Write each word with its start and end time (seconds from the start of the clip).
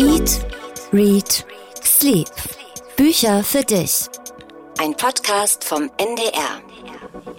Eat, 0.00 0.40
Read, 0.94 1.44
Sleep. 1.84 2.26
Bücher 2.96 3.44
für 3.44 3.62
dich. 3.62 4.06
Ein 4.78 4.94
Podcast 4.96 5.62
vom 5.62 5.90
NDR. 5.98 6.62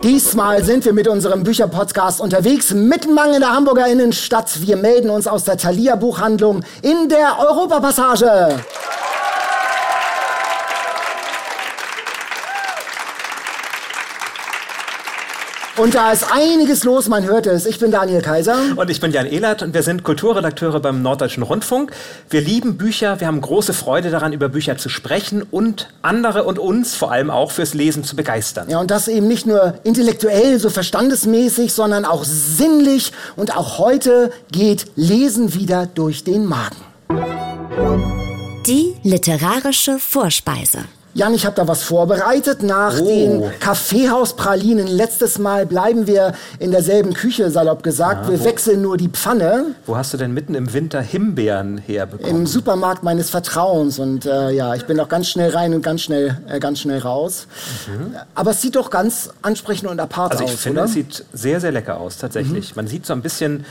Diesmal 0.04 0.64
sind 0.64 0.86
wir 0.86 0.94
mit 0.94 1.08
unserem 1.08 1.42
Bücherpodcast 1.42 2.22
unterwegs, 2.22 2.70
mitten 2.72 3.18
in 3.34 3.40
der 3.40 3.52
Hamburger 3.52 3.88
Innenstadt. 3.88 4.62
Wir 4.62 4.78
melden 4.78 5.10
uns 5.10 5.26
aus 5.26 5.46
der 5.46 5.58
Thalia 5.58 5.96
Buchhandlung 5.96 6.64
in 6.84 7.10
der 7.10 7.40
Europapassage. 7.40 8.64
Und 15.82 15.96
da 15.96 16.12
ist 16.12 16.32
einiges 16.32 16.84
los, 16.84 17.10
man 17.10 17.24
hört 17.24 17.48
es. 17.48 17.66
Ich 17.66 17.80
bin 17.80 17.90
Daniel 17.90 18.22
Kaiser. 18.22 18.56
Und 18.76 18.92
ich 18.92 19.00
bin 19.00 19.12
Jan 19.12 19.26
Ehlert 19.26 19.64
und 19.64 19.74
wir 19.74 19.82
sind 19.82 20.04
Kulturredakteure 20.04 20.80
beim 20.80 21.02
Norddeutschen 21.02 21.42
Rundfunk. 21.42 21.92
Wir 22.30 22.42
lieben 22.42 22.78
Bücher, 22.78 23.20
wir 23.20 23.26
haben 23.26 23.42
große 23.42 23.74
Freude 23.74 24.12
daran, 24.12 24.32
über 24.32 24.48
Bücher 24.48 24.78
zu 24.78 24.90
sprechen 24.90 25.42
und 25.42 25.90
andere 26.04 26.44
und 26.44 26.60
uns 26.60 26.94
vor 26.94 27.12
allem 27.12 27.32
auch 27.32 27.50
fürs 27.50 27.74
Lesen 27.74 28.04
zu 28.04 28.16
begeistern. 28.16 28.70
Ja, 28.70 28.80
und 28.80 28.92
das 28.92 29.08
eben 29.08 29.28
nicht 29.28 29.48
nur 29.48 29.74
intellektuell, 29.84 30.60
so 30.60 30.70
verstandesmäßig, 30.70 31.74
sondern 31.74 32.06
auch 32.06 32.26
sinnlich. 32.26 33.12
Und 33.36 33.58
auch 33.58 33.80
heute 33.80 34.32
geht 34.52 34.86
Lesen 34.96 35.56
wieder 35.56 35.88
durch 35.88 36.24
den 36.24 36.46
Magen. 36.46 36.78
Die 38.68 38.94
literarische 39.02 39.98
Vorspeise. 39.98 40.84
Jan, 41.14 41.34
ich 41.34 41.46
habe 41.46 41.56
da 41.56 41.68
was 41.68 41.84
vorbereitet. 41.84 42.64
Nach 42.64 42.98
Oh. 43.00 43.06
den 43.06 43.44
Kaffeehauspralinen 43.60 44.88
letztes 44.88 45.40
Mal 45.40 45.66
bleiben 45.66 46.08
wir 46.08 46.34
in 46.60 46.72
derselben 46.72 47.14
Küche, 47.14 47.52
salopp 47.52 47.84
gesagt. 47.84 48.30
wir 48.30 48.44
wechseln 48.44 48.82
nur 48.82 48.96
die 48.98 49.10
Pfanne 49.10 49.76
Wo 49.86 49.98
hast 49.98 50.14
du 50.14 50.18
denn 50.18 50.34
mitten 50.34 50.56
im 50.56 50.74
Winter 50.74 51.02
Himbeeren 51.02 51.78
herbekommen? 51.78 52.32
im 52.42 52.48
Supermarkt 52.48 53.04
meines 53.04 53.30
Vertrauens. 53.30 54.00
Und 54.00 54.26
äh, 54.26 54.52
ja, 54.52 54.74
ich 54.76 54.86
bin 54.86 55.00
auch 55.00 55.10
ganz 55.10 55.28
schnell 55.28 55.50
rein 55.52 55.74
und 55.74 55.82
ganz 55.82 56.02
schnell, 56.02 56.38
äh, 56.48 56.60
ganz 56.60 56.80
schnell 56.80 57.00
raus. 57.00 57.48
Aber 58.34 58.52
es 58.52 58.62
sieht 58.62 58.76
doch 58.78 58.90
ganz 58.90 59.30
ansprechend 59.42 59.90
und 59.90 60.00
apart 60.00 60.32
also 60.32 60.46
ich 60.46 60.52
aus, 60.54 60.60
finde, 60.62 60.80
oder? 60.80 60.86
es 60.88 60.94
sieht 60.94 61.26
sehr, 61.34 61.60
sehr 61.60 61.72
lecker 61.72 62.00
aus, 62.00 62.18
tatsächlich. 62.18 62.76
Man 62.76 62.88
sieht 62.88 63.06
so 63.06 63.14
ein 63.14 63.22
bisschen 63.22 63.66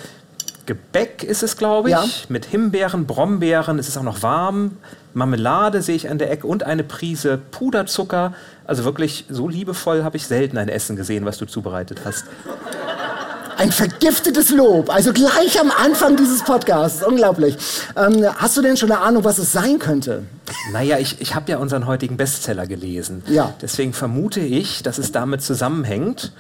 Gebäck 0.67 1.23
ist 1.25 1.43
es, 1.43 1.57
glaube 1.57 1.89
ich, 1.89 1.95
Ja. 1.95 2.05
mit 2.29 2.45
Himbeeren, 2.47 3.07
Brombeeren. 3.07 3.79
Es 3.79 3.89
ist 3.89 3.97
auch 3.97 4.03
noch 4.03 4.23
warm. 4.23 4.77
Marmelade 5.15 5.83
sehe 5.83 5.97
ich 5.97 6.09
an 6.09 6.19
der 6.19 6.31
Ecke 6.31 6.47
und 6.47 6.63
eine 6.63 6.85
Prise 6.85 7.39
Puderzucker. 7.51 8.33
Also 8.67 8.85
wirklich 8.85 9.25
so 9.29 9.49
liebevoll 9.49 10.05
habe 10.05 10.17
ich 10.17 10.27
selten 10.27 10.57
ein 10.59 10.69
Essen 10.69 10.95
gesehen, 10.97 11.25
was 11.25 11.39
du 11.39 11.47
zubereitet 11.47 12.01
hast. 12.05 12.25
Ein 13.57 13.73
vergiftetes 13.73 14.51
Lob. 14.51 14.89
Also 14.95 15.13
gleich 15.13 15.61
am 15.61 15.71
Anfang 15.71 16.17
dieses 16.17 16.43
Podcasts. 16.43 17.03
Unglaublich. 17.03 17.57
Ähm, 17.95 18.25
hast 18.37 18.57
du 18.57 18.63
denn 18.63 18.77
schon 18.79 18.91
eine 18.91 19.01
Ahnung, 19.03 19.25
was 19.25 19.37
es 19.37 19.53
sein 19.53 19.79
könnte? 19.79 20.23
Naja, 20.73 20.99
ich, 20.99 21.21
ich 21.21 21.35
habe 21.35 21.51
ja 21.51 21.59
unseren 21.59 21.87
heutigen 21.87 22.17
Bestseller 22.17 22.67
gelesen. 22.67 23.23
Ja. 23.29 23.53
Deswegen 23.61 23.93
vermute 23.93 24.41
ich, 24.41 24.83
dass 24.83 24.97
es 24.97 25.13
damit 25.13 25.43
zusammenhängt. 25.43 26.33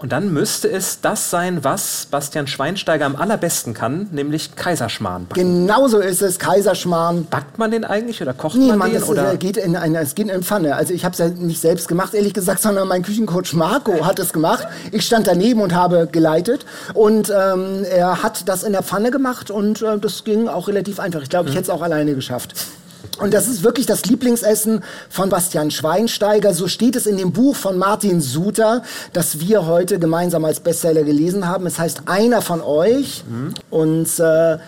Und 0.00 0.12
dann 0.12 0.32
müsste 0.32 0.70
es 0.70 1.02
das 1.02 1.28
sein, 1.28 1.62
was 1.62 2.06
Bastian 2.10 2.46
Schweinsteiger 2.46 3.04
am 3.04 3.16
allerbesten 3.16 3.74
kann, 3.74 4.08
nämlich 4.12 4.56
Kaiserschmarrn. 4.56 5.26
backen. 5.26 5.38
Genauso 5.66 5.98
ist 5.98 6.22
es, 6.22 6.38
Kaiserschmarrn. 6.38 7.26
Backt 7.26 7.58
man 7.58 7.70
den 7.70 7.84
eigentlich 7.84 8.22
oder 8.22 8.32
kocht 8.32 8.56
Nee, 8.56 8.68
man 8.68 8.78
Mann, 8.78 8.92
den? 8.92 9.00
das 9.00 9.08
oder? 9.10 9.36
geht 9.36 9.58
in 9.58 9.76
eine, 9.76 9.98
es 10.00 10.14
geht 10.14 10.24
in 10.28 10.30
eine 10.32 10.42
Pfanne. 10.42 10.74
Also 10.74 10.94
ich 10.94 11.04
habe 11.04 11.12
es 11.12 11.18
ja 11.18 11.28
nicht 11.28 11.60
selbst 11.60 11.86
gemacht, 11.86 12.14
ehrlich 12.14 12.32
gesagt, 12.32 12.62
sondern 12.62 12.88
mein 12.88 13.02
Küchencoach 13.02 13.52
Marco 13.52 14.06
hat 14.06 14.18
es 14.18 14.32
gemacht. 14.32 14.66
Ich 14.90 15.04
stand 15.04 15.26
daneben 15.26 15.60
und 15.60 15.74
habe 15.74 16.08
geleitet. 16.10 16.64
Und 16.94 17.28
ähm, 17.28 17.84
er 17.84 18.22
hat 18.22 18.48
das 18.48 18.62
in 18.62 18.72
der 18.72 18.82
Pfanne 18.82 19.10
gemacht 19.10 19.50
und 19.50 19.82
äh, 19.82 19.98
das 19.98 20.24
ging 20.24 20.48
auch 20.48 20.68
relativ 20.68 20.98
einfach. 20.98 21.20
Ich 21.20 21.28
glaube, 21.28 21.50
ich 21.50 21.54
hätte 21.56 21.64
es 21.64 21.70
auch 21.70 21.82
alleine 21.82 22.14
geschafft. 22.14 22.54
Und 23.18 23.34
das 23.34 23.48
ist 23.48 23.62
wirklich 23.62 23.86
das 23.86 24.04
Lieblingsessen 24.06 24.82
von 25.08 25.28
Bastian 25.28 25.70
Schweinsteiger. 25.70 26.54
So 26.54 26.68
steht 26.68 26.96
es 26.96 27.06
in 27.06 27.16
dem 27.16 27.32
Buch 27.32 27.56
von 27.56 27.78
Martin 27.78 28.20
Suter, 28.20 28.82
das 29.12 29.40
wir 29.40 29.66
heute 29.66 29.98
gemeinsam 29.98 30.44
als 30.44 30.60
Bestseller 30.60 31.04
gelesen 31.04 31.46
haben. 31.46 31.66
Es 31.66 31.78
heißt 31.78 32.02
Einer 32.06 32.42
von 32.42 32.60
euch. 32.60 33.24
Und 33.70 34.18
äh, 34.18 34.58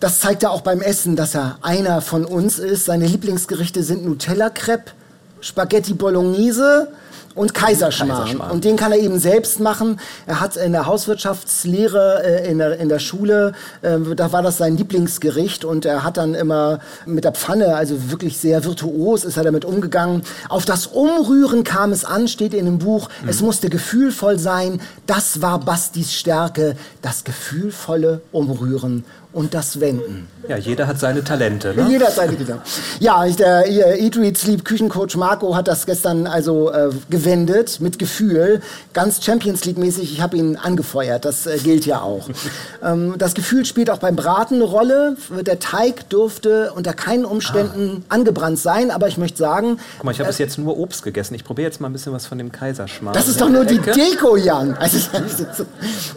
das 0.00 0.20
zeigt 0.20 0.42
er 0.44 0.52
auch 0.52 0.60
beim 0.60 0.80
Essen, 0.80 1.16
dass 1.16 1.34
er 1.34 1.58
einer 1.62 2.00
von 2.00 2.24
uns 2.24 2.58
ist. 2.58 2.84
Seine 2.84 3.06
Lieblingsgerichte 3.06 3.82
sind 3.82 4.04
Nutella-Crepe, 4.04 4.92
Spaghetti 5.40 5.94
Bolognese 5.94 6.88
und 7.34 7.54
Kaiserschmarrn. 7.54 8.22
Kaiserschmarrn. 8.24 8.50
Und 8.50 8.64
den 8.64 8.76
kann 8.76 8.92
er 8.92 8.98
eben 8.98 9.18
selbst 9.18 9.60
machen. 9.60 10.00
Er 10.26 10.40
hat 10.40 10.56
in 10.56 10.72
der 10.72 10.86
Hauswirtschaftslehre 10.86 12.22
äh, 12.24 12.50
in, 12.50 12.58
der, 12.58 12.78
in 12.78 12.88
der 12.88 12.98
Schule, 12.98 13.52
äh, 13.82 13.98
da 14.16 14.32
war 14.32 14.42
das 14.42 14.58
sein 14.58 14.76
Lieblingsgericht 14.76 15.64
und 15.64 15.84
er 15.84 16.04
hat 16.04 16.16
dann 16.16 16.34
immer 16.34 16.80
mit 17.06 17.24
der 17.24 17.32
Pfanne, 17.32 17.76
also 17.76 18.10
wirklich 18.10 18.38
sehr 18.38 18.64
virtuos 18.64 19.24
ist 19.24 19.36
er 19.36 19.44
damit 19.44 19.64
umgegangen. 19.64 20.22
Auf 20.48 20.64
das 20.64 20.86
Umrühren 20.86 21.64
kam 21.64 21.92
es 21.92 22.04
an, 22.04 22.28
steht 22.28 22.54
in 22.54 22.64
dem 22.64 22.78
Buch. 22.78 23.08
Es 23.26 23.40
musste 23.40 23.68
gefühlvoll 23.68 24.38
sein. 24.38 24.80
Das 25.06 25.42
war 25.42 25.60
Bastis 25.60 26.12
Stärke, 26.12 26.76
das 27.02 27.24
gefühlvolle 27.24 28.20
Umrühren 28.32 29.04
und 29.32 29.52
das 29.52 29.78
Wenden. 29.80 30.26
Ja, 30.48 30.56
jeder 30.56 30.86
hat 30.86 30.98
seine 30.98 31.22
Talente. 31.22 31.74
Ne? 31.74 31.86
Jeder 31.90 32.06
hat 32.06 32.14
seine 32.14 32.34
Gitarre. 32.34 32.62
Ja, 32.98 33.26
der 33.26 33.68
Eat, 34.00 34.16
Read, 34.16 34.38
Sleep 34.38 34.64
Küchencoach 34.64 35.16
Marco 35.16 35.54
hat 35.54 35.68
das 35.68 35.84
gestern 35.84 36.26
also 36.26 36.72
äh, 36.72 36.88
gewendet 37.10 37.80
mit 37.80 37.98
Gefühl. 37.98 38.62
Ganz 38.94 39.22
Champions 39.22 39.66
League 39.66 39.76
mäßig. 39.76 40.10
Ich 40.12 40.22
habe 40.22 40.38
ihn 40.38 40.56
angefeuert. 40.56 41.26
Das 41.26 41.46
äh, 41.46 41.58
gilt 41.58 41.84
ja 41.84 42.00
auch. 42.00 42.28
ähm, 42.82 43.16
das 43.18 43.34
Gefühl 43.34 43.66
spielt 43.66 43.90
auch 43.90 43.98
beim 43.98 44.16
Braten 44.16 44.54
eine 44.54 44.64
Rolle. 44.64 45.16
Der 45.42 45.58
Teig 45.58 46.08
dürfte 46.08 46.72
unter 46.74 46.94
keinen 46.94 47.26
Umständen 47.26 48.04
angebrannt 48.08 48.58
sein. 48.58 48.90
Aber 48.90 49.08
ich 49.08 49.18
möchte 49.18 49.36
sagen, 49.36 49.78
Guck 49.98 50.04
mal, 50.04 50.12
ich 50.12 50.20
habe 50.20 50.28
bis 50.28 50.38
jetzt 50.38 50.56
nur 50.56 50.78
Obst 50.78 51.02
gegessen. 51.02 51.34
Ich 51.34 51.44
probiere 51.44 51.66
jetzt 51.66 51.82
mal 51.82 51.90
ein 51.90 51.92
bisschen 51.92 52.14
was 52.14 52.26
von 52.26 52.38
dem 52.38 52.50
Kaiserschmarrn. 52.50 53.14
das 53.14 53.28
ist 53.28 53.40
doch 53.40 53.50
nur 53.50 53.66
die 53.66 53.76
Ecke. 53.76 53.92
Deko, 53.92 54.36
Jan. 54.36 54.74
Also, 54.78 54.98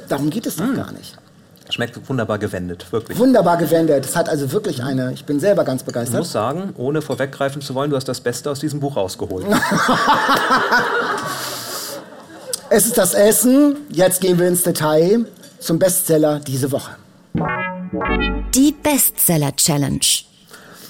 darum 0.07 0.29
geht 0.29 0.45
es 0.45 0.55
doch 0.55 0.73
gar 0.73 0.93
nicht. 0.93 1.17
Schmeckt 1.71 1.97
wunderbar 2.09 2.37
gewendet, 2.37 2.85
wirklich. 2.91 3.17
Wunderbar 3.17 3.57
gewendet. 3.57 4.05
Es 4.05 4.15
hat 4.15 4.27
also 4.29 4.51
wirklich 4.51 4.83
eine. 4.83 5.13
Ich 5.13 5.25
bin 5.25 5.39
selber 5.39 5.63
ganz 5.63 5.81
Ich 5.81 5.85
begeistert. 5.85 6.19
muss 6.19 6.31
sagen, 6.31 6.73
ohne 6.77 7.01
vorweggreifen 7.01 7.61
zu 7.61 7.73
wollen, 7.75 7.89
du 7.89 7.95
hast 7.95 8.07
das 8.07 8.19
Beste 8.21 8.49
aus 8.51 8.59
diesem 8.59 8.79
Buch 8.79 8.95
rausgeholt. 8.97 9.45
Es 12.73 12.85
ist 12.85 12.97
das 12.97 13.13
Essen. 13.13 13.75
Jetzt 13.89 14.21
gehen 14.21 14.39
wir 14.39 14.47
ins 14.47 14.63
Detail 14.63 15.25
zum 15.59 15.77
Bestseller 15.77 16.39
diese 16.39 16.71
Woche. 16.71 16.91
Die 18.55 18.71
Bestseller 18.71 19.53
Challenge. 19.57 19.99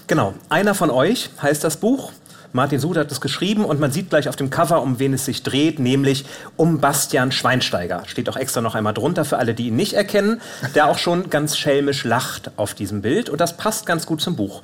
Genau, 0.05 0.35
einer 0.49 0.75
von 0.75 0.91
euch 0.91 1.31
heißt 1.41 1.63
das 1.63 1.77
Buch. 1.77 2.11
Martin 2.53 2.79
Suth 2.79 2.97
hat 2.97 3.11
es 3.11 3.21
geschrieben 3.21 3.63
und 3.63 3.79
man 3.79 3.91
sieht 3.91 4.09
gleich 4.09 4.27
auf 4.27 4.35
dem 4.35 4.49
Cover, 4.49 4.81
um 4.81 4.99
wen 4.99 5.13
es 5.13 5.25
sich 5.25 5.43
dreht, 5.43 5.79
nämlich 5.79 6.25
um 6.57 6.79
Bastian 6.79 7.31
Schweinsteiger. 7.31 8.03
Steht 8.07 8.29
auch 8.29 8.35
extra 8.35 8.59
noch 8.61 8.75
einmal 8.75 8.93
drunter 8.93 9.23
für 9.23 9.37
alle, 9.37 9.53
die 9.53 9.67
ihn 9.67 9.75
nicht 9.75 9.93
erkennen, 9.93 10.41
der 10.75 10.87
auch 10.87 10.97
schon 10.97 11.29
ganz 11.29 11.57
schelmisch 11.57 12.03
lacht 12.03 12.51
auf 12.57 12.73
diesem 12.73 13.01
Bild 13.01 13.29
und 13.29 13.39
das 13.39 13.55
passt 13.55 13.85
ganz 13.85 14.05
gut 14.05 14.21
zum 14.21 14.35
Buch. 14.35 14.61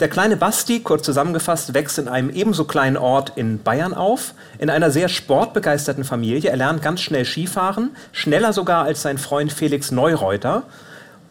Der 0.00 0.08
kleine 0.08 0.36
Basti, 0.36 0.80
kurz 0.80 1.04
zusammengefasst, 1.04 1.74
wächst 1.74 1.98
in 1.98 2.08
einem 2.08 2.28
ebenso 2.28 2.64
kleinen 2.64 2.96
Ort 2.96 3.32
in 3.36 3.62
Bayern 3.62 3.94
auf, 3.94 4.34
in 4.58 4.68
einer 4.68 4.90
sehr 4.90 5.08
sportbegeisterten 5.08 6.04
Familie. 6.04 6.50
Er 6.50 6.56
lernt 6.56 6.82
ganz 6.82 7.00
schnell 7.00 7.24
Skifahren, 7.24 7.90
schneller 8.10 8.52
sogar 8.52 8.84
als 8.84 9.02
sein 9.02 9.16
Freund 9.16 9.52
Felix 9.52 9.90
Neureuter. 9.90 10.64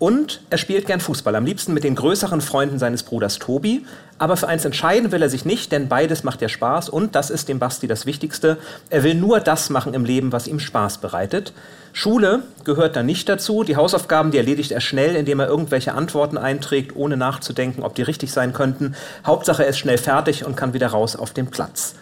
Und 0.01 0.41
er 0.49 0.57
spielt 0.57 0.87
gern 0.87 0.99
Fußball, 0.99 1.35
am 1.35 1.45
liebsten 1.45 1.75
mit 1.75 1.83
den 1.83 1.93
größeren 1.93 2.41
Freunden 2.41 2.79
seines 2.79 3.03
Bruders 3.03 3.37
Tobi. 3.37 3.85
Aber 4.17 4.35
für 4.35 4.47
eins 4.47 4.65
entscheiden 4.65 5.11
will 5.11 5.21
er 5.21 5.29
sich 5.29 5.45
nicht, 5.45 5.71
denn 5.71 5.89
beides 5.89 6.23
macht 6.23 6.41
ja 6.41 6.49
Spaß 6.49 6.89
und 6.89 7.13
das 7.13 7.29
ist 7.29 7.49
dem 7.49 7.59
Basti 7.59 7.85
das 7.85 8.07
Wichtigste. 8.07 8.57
Er 8.89 9.03
will 9.03 9.13
nur 9.13 9.39
das 9.41 9.69
machen 9.69 9.93
im 9.93 10.03
Leben, 10.03 10.31
was 10.31 10.47
ihm 10.47 10.59
Spaß 10.59 10.97
bereitet. 10.97 11.53
Schule 11.93 12.41
gehört 12.63 12.95
da 12.95 13.03
nicht 13.03 13.29
dazu. 13.29 13.63
Die 13.63 13.75
Hausaufgaben, 13.75 14.31
die 14.31 14.39
erledigt 14.39 14.71
er 14.71 14.81
schnell, 14.81 15.15
indem 15.15 15.39
er 15.39 15.47
irgendwelche 15.47 15.93
Antworten 15.93 16.39
einträgt, 16.39 16.95
ohne 16.95 17.15
nachzudenken, 17.15 17.83
ob 17.83 17.93
die 17.93 18.01
richtig 18.01 18.31
sein 18.31 18.53
könnten. 18.53 18.95
Hauptsache, 19.23 19.65
er 19.65 19.69
ist 19.69 19.77
schnell 19.77 19.99
fertig 19.99 20.47
und 20.47 20.57
kann 20.57 20.73
wieder 20.73 20.87
raus 20.87 21.15
auf 21.15 21.31
den 21.31 21.51
Platz. 21.51 21.93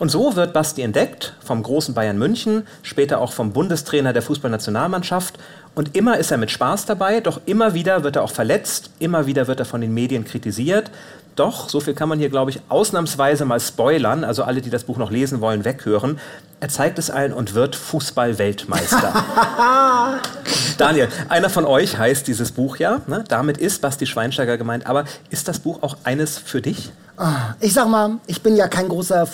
Und 0.00 0.08
so 0.08 0.34
wird 0.34 0.54
Basti 0.54 0.80
entdeckt 0.80 1.34
vom 1.44 1.62
großen 1.62 1.92
Bayern 1.92 2.16
München, 2.16 2.66
später 2.82 3.20
auch 3.20 3.32
vom 3.32 3.52
Bundestrainer 3.52 4.14
der 4.14 4.22
Fußballnationalmannschaft. 4.22 5.38
Und 5.74 5.96
immer 5.96 6.18
ist 6.18 6.30
er 6.30 6.38
mit 6.38 6.50
Spaß 6.50 6.86
dabei, 6.86 7.20
doch 7.20 7.40
immer 7.46 7.74
wieder 7.74 8.02
wird 8.02 8.16
er 8.16 8.22
auch 8.22 8.32
verletzt, 8.32 8.90
immer 8.98 9.26
wieder 9.26 9.46
wird 9.46 9.60
er 9.60 9.66
von 9.66 9.80
den 9.80 9.94
Medien 9.94 10.24
kritisiert. 10.24 10.90
Doch, 11.36 11.68
so 11.68 11.80
viel 11.80 11.94
kann 11.94 12.08
man 12.08 12.18
hier, 12.18 12.28
glaube 12.28 12.50
ich, 12.50 12.60
ausnahmsweise 12.68 13.44
mal 13.44 13.60
spoilern, 13.60 14.24
also 14.24 14.42
alle, 14.42 14.60
die 14.60 14.68
das 14.68 14.84
Buch 14.84 14.98
noch 14.98 15.10
lesen 15.10 15.40
wollen, 15.40 15.64
weghören. 15.64 16.18
Er 16.58 16.68
zeigt 16.68 16.98
es 16.98 17.08
allen 17.08 17.32
und 17.32 17.54
wird 17.54 17.76
Fußball-Weltmeister. 17.76 19.24
Daniel, 20.76 21.08
einer 21.28 21.48
von 21.48 21.64
euch 21.64 21.96
heißt 21.96 22.26
dieses 22.26 22.52
Buch 22.52 22.76
ja. 22.76 23.00
Ne? 23.06 23.24
Damit 23.28 23.56
ist 23.58 23.80
Basti 23.80 24.06
Schweinsteiger 24.06 24.58
gemeint. 24.58 24.86
Aber 24.86 25.04
ist 25.30 25.48
das 25.48 25.60
Buch 25.60 25.82
auch 25.82 25.96
eines 26.04 26.36
für 26.36 26.60
dich? 26.60 26.92
Ich 27.60 27.72
sag 27.72 27.88
mal, 27.88 28.18
ich 28.26 28.42
bin 28.42 28.56
ja 28.56 28.68
kein 28.68 28.88
großer 28.88 29.26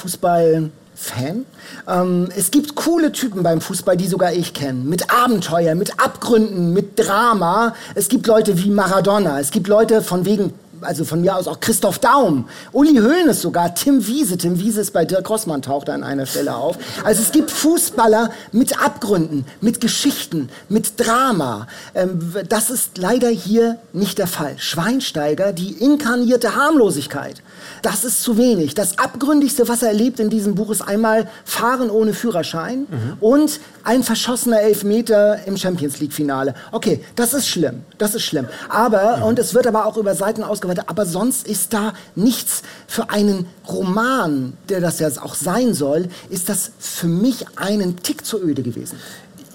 Fußball-Fan. 0.96 1.46
Ähm, 1.88 2.28
es 2.36 2.50
gibt 2.50 2.74
coole 2.74 3.12
Typen 3.12 3.42
beim 3.42 3.60
Fußball, 3.60 3.96
die 3.96 4.06
sogar 4.06 4.32
ich 4.32 4.52
kenne. 4.52 4.80
Mit 4.84 5.10
Abenteuer, 5.10 5.74
mit 5.74 6.00
Abgründen, 6.00 6.72
mit 6.72 6.98
Drama. 6.98 7.74
Es 7.94 8.08
gibt 8.08 8.26
Leute 8.26 8.58
wie 8.58 8.70
Maradona. 8.70 9.40
Es 9.40 9.50
gibt 9.50 9.68
Leute 9.68 10.02
von 10.02 10.24
wegen 10.24 10.52
also 10.82 11.04
von 11.04 11.22
mir 11.22 11.34
aus 11.34 11.48
auch 11.48 11.58
Christoph 11.60 11.98
Daum, 11.98 12.48
Uli 12.70 12.96
Hoeneß 12.96 13.40
sogar, 13.40 13.74
Tim 13.74 14.06
Wiese. 14.06 14.36
Tim 14.36 14.58
Wiese 14.60 14.82
ist 14.82 14.92
bei 14.92 15.06
Dirk 15.06 15.28
Rossmann, 15.30 15.62
taucht 15.62 15.88
an 15.88 16.04
einer 16.04 16.26
Stelle 16.26 16.54
auf. 16.54 16.76
Also 17.02 17.22
es 17.22 17.32
gibt 17.32 17.50
Fußballer 17.50 18.30
mit 18.52 18.78
Abgründen, 18.78 19.46
mit 19.62 19.80
Geschichten, 19.80 20.50
mit 20.68 21.00
Drama. 21.00 21.66
Ähm, 21.94 22.34
das 22.48 22.68
ist 22.68 22.98
leider 22.98 23.28
hier 23.28 23.78
nicht 23.94 24.18
der 24.18 24.26
Fall. 24.26 24.58
Schweinsteiger, 24.58 25.54
die 25.54 25.72
inkarnierte 25.72 26.54
Harmlosigkeit. 26.54 27.42
Das 27.86 28.02
ist 28.02 28.24
zu 28.24 28.36
wenig. 28.36 28.74
Das 28.74 28.98
Abgründigste, 28.98 29.68
was 29.68 29.80
er 29.80 29.90
erlebt 29.90 30.18
in 30.18 30.28
diesem 30.28 30.56
Buch, 30.56 30.70
ist 30.70 30.80
einmal 30.80 31.28
Fahren 31.44 31.88
ohne 31.88 32.14
Führerschein 32.14 32.80
mhm. 32.80 33.12
und 33.20 33.60
ein 33.84 34.02
verschossener 34.02 34.60
Elfmeter 34.60 35.46
im 35.46 35.56
Champions 35.56 36.00
League-Finale. 36.00 36.54
Okay, 36.72 37.04
das 37.14 37.32
ist 37.32 37.46
schlimm. 37.46 37.84
Das 37.96 38.16
ist 38.16 38.24
schlimm. 38.24 38.48
Aber, 38.68 39.18
mhm. 39.18 39.22
und 39.22 39.38
es 39.38 39.54
wird 39.54 39.68
aber 39.68 39.86
auch 39.86 39.96
über 39.98 40.16
Seiten 40.16 40.42
ausgeweitet, 40.42 40.86
aber 40.88 41.06
sonst 41.06 41.46
ist 41.46 41.74
da 41.74 41.92
nichts 42.16 42.62
für 42.88 43.10
einen 43.10 43.46
Roman, 43.68 44.54
der 44.68 44.80
das 44.80 44.98
ja 44.98 45.08
auch 45.20 45.36
sein 45.36 45.72
soll, 45.72 46.08
ist 46.28 46.48
das 46.48 46.72
für 46.80 47.06
mich 47.06 47.46
einen 47.54 48.02
Tick 48.02 48.26
zu 48.26 48.42
öde 48.42 48.64
gewesen. 48.64 48.98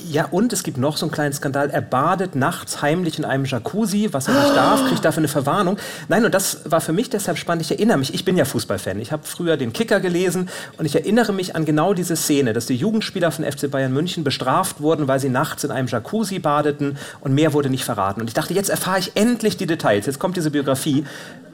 Ja, 0.09 0.27
und 0.31 0.53
es 0.53 0.63
gibt 0.63 0.77
noch 0.77 0.97
so 0.97 1.05
einen 1.05 1.11
kleinen 1.11 1.33
Skandal. 1.33 1.69
Er 1.69 1.81
badet 1.81 2.35
nachts 2.35 2.81
heimlich 2.81 3.19
in 3.19 3.25
einem 3.25 3.45
Jacuzzi, 3.45 4.09
was 4.11 4.27
er 4.27 4.33
nicht 4.33 4.55
darf, 4.55 4.87
kriegt 4.87 5.05
dafür 5.05 5.19
eine 5.19 5.27
Verwarnung. 5.27 5.77
Nein, 6.07 6.25
und 6.25 6.33
das 6.33 6.61
war 6.65 6.81
für 6.81 6.93
mich 6.93 7.09
deshalb 7.09 7.37
spannend. 7.37 7.63
Ich 7.63 7.71
erinnere 7.71 7.97
mich, 7.97 8.13
ich 8.13 8.25
bin 8.25 8.37
ja 8.37 8.45
Fußballfan. 8.45 8.99
Ich 8.99 9.11
habe 9.11 9.23
früher 9.25 9.57
den 9.57 9.73
Kicker 9.73 9.99
gelesen 9.99 10.49
und 10.77 10.85
ich 10.85 10.95
erinnere 10.95 11.33
mich 11.33 11.55
an 11.55 11.65
genau 11.65 11.93
diese 11.93 12.15
Szene, 12.15 12.53
dass 12.53 12.65
die 12.65 12.75
Jugendspieler 12.75 13.31
von 13.31 13.45
FC 13.45 13.69
Bayern 13.69 13.93
München 13.93 14.23
bestraft 14.23 14.81
wurden, 14.81 15.07
weil 15.07 15.19
sie 15.19 15.29
nachts 15.29 15.63
in 15.63 15.71
einem 15.71 15.87
Jacuzzi 15.87 16.39
badeten 16.39 16.97
und 17.19 17.33
mehr 17.33 17.53
wurde 17.53 17.69
nicht 17.69 17.83
verraten. 17.83 18.21
Und 18.21 18.27
ich 18.27 18.33
dachte, 18.33 18.53
jetzt 18.53 18.69
erfahre 18.69 18.99
ich 18.99 19.11
endlich 19.15 19.57
die 19.57 19.67
Details. 19.67 20.05
Jetzt 20.05 20.19
kommt 20.19 20.37
diese 20.37 20.51
Biografie 20.51 21.05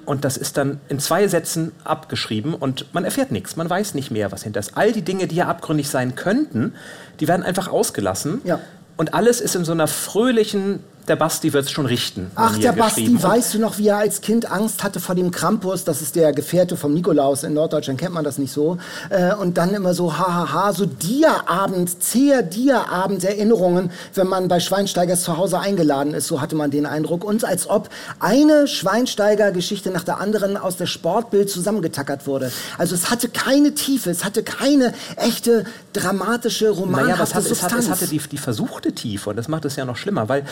und 0.08 0.24
das 0.24 0.38
ist 0.38 0.56
dann 0.56 0.80
in 0.88 1.00
zwei 1.00 1.28
Sätzen 1.28 1.74
abgeschrieben 1.84 2.54
und 2.54 2.94
man 2.94 3.04
erfährt 3.04 3.32
nichts, 3.32 3.58
man 3.58 3.70
weiß 3.70 3.94
nicht 3.94 4.10
mehr, 4.10 4.32
was 4.32 4.44
hinter 4.44 4.62
ist. 4.62 4.78
All 4.78 4.94
die 4.94 5.02
Dinge, 5.02 5.28
die 5.28 5.36
ja 5.36 5.48
abgründig 5.48 5.90
sein 5.90 6.16
könnten, 6.16 6.74
die 7.20 7.28
werden 7.28 7.44
einfach 7.44 7.68
ausgelassen. 7.68 8.42
Ja. 8.44 8.60
Und 8.98 9.14
alles 9.14 9.42
ist 9.42 9.56
in 9.56 9.64
so 9.64 9.72
einer 9.72 9.88
fröhlichen, 9.88 10.84
der 11.08 11.16
Basti 11.16 11.54
wird 11.54 11.66
es 11.66 11.72
schon 11.72 11.86
richten. 11.86 12.32
Ach, 12.36 12.58
der 12.58 12.74
Basti, 12.74 13.22
weißt 13.22 13.54
du 13.54 13.60
noch, 13.60 13.78
wie 13.78 13.88
er 13.88 13.98
als 13.98 14.22
Kind 14.22 14.52
Angst 14.52 14.84
hatte 14.84 15.00
vor 15.00 15.16
dem 15.16 15.32
Krampus? 15.32 15.86
Das 15.86 16.02
ist 16.02 16.16
der 16.16 16.34
Gefährte 16.34 16.76
vom 16.76 16.94
Nikolaus. 16.94 17.44
In 17.44 17.54
Norddeutschland 17.54 18.00
kennt 18.00 18.14
man 18.14 18.26
das 18.26 18.38
nicht 18.38 18.52
so. 18.52 18.78
Äh, 19.10 19.34
und 19.36 19.58
dann 19.58 19.74
immer 19.74 19.94
so, 19.94 20.18
hahaha, 20.18 20.74
so 20.74 20.86
Dia-Abend, 20.86 22.04
zäher 22.04 22.44
Dia-Abend-Erinnerungen, 22.44 23.92
wenn 24.16 24.28
man 24.28 24.50
bei 24.50 24.60
Schweinsteigers 24.60 25.24
zu 25.24 25.38
Hause 25.38 25.60
eingeladen 25.60 26.14
ist. 26.14 26.28
So 26.28 26.42
hatte 26.42 26.56
man 26.56 26.72
den 26.72 26.86
Eindruck. 26.86 27.24
Und 27.24 27.46
als 27.46 27.70
ob 27.70 27.90
eine 28.20 28.68
Schweinsteiger-Geschichte 28.68 29.92
nach 29.92 30.04
der 30.04 30.20
anderen 30.20 30.58
aus 30.58 30.76
der 30.76 30.88
Sportbild 30.88 31.50
zusammengetackert 31.50 32.28
wurde. 32.28 32.52
Also 32.78 32.96
es 32.96 33.10
hatte 33.10 33.30
keine 33.30 33.74
Tiefe, 33.74 34.10
es 34.10 34.26
hatte 34.26 34.44
keine 34.44 34.94
echte 35.16 35.66
dramatische, 35.94 36.70
romanhafte 36.70 37.12
naja, 37.12 37.40
es 37.40 37.48
Substanz. 37.48 37.52
Es, 37.52 37.64
hat, 37.64 37.80
es 37.80 37.90
hatte 37.90 38.08
die, 38.08 38.20
die 38.20 38.38
versuchte 38.38 38.92
Tiefe 38.92 39.30
und 39.30 39.36
das 39.38 39.48
macht 39.48 39.66
es 39.66 39.76
ja 39.78 39.86
noch 39.86 39.96
schlimmer, 39.96 40.28
weil 40.30 40.44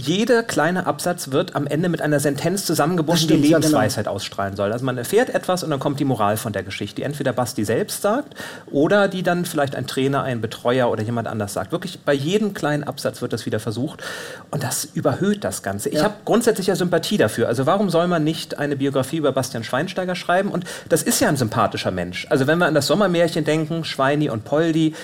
jeder 0.00 0.42
kleine 0.42 0.86
Absatz 0.86 1.30
wird 1.30 1.54
am 1.54 1.66
Ende 1.66 1.88
mit 1.88 2.00
einer 2.00 2.20
Sentenz 2.20 2.64
zusammengebunden, 2.64 3.22
stimmt, 3.22 3.44
die 3.44 3.48
Lebensweisheit 3.48 4.06
ja, 4.06 4.10
genau. 4.10 4.16
ausstrahlen 4.16 4.56
soll. 4.56 4.72
Also 4.72 4.84
man 4.84 4.96
erfährt 4.96 5.30
etwas 5.30 5.62
und 5.62 5.70
dann 5.70 5.78
kommt 5.78 6.00
die 6.00 6.04
Moral 6.04 6.36
von 6.36 6.52
der 6.52 6.62
Geschichte, 6.62 6.96
die 6.96 7.02
entweder 7.02 7.32
Basti 7.32 7.64
selbst 7.64 8.02
sagt 8.02 8.34
oder 8.70 9.08
die 9.08 9.22
dann 9.22 9.44
vielleicht 9.44 9.76
ein 9.76 9.86
Trainer, 9.86 10.22
ein 10.22 10.40
Betreuer 10.40 10.90
oder 10.90 11.02
jemand 11.02 11.28
anders 11.28 11.52
sagt. 11.52 11.72
Wirklich 11.72 12.00
bei 12.00 12.14
jedem 12.14 12.54
kleinen 12.54 12.84
Absatz 12.84 13.20
wird 13.20 13.32
das 13.32 13.46
wieder 13.46 13.60
versucht 13.60 14.02
und 14.50 14.62
das 14.62 14.84
überhöht 14.84 15.44
das 15.44 15.62
Ganze. 15.62 15.90
Ich 15.90 15.96
ja. 15.96 16.04
habe 16.04 16.14
grundsätzlich 16.24 16.68
ja 16.68 16.76
Sympathie 16.76 17.18
dafür. 17.18 17.48
Also 17.48 17.66
warum 17.66 17.90
soll 17.90 18.08
man 18.08 18.24
nicht 18.24 18.58
eine 18.58 18.76
Biografie 18.76 19.18
über 19.18 19.32
Bastian 19.32 19.64
Schweinsteiger 19.64 20.14
schreiben? 20.14 20.50
Und 20.50 20.64
das 20.88 21.02
ist 21.02 21.20
ja 21.20 21.28
ein 21.28 21.36
sympathischer 21.36 21.90
Mensch. 21.90 22.26
Also 22.30 22.46
wenn 22.46 22.58
wir 22.58 22.66
an 22.66 22.74
das 22.74 22.86
Sommermärchen 22.86 23.44
denken, 23.44 23.84
Schweini 23.84 24.30
und 24.30 24.44
Poldi, 24.44 24.94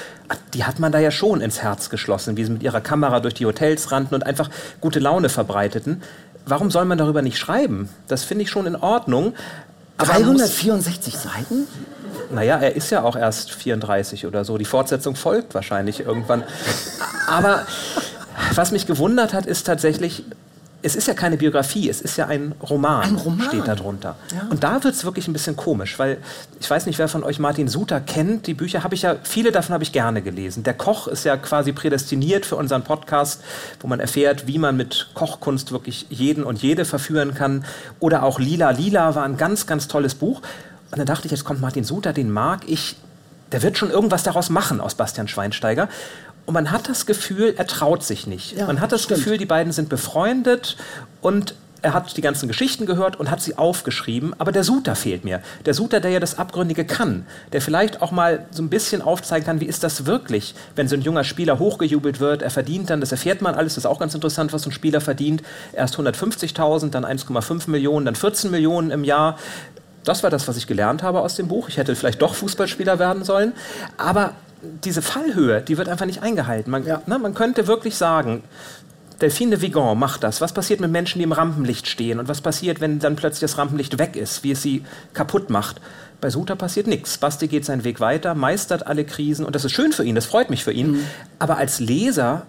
die 0.55 0.65
hat 0.65 0.79
man 0.79 0.93
da 0.93 0.99
ja 0.99 1.11
schon 1.11 1.41
ins 1.41 1.63
Herz 1.63 1.91
geschlossen, 1.91 2.37
wie 2.37 2.45
sie 2.45 2.51
mit 2.51 2.63
ihrer 2.63 2.81
Kamera 2.81 3.21
durch 3.21 3.35
die 3.35 3.47
Hotels 3.47 3.93
rannten 3.93 4.15
und 4.15 4.25
einfach 4.25 4.51
gute 4.81 4.99
Laune 4.99 5.29
verbreiteten. 5.29 6.03
Warum 6.47 6.71
soll 6.71 6.85
man 6.85 6.99
darüber 6.99 7.23
nicht 7.23 7.39
schreiben? 7.39 7.89
Das 8.09 8.25
finde 8.25 8.45
ich 8.45 8.51
schon 8.51 8.67
in 8.67 8.77
Ordnung. 8.77 9.35
364 9.99 11.17
Seiten? 11.17 11.67
Naja, 12.31 12.57
er 12.59 12.77
ist 12.77 12.91
ja 12.91 13.03
auch 13.03 13.17
erst 13.17 13.53
34 13.53 14.27
oder 14.27 14.45
so. 14.45 14.59
Die 14.59 14.65
Fortsetzung 14.65 15.17
folgt 15.17 15.55
wahrscheinlich 15.55 16.01
irgendwann. 16.01 16.45
Aber 17.27 17.67
was 18.55 18.73
mich 18.73 18.87
gewundert 18.87 19.33
hat, 19.33 19.47
ist 19.47 19.65
tatsächlich, 19.65 20.25
es 20.87 20.95
ist 20.95 21.09
ja 21.09 21.15
keine 21.15 21.37
Biografie, 21.37 21.91
es 21.91 22.01
ist 22.01 22.17
ja 22.17 22.29
ein 22.29 22.55
Roman, 22.63 23.03
ein 23.03 23.15
Roman. 23.17 23.49
steht 23.49 23.67
da 23.67 23.75
drunter. 23.75 24.15
Ja. 24.33 24.47
Und 24.51 24.63
da 24.63 24.85
wird 24.85 24.95
es 24.95 25.05
wirklich 25.05 25.27
ein 25.27 25.33
bisschen 25.33 25.57
komisch, 25.57 25.99
weil 25.99 26.19
ich 26.61 26.71
weiß 26.71 26.87
nicht, 26.87 26.99
wer 27.01 27.09
von 27.09 27.25
euch 27.25 27.41
Martin 27.41 27.67
Suter 27.67 28.01
kennt. 28.01 28.47
Die 28.47 28.55
Bücher 28.55 28.85
habe 28.85 28.95
ich 28.95 29.03
ja, 29.03 29.17
viele 29.25 29.51
davon 29.51 29.75
habe 29.75 29.83
ich 29.83 29.91
gerne 29.91 30.23
gelesen. 30.23 30.63
Der 30.63 30.75
Koch 30.75 31.09
ist 31.09 31.25
ja 31.25 31.37
quasi 31.37 31.73
prädestiniert 31.73 32.47
für 32.47 32.55
unseren 32.55 32.85
Podcast, 32.85 33.43
wo 33.81 33.89
man 33.89 33.99
erfährt, 33.99 34.47
wie 34.47 34.59
man 34.59 34.77
mit 34.77 35.09
Kochkunst 35.15 35.73
wirklich 35.73 36.07
jeden 36.09 36.45
und 36.45 36.63
jede 36.63 36.85
verführen 36.85 37.35
kann. 37.35 37.65
Oder 37.99 38.23
auch 38.23 38.39
Lila 38.39 38.71
Lila 38.71 39.17
war 39.17 39.25
ein 39.25 39.37
ganz, 39.37 39.67
ganz 39.67 39.89
tolles 39.89 40.15
Buch. 40.15 40.41
Und 40.93 40.99
dann 40.99 41.07
dachte 41.07 41.27
ich, 41.27 41.33
jetzt 41.33 41.45
kommt 41.45 41.61
Martin 41.61 41.83
Suter, 41.83 42.13
den 42.13 42.31
mag 42.31 42.61
ich. 42.69 42.97
Der 43.51 43.63
wird 43.63 43.77
schon 43.77 43.91
irgendwas 43.91 44.23
daraus 44.23 44.51
machen 44.51 44.81
aus 44.81 44.95
Bastian 44.95 45.27
Schweinsteiger. 45.27 45.89
Und 46.47 46.55
man 46.55 46.71
hat 46.71 46.89
das 46.89 47.07
Gefühl, 47.07 47.55
er 47.57 47.67
traut 47.67 48.05
sich 48.05 48.27
nicht. 48.27 48.57
Ja, 48.57 48.67
man 48.67 48.81
hat 48.81 48.93
das 48.93 49.03
stimmt. 49.03 49.19
Gefühl, 49.19 49.39
die 49.39 49.47
beiden 49.47 49.73
sind 49.73 49.89
befreundet 49.89 50.77
und 51.21 51.55
er 51.83 51.95
hat 51.95 52.17
die 52.17 52.21
ganzen 52.21 52.49
Geschichten 52.49 52.87
gehört 52.87 53.21
und 53.21 53.31
hat 53.31 53.41
sie 53.41 53.59
aufgeschrieben, 53.59 54.35
aber 54.39 54.51
der 54.51 54.65
Suter 54.65 54.97
fehlt 54.97 55.25
mir. 55.25 55.41
Der 55.67 55.75
Suter, 55.75 56.01
der 56.01 56.11
ja 56.11 56.21
das 56.21 56.39
Abgründige 56.39 56.85
kann, 56.85 57.27
der 57.53 57.61
vielleicht 57.61 58.03
auch 58.03 58.11
mal 58.11 58.47
so 58.51 58.63
ein 58.63 58.71
bisschen 58.71 59.03
aufzeigen 59.03 59.47
kann, 59.47 59.61
wie 59.61 59.67
ist 59.67 59.85
das 59.85 60.07
wirklich, 60.07 60.55
wenn 60.75 60.89
so 60.89 60.97
ein 60.97 61.03
junger 61.03 61.23
Spieler 61.23 61.59
hochgejubelt 61.59 62.19
wird, 62.19 62.43
er 62.43 62.51
verdient 62.51 62.91
dann, 62.91 63.01
das 63.01 63.13
erfährt 63.13 63.43
man 63.43 63.55
alles, 63.55 63.75
das 63.75 63.85
ist 63.85 63.91
auch 63.91 64.01
ganz 64.01 64.15
interessant, 64.15 64.53
was 64.53 64.63
so 64.63 64.71
ein 64.71 64.73
Spieler 64.73 65.01
verdient, 65.01 65.43
erst 65.73 65.97
150.000, 65.97 66.91
dann 66.91 67.05
1,5 67.05 67.71
Millionen, 67.71 68.07
dann 68.07 68.17
14 68.17 68.51
Millionen 68.51 68.91
im 68.91 69.05
Jahr. 69.05 69.39
Das 70.03 70.23
war 70.23 70.31
das, 70.31 70.49
was 70.49 70.57
ich 70.57 70.67
gelernt 70.67 71.03
habe 71.03 71.21
aus 71.21 71.35
dem 71.37 71.49
Buch. 71.49 71.69
Ich 71.69 71.77
hätte 71.77 71.95
vielleicht 71.95 72.23
doch 72.23 72.35
Fußballspieler 72.35 72.99
werden 72.99 73.23
sollen, 73.25 73.53
aber 73.97 74.33
diese 74.85 75.03
Fallhöhe, 75.03 75.61
die 75.61 75.79
wird 75.79 75.89
einfach 75.89 76.07
nicht 76.07 76.23
eingehalten. 76.23 76.71
Man, 76.71 76.87
ja. 76.87 77.03
ne, 77.07 77.19
man 77.19 77.35
könnte 77.35 77.67
wirklich 77.67 77.97
sagen, 77.97 78.43
Delphine 79.21 79.53
de 79.57 79.63
Vigan 79.63 79.99
macht 79.99 80.23
das. 80.23 80.41
Was 80.41 80.53
passiert 80.53 80.81
mit 80.81 80.91
Menschen, 80.91 81.19
die 81.19 81.25
im 81.25 81.33
Rampenlicht 81.33 81.89
stehen? 81.89 82.19
Und 82.19 82.29
was 82.29 82.41
passiert, 82.41 82.81
wenn 82.81 82.99
dann 82.99 83.17
plötzlich 83.17 83.41
das 83.41 83.59
Rampenlicht 83.59 83.99
weg 83.99 84.17
ist, 84.17 84.45
wie 84.45 84.51
es 84.51 84.63
sie 84.63 84.85
kaputt 85.15 85.49
macht? 85.49 85.81
Bei 86.21 86.31
Suta 86.31 86.55
passiert 86.55 86.87
nichts. 86.87 87.19
Basti 87.19 87.49
geht 87.49 87.65
seinen 87.65 87.85
Weg 87.85 88.01
weiter, 88.01 88.35
meistert 88.35 88.87
alle 88.87 89.05
Krisen 89.05 89.45
und 89.45 89.55
das 89.55 89.65
ist 89.65 89.73
schön 89.73 89.93
für 89.93 90.05
ihn, 90.05 90.15
das 90.15 90.27
freut 90.27 90.51
mich 90.51 90.65
für 90.65 90.73
ihn. 90.73 90.93
Mhm. 90.93 91.05
Aber 91.39 91.57
als 91.57 91.81
Leser 91.81 92.47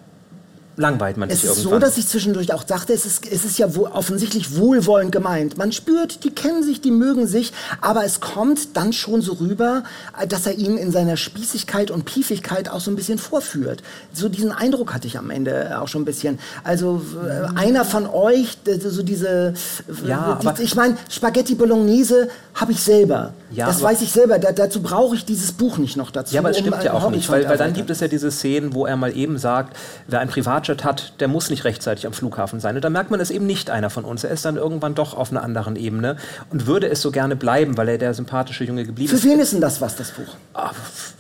langweilt 0.78 1.18
man 1.18 1.30
sich 1.30 1.44
irgendwann. 1.44 1.58
Es 1.58 1.66
ist 1.66 1.72
so, 1.72 1.80
dass 1.80 1.98
ich 1.98 2.08
zwischendurch 2.08 2.54
auch 2.54 2.64
dachte, 2.64 2.94
es 2.94 3.06
ist, 3.06 3.30
es 3.30 3.44
ist 3.44 3.58
ja 3.58 3.76
wo, 3.76 3.88
offensichtlich 3.88 4.56
wohlwollend 4.56 5.12
gemeint. 5.12 5.58
Man 5.58 5.72
spürt, 5.72 6.24
die 6.24 6.30
kennen 6.30 6.64
sich, 6.64 6.82
die 6.82 6.92
mögen 6.92 7.28
sich, 7.28 7.52
aber 7.82 8.06
es 8.06 8.20
kommt 8.20 8.78
dann 8.78 8.94
schon 8.94 9.22
so 9.22 9.34
rüber, 9.34 9.84
dass 10.30 10.46
er 10.46 10.54
ihn 10.54 10.78
in 10.78 10.92
seiner 10.92 11.18
Spießigkeit 11.18 11.90
und 11.90 12.06
Piefigkeit 12.06 12.70
auch 12.70 12.80
so 12.80 12.92
ein 12.92 12.96
bisschen 12.96 13.18
vorführt. 13.18 13.82
So 14.14 14.30
diesen 14.30 14.52
Eindruck 14.52 14.94
hatte 14.94 15.08
ich 15.08 15.18
am 15.18 15.32
Ende 15.32 15.82
auch 15.82 15.88
schon 15.88 16.04
ein 16.04 16.06
bisschen. 16.06 16.38
Also 16.64 17.02
äh, 17.26 17.58
einer 17.58 17.84
von 17.84 18.06
euch, 18.06 18.58
so 18.80 19.02
diese, 19.02 19.56
ja, 20.06 20.40
die, 20.42 20.64
ich 20.64 20.76
meine, 20.76 20.96
Spaghetti 21.10 21.56
Bolognese 21.56 22.30
habe 22.54 22.72
ich 22.72 22.82
selber. 22.82 23.34
Ja, 23.52 23.66
das 23.66 23.82
weiß 23.82 24.02
ich 24.02 24.12
selber. 24.12 24.38
Da, 24.40 24.52
dazu 24.52 24.82
brauche 24.82 25.16
ich 25.16 25.26
dieses 25.26 25.54
Buch 25.54 25.78
nicht 25.78 25.98
noch 25.98 26.12
dazu. 26.12 26.36
Ja, 26.36 26.42
aber 26.42 26.52
es 26.52 26.58
stimmt 26.58 26.76
um 26.76 26.82
ja 26.84 26.94
auch 26.94 27.10
nicht, 27.10 27.30
weil, 27.30 27.48
weil 27.48 27.58
dann 27.58 27.74
gibt 27.74 27.90
es 27.90 28.00
ja 28.00 28.08
diese 28.08 28.30
Szenen, 28.30 28.74
wo 28.74 28.86
er 28.86 28.96
mal 28.96 29.16
eben 29.16 29.38
sagt, 29.38 29.76
wer 30.08 30.20
ein 30.20 30.28
Privat 30.28 30.67
Budget 30.68 30.84
hat, 30.84 31.14
der 31.20 31.28
muss 31.28 31.50
nicht 31.50 31.64
rechtzeitig 31.64 32.06
am 32.06 32.14
Flughafen 32.14 32.60
sein. 32.60 32.76
Und 32.76 32.84
da 32.84 32.90
merkt 32.90 33.10
man, 33.10 33.20
es 33.20 33.32
eben 33.32 33.46
nicht 33.46 33.70
einer 33.70 33.90
von 33.90 34.04
uns. 34.04 34.24
Er 34.24 34.32
ist 34.32 34.44
dann 34.46 34.58
irgendwann 34.58 34.96
doch 34.96 35.16
auf 35.16 35.32
einer 35.32 35.44
anderen 35.44 35.76
Ebene 35.76 36.18
und 36.50 36.68
würde 36.68 36.90
es 36.90 37.02
so 37.02 37.12
gerne 37.12 37.36
bleiben, 37.36 37.78
weil 37.78 37.90
er 37.90 37.98
der 37.98 38.14
sympathische 38.14 38.64
Junge 38.66 38.86
geblieben 38.86 39.14
ist. 39.14 39.22
Für 39.22 39.28
wen 39.28 39.40
ist 39.40 39.54
denn 39.54 39.62
das 39.62 39.82
was, 39.82 39.96
das 39.96 40.12
Buch? 40.12 40.36
Ah, 40.54 40.72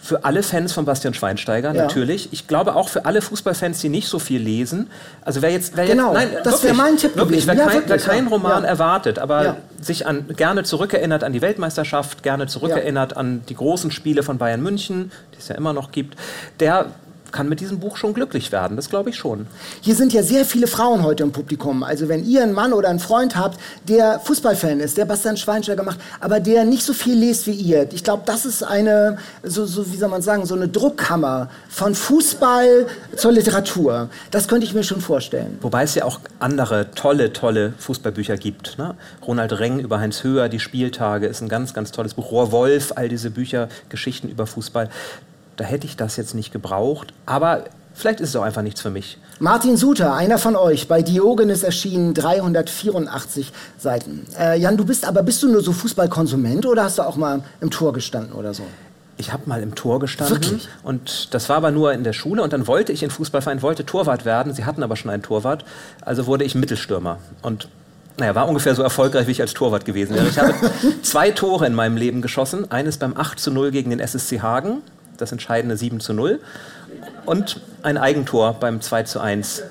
für 0.01 0.25
alle 0.25 0.43
Fans 0.43 0.73
von 0.73 0.85
Bastian 0.85 1.13
Schweinsteiger, 1.13 1.73
ja. 1.73 1.83
natürlich. 1.83 2.29
Ich 2.31 2.47
glaube 2.47 2.75
auch 2.75 2.89
für 2.89 3.05
alle 3.05 3.21
Fußballfans, 3.21 3.79
die 3.79 3.89
nicht 3.89 4.07
so 4.07 4.19
viel 4.19 4.41
lesen. 4.41 4.89
Also 5.21 5.41
wer 5.41 5.51
jetzt, 5.51 5.77
wer 5.77 5.85
genau, 5.85 6.13
jetzt, 6.13 6.33
nein, 6.33 6.41
das 6.43 6.63
wäre 6.63 6.75
mein 6.75 6.97
Tipp 6.97 7.15
wirklich, 7.15 7.47
wer, 7.47 7.55
ja, 7.55 7.65
kein, 7.65 7.73
wirklich, 7.75 8.07
wer 8.07 8.13
keinen 8.13 8.27
Roman 8.27 8.63
ja. 8.63 8.69
erwartet, 8.69 9.19
aber 9.19 9.57
sich 9.81 10.05
an, 10.05 10.25
gerne 10.35 10.63
zurückerinnert 10.63 11.23
an 11.23 11.33
die 11.33 11.41
Weltmeisterschaft, 11.41 12.23
gerne 12.23 12.47
zurückerinnert 12.47 13.15
an 13.15 13.43
die 13.47 13.55
großen 13.55 13.91
Spiele 13.91 14.23
von 14.23 14.37
Bayern 14.37 14.61
München, 14.61 15.11
die 15.33 15.39
es 15.39 15.47
ja 15.47 15.55
immer 15.55 15.73
noch 15.73 15.91
gibt, 15.91 16.17
der 16.59 16.87
kann 17.31 17.49
mit 17.49 17.59
diesem 17.59 17.79
Buch 17.79 17.97
schon 17.97 18.13
glücklich 18.13 18.51
werden. 18.51 18.77
Das 18.77 18.89
glaube 18.89 19.09
ich 19.09 19.15
schon. 19.15 19.47
Hier 19.81 19.95
sind 19.95 20.13
ja 20.13 20.23
sehr 20.23 20.45
viele 20.45 20.67
Frauen 20.67 21.03
heute 21.03 21.23
im 21.23 21.31
Publikum. 21.31 21.83
Also 21.83 22.07
wenn 22.07 22.25
ihr 22.25 22.43
einen 22.43 22.53
Mann 22.53 22.73
oder 22.73 22.89
einen 22.89 22.99
Freund 22.99 23.35
habt, 23.35 23.59
der 23.87 24.19
Fußballfan 24.19 24.79
ist, 24.79 24.97
der 24.97 25.05
Bastian 25.05 25.37
Schweinsteiger 25.37 25.83
macht, 25.83 25.99
aber 26.19 26.39
der 26.39 26.65
nicht 26.65 26.83
so 26.83 26.93
viel 26.93 27.15
liest 27.17 27.47
wie 27.47 27.51
ihr. 27.51 27.87
Ich 27.93 28.03
glaube, 28.03 28.23
das 28.25 28.45
ist 28.45 28.63
eine, 28.63 29.17
so, 29.43 29.65
so, 29.65 29.91
wie 29.91 29.97
soll 29.97 30.09
man 30.09 30.21
sagen, 30.21 30.45
so 30.45 30.55
eine 30.55 30.67
Druckkammer 30.67 31.49
von 31.69 31.95
Fußball 31.95 32.87
zur 33.15 33.31
Literatur. 33.31 34.09
Das 34.31 34.47
könnte 34.47 34.65
ich 34.65 34.73
mir 34.73 34.83
schon 34.83 35.01
vorstellen. 35.01 35.57
Wobei 35.61 35.83
es 35.83 35.95
ja 35.95 36.05
auch 36.05 36.19
andere 36.39 36.91
tolle, 36.91 37.33
tolle 37.33 37.73
Fußballbücher 37.79 38.37
gibt. 38.37 38.77
Ne? 38.77 38.95
Ronald 39.25 39.59
Reng 39.59 39.79
über 39.79 39.99
Heinz 39.99 40.23
Höher, 40.23 40.49
Die 40.49 40.59
Spieltage 40.59 41.27
ist 41.27 41.41
ein 41.41 41.49
ganz, 41.49 41.73
ganz 41.73 41.91
tolles 41.91 42.13
Buch. 42.13 42.31
Rohr 42.31 42.51
Wolf, 42.51 42.93
all 42.95 43.09
diese 43.09 43.29
Bücher, 43.29 43.69
Geschichten 43.89 44.29
über 44.29 44.47
Fußball 44.47 44.89
da 45.57 45.63
hätte 45.65 45.85
ich 45.85 45.97
das 45.97 46.15
jetzt 46.15 46.33
nicht 46.33 46.53
gebraucht. 46.53 47.13
Aber 47.25 47.65
vielleicht 47.93 48.21
ist 48.21 48.29
es 48.29 48.35
auch 48.35 48.43
einfach 48.43 48.61
nichts 48.61 48.81
für 48.81 48.91
mich. 48.91 49.17
Martin 49.39 49.75
Suter, 49.75 50.13
einer 50.13 50.37
von 50.37 50.55
euch, 50.55 50.87
bei 50.87 51.01
Diogenes 51.01 51.63
erschienen 51.63 52.13
384 52.13 53.51
Seiten. 53.77 54.25
Äh, 54.39 54.59
Jan, 54.59 54.77
du 54.77 54.85
bist 54.85 55.05
aber 55.05 55.23
bist 55.23 55.43
du 55.43 55.51
nur 55.51 55.61
so 55.61 55.73
Fußballkonsument 55.73 56.65
oder 56.65 56.83
hast 56.83 56.99
du 56.99 57.03
auch 57.03 57.17
mal 57.17 57.41
im 57.59 57.69
Tor 57.69 57.93
gestanden 57.93 58.33
oder 58.33 58.53
so? 58.53 58.63
Ich 59.19 59.33
habe 59.33 59.43
mal 59.47 59.63
im 59.63 59.73
Tor 59.73 59.99
gestanden 59.99 60.35
Wirklich? 60.35 60.69
und 60.83 61.33
das 61.33 61.49
war 61.49 61.57
aber 61.57 61.71
nur 61.71 61.91
in 61.91 62.03
der 62.03 62.13
Schule 62.13 62.43
und 62.43 62.53
dann 62.53 62.67
wollte 62.67 62.91
ich 62.91 63.01
in 63.01 63.09
Fußballverein, 63.09 63.63
wollte 63.63 63.83
Torwart 63.83 64.25
werden. 64.25 64.53
Sie 64.53 64.63
hatten 64.63 64.83
aber 64.83 64.95
schon 64.95 65.09
einen 65.09 65.23
Torwart, 65.23 65.65
also 66.01 66.27
wurde 66.27 66.43
ich 66.43 66.53
Mittelstürmer 66.53 67.17
und 67.41 67.67
naja, 68.19 68.33
war 68.33 68.47
ungefähr 68.47 68.73
so 68.73 68.81
erfolgreich, 68.81 69.27
wie 69.27 69.31
ich 69.31 69.41
als 69.41 69.53
Torwart 69.53 69.85
gewesen 69.85 70.15
wäre. 70.15 70.27
Ich 70.27 70.39
habe 70.39 70.53
zwei 71.03 71.29
Tore 71.31 71.67
in 71.67 71.75
meinem 71.75 71.97
Leben 71.97 72.23
geschossen. 72.23 72.71
Eines 72.71 72.97
beim 72.97 73.15
8 73.15 73.39
zu 73.39 73.51
0 73.51 73.69
gegen 73.69 73.91
den 73.91 73.99
SSC 73.99 74.41
Hagen 74.41 74.81
das 75.17 75.31
entscheidende 75.31 75.77
7 75.77 75.99
zu 75.99 76.13
0 76.13 76.39
und 77.25 77.61
ein 77.83 77.97
Eigentor 77.97 78.53
beim 78.59 78.81
2 78.81 79.03
zu 79.03 79.19
1 79.19 79.63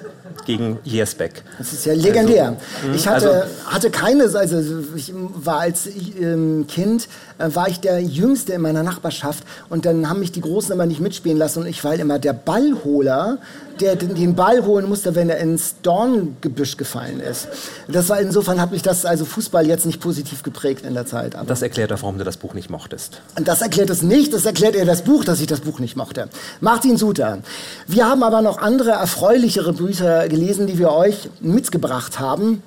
gegen 0.44 0.78
Jersbeck. 0.84 1.42
Das 1.58 1.72
ist 1.72 1.86
ja 1.86 1.94
legendär. 1.94 2.56
Also, 2.82 2.94
ich 2.94 3.08
hatte, 3.08 3.32
also, 3.32 3.64
hatte 3.66 3.90
keine, 3.90 4.24
also 4.24 4.82
ich 4.94 5.12
war 5.14 5.60
als 5.60 5.86
ähm, 5.86 6.66
Kind, 6.68 7.08
äh, 7.38 7.48
war 7.54 7.68
ich 7.68 7.80
der 7.80 8.00
Jüngste 8.00 8.52
in 8.52 8.60
meiner 8.60 8.82
Nachbarschaft 8.82 9.44
und 9.68 9.86
dann 9.86 10.08
haben 10.08 10.20
mich 10.20 10.32
die 10.32 10.40
Großen 10.40 10.72
immer 10.72 10.86
nicht 10.86 11.00
mitspielen 11.00 11.38
lassen 11.38 11.60
und 11.60 11.66
ich 11.66 11.82
war 11.84 11.92
halt 11.92 12.00
immer 12.00 12.18
der 12.18 12.32
Ballholer 12.32 13.38
der 13.80 13.96
den 13.96 14.34
Ball 14.34 14.64
holen 14.64 14.88
musste, 14.88 15.14
wenn 15.14 15.28
er 15.28 15.38
ins 15.38 15.76
Dorngebüsch 15.82 16.76
gefallen 16.76 17.20
ist. 17.20 17.48
Das 17.88 18.08
war 18.08 18.20
insofern 18.20 18.60
hat 18.60 18.72
mich 18.72 18.82
das 18.82 19.04
also 19.04 19.24
Fußball 19.24 19.66
jetzt 19.66 19.86
nicht 19.86 20.00
positiv 20.00 20.42
geprägt 20.42 20.84
in 20.86 20.94
der 20.94 21.06
Zeit. 21.06 21.36
Das 21.46 21.62
erklärt 21.62 21.92
auch, 21.92 22.02
warum 22.02 22.18
du 22.18 22.24
das 22.24 22.36
Buch 22.36 22.54
nicht 22.54 22.70
mochtest. 22.70 23.20
Das 23.34 23.62
erklärt 23.62 23.90
es 23.90 24.02
nicht. 24.02 24.32
Das 24.32 24.44
erklärt 24.44 24.74
eher 24.74 24.84
das 24.84 25.02
Buch, 25.02 25.24
dass 25.24 25.40
ich 25.40 25.46
das 25.46 25.60
Buch 25.60 25.78
nicht 25.78 25.96
mochte. 25.96 26.28
Martin 26.60 26.96
Suter. 26.96 27.38
Wir 27.86 28.08
haben 28.08 28.22
aber 28.22 28.42
noch 28.42 28.58
andere 28.58 28.90
erfreulichere 28.90 29.72
Bücher 29.72 30.25
gelesen, 30.28 30.66
die 30.66 30.78
wir 30.78 30.92
euch 30.92 31.30
mitgebracht 31.40 32.18
haben. 32.18 32.62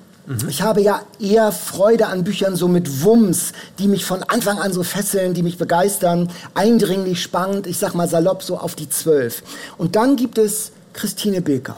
Ich 0.48 0.62
habe 0.62 0.80
ja 0.80 1.02
eher 1.18 1.50
Freude 1.50 2.06
an 2.06 2.22
Büchern 2.22 2.54
so 2.54 2.68
mit 2.68 3.02
Wumms, 3.02 3.52
die 3.80 3.88
mich 3.88 4.04
von 4.04 4.22
Anfang 4.22 4.60
an 4.60 4.72
so 4.72 4.84
fesseln, 4.84 5.34
die 5.34 5.42
mich 5.42 5.58
begeistern, 5.58 6.30
eindringlich 6.54 7.20
spannend, 7.20 7.66
ich 7.66 7.78
sag 7.78 7.94
mal 7.94 8.08
salopp 8.08 8.44
so 8.44 8.56
auf 8.56 8.76
die 8.76 8.88
zwölf. 8.88 9.42
Und 9.76 9.96
dann 9.96 10.14
gibt 10.14 10.38
es 10.38 10.70
Christine 10.92 11.40
Bilkau. 11.40 11.74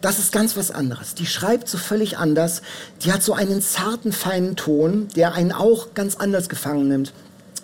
Das 0.00 0.18
ist 0.18 0.32
ganz 0.32 0.56
was 0.56 0.70
anderes. 0.70 1.14
Die 1.14 1.26
schreibt 1.26 1.68
so 1.68 1.76
völlig 1.78 2.16
anders. 2.16 2.62
Die 3.02 3.12
hat 3.12 3.22
so 3.22 3.34
einen 3.34 3.60
zarten, 3.60 4.12
feinen 4.12 4.56
Ton, 4.56 5.08
der 5.14 5.34
einen 5.34 5.52
auch 5.52 5.94
ganz 5.94 6.16
anders 6.16 6.48
gefangen 6.48 6.88
nimmt. 6.88 7.12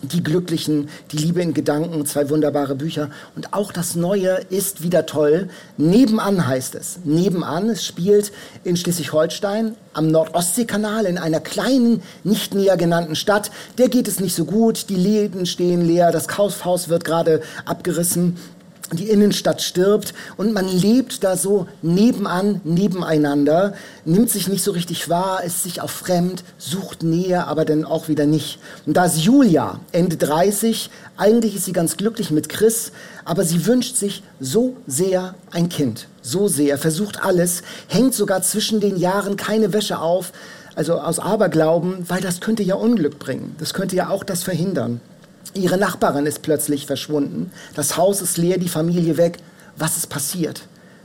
Die 0.03 0.23
Glücklichen, 0.23 0.89
die 1.11 1.17
Liebe 1.17 1.43
in 1.43 1.55
Gedanken, 1.55 2.07
zwei 2.07 2.31
wunderbare 2.31 2.77
Bücher. 2.77 3.11
Und 3.35 3.53
auch 3.53 3.73
das 3.73 3.97
Neue 3.97 4.41
ist 4.49 4.83
wieder 4.83 5.07
toll. 5.07 5.49
Nebenan 5.77 6.47
heißt 6.47 6.77
es. 6.77 7.01
Nebenan, 7.05 7.69
es 7.71 7.85
spielt 7.85 8.31
in 8.63 8.77
Schleswig-Holstein 8.77 9.75
am 9.95 10.11
Nordostseekanal 10.13 11.05
in 11.07 11.19
einer 11.19 11.41
kleinen, 11.41 12.03
nicht 12.23 12.55
näher 12.55 12.77
genannten 12.77 13.17
Stadt. 13.17 13.51
Der 13.79 13.89
geht 13.89 14.07
es 14.07 14.21
nicht 14.21 14.37
so 14.37 14.45
gut. 14.45 14.89
Die 14.89 14.95
Läden 14.95 15.47
stehen 15.47 15.85
leer. 15.85 16.13
Das 16.13 16.29
Kaufhaus 16.29 16.89
wird 16.89 17.05
gerade 17.05 17.43
abgerissen 17.65 18.37
die 18.97 19.11
Innenstadt 19.11 19.61
stirbt 19.63 20.15
und 20.37 20.53
man 20.53 20.67
lebt 20.67 21.23
da 21.25 21.37
so 21.37 21.67
nebenan, 21.83 22.61
nebeneinander, 22.65 23.75
nimmt 24.05 24.31
sich 24.31 24.49
nicht 24.49 24.65
so 24.65 24.73
richtig 24.73 25.09
wahr, 25.09 25.45
ist 25.45 25.63
sich 25.63 25.81
auch 25.81 25.91
fremd, 25.91 26.45
sucht 26.57 27.03
Nähe, 27.03 27.47
aber 27.47 27.65
dann 27.65 27.85
auch 27.85 28.09
wieder 28.09 28.27
nicht. 28.27 28.59
Und 28.87 28.97
da 28.97 29.05
ist 29.05 29.19
Julia, 29.19 29.81
Ende 29.93 30.17
30, 30.17 30.91
eigentlich 31.17 31.57
ist 31.57 31.67
sie 31.67 31.73
ganz 31.73 31.97
glücklich 31.97 32.31
mit 32.31 32.49
Chris, 32.49 32.93
aber 33.25 33.45
sie 33.45 33.67
wünscht 33.67 33.97
sich 33.97 34.23
so 34.41 34.77
sehr 34.87 35.35
ein 35.51 35.69
Kind, 35.69 36.09
so 36.23 36.49
sehr, 36.49 36.79
versucht 36.79 37.23
alles, 37.23 37.63
hängt 37.89 38.15
sogar 38.15 38.43
zwischen 38.43 38.81
den 38.81 38.97
Jahren 38.97 39.37
keine 39.37 39.73
Wäsche 39.73 39.99
auf, 39.99 40.33
also 40.75 40.95
aus 41.01 41.19
Aberglauben, 41.19 42.09
weil 42.09 42.21
das 42.21 42.41
könnte 42.41 42.63
ja 42.63 42.77
Unglück 42.77 43.19
bringen, 43.19 43.57
das 43.59 43.75
könnte 43.75 43.97
ja 43.97 44.09
auch 44.11 44.25
das 44.25 44.45
verhindern. 44.45 45.01
Ihre 45.59 45.77
Nachbarin 45.77 46.27
ist 46.27 46.43
plötzlich 46.43 46.87
verschwunden. 46.87 47.51
Das 47.75 47.97
Haus 47.97 48.23
ist 48.23 48.39
leer, 48.39 48.59
die 48.59 48.69
Familie 48.69 49.17
weg. 49.17 49.39
Was 49.77 49.97
ist 49.97 50.09
passiert? 50.09 50.63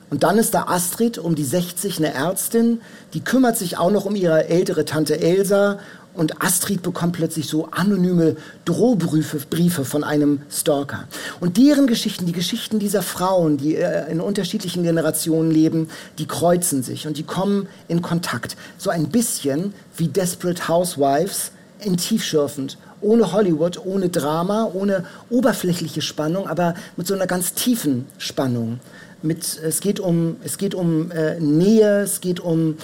Und 0.09 0.21
dann 0.21 0.37
ist 0.37 0.53
da 0.53 0.65
Astrid 0.67 1.17
um 1.17 1.33
die 1.33 1.43
60, 1.43 1.97
eine 1.97 2.13
Ärztin, 2.13 2.81
die 3.15 3.21
kümmert 3.21 3.57
sich 3.57 3.79
auch 3.79 3.89
noch 3.89 4.05
um 4.05 4.15
ihre 4.15 4.47
ältere 4.47 4.85
Tante 4.85 5.19
Elsa. 5.19 5.79
Und 6.13 6.43
Astrid 6.43 6.83
bekommt 6.83 7.13
plötzlich 7.13 7.47
so 7.47 7.69
anonyme 7.71 8.35
Drohbriefe 8.65 9.39
Briefe 9.49 9.85
von 9.85 10.03
einem 10.03 10.43
Stalker. 10.51 11.05
Und 11.39 11.57
deren 11.57 11.87
Geschichten, 11.87 12.27
die 12.27 12.31
Geschichten 12.31 12.77
dieser 12.77 13.01
Frauen, 13.01 13.57
die 13.57 13.75
äh, 13.75 14.11
in 14.11 14.21
unterschiedlichen 14.21 14.83
Generationen 14.83 15.49
leben, 15.49 15.89
die 16.19 16.27
kreuzen 16.27 16.83
sich 16.83 17.07
und 17.07 17.17
die 17.17 17.23
kommen 17.23 17.67
in 17.87 18.03
Kontakt. 18.03 18.55
So 18.77 18.91
ein 18.91 19.09
bisschen 19.09 19.73
wie 19.97 20.09
Desperate 20.09 20.67
Housewives 20.67 21.49
in 21.79 21.97
tiefschürfend 21.97 22.77
ohne 23.03 23.31
Hollywood, 23.31 23.85
ohne 23.85 24.09
Drama, 24.09 24.69
ohne 24.73 25.05
oberflächliche 25.29 26.01
Spannung, 26.01 26.47
aber 26.47 26.73
mit 26.97 27.07
so 27.07 27.13
einer 27.13 27.27
ganz 27.27 27.53
tiefen 27.53 28.05
Spannung. 28.17 28.79
Mit, 29.21 29.59
es 29.63 29.79
geht 29.79 29.99
um, 29.99 30.37
es 30.43 30.57
geht 30.57 30.75
um 30.75 31.11
äh, 31.11 31.39
Nähe, 31.39 32.01
es 32.01 32.19
geht 32.19 32.39
um 32.39 32.77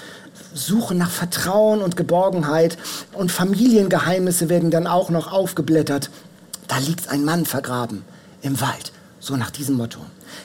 Suche 0.53 0.95
nach 0.95 1.09
Vertrauen 1.09 1.81
und 1.81 1.97
Geborgenheit 1.97 2.77
und 3.13 3.31
Familiengeheimnisse 3.31 4.49
werden 4.49 4.71
dann 4.71 4.87
auch 4.87 5.09
noch 5.09 5.31
aufgeblättert. 5.31 6.09
Da 6.67 6.77
liegt 6.77 7.09
ein 7.09 7.25
Mann 7.25 7.45
vergraben 7.45 8.03
im 8.41 8.61
Wald, 8.61 8.91
so 9.19 9.35
nach 9.35 9.51
diesem 9.51 9.75
Motto. 9.75 9.99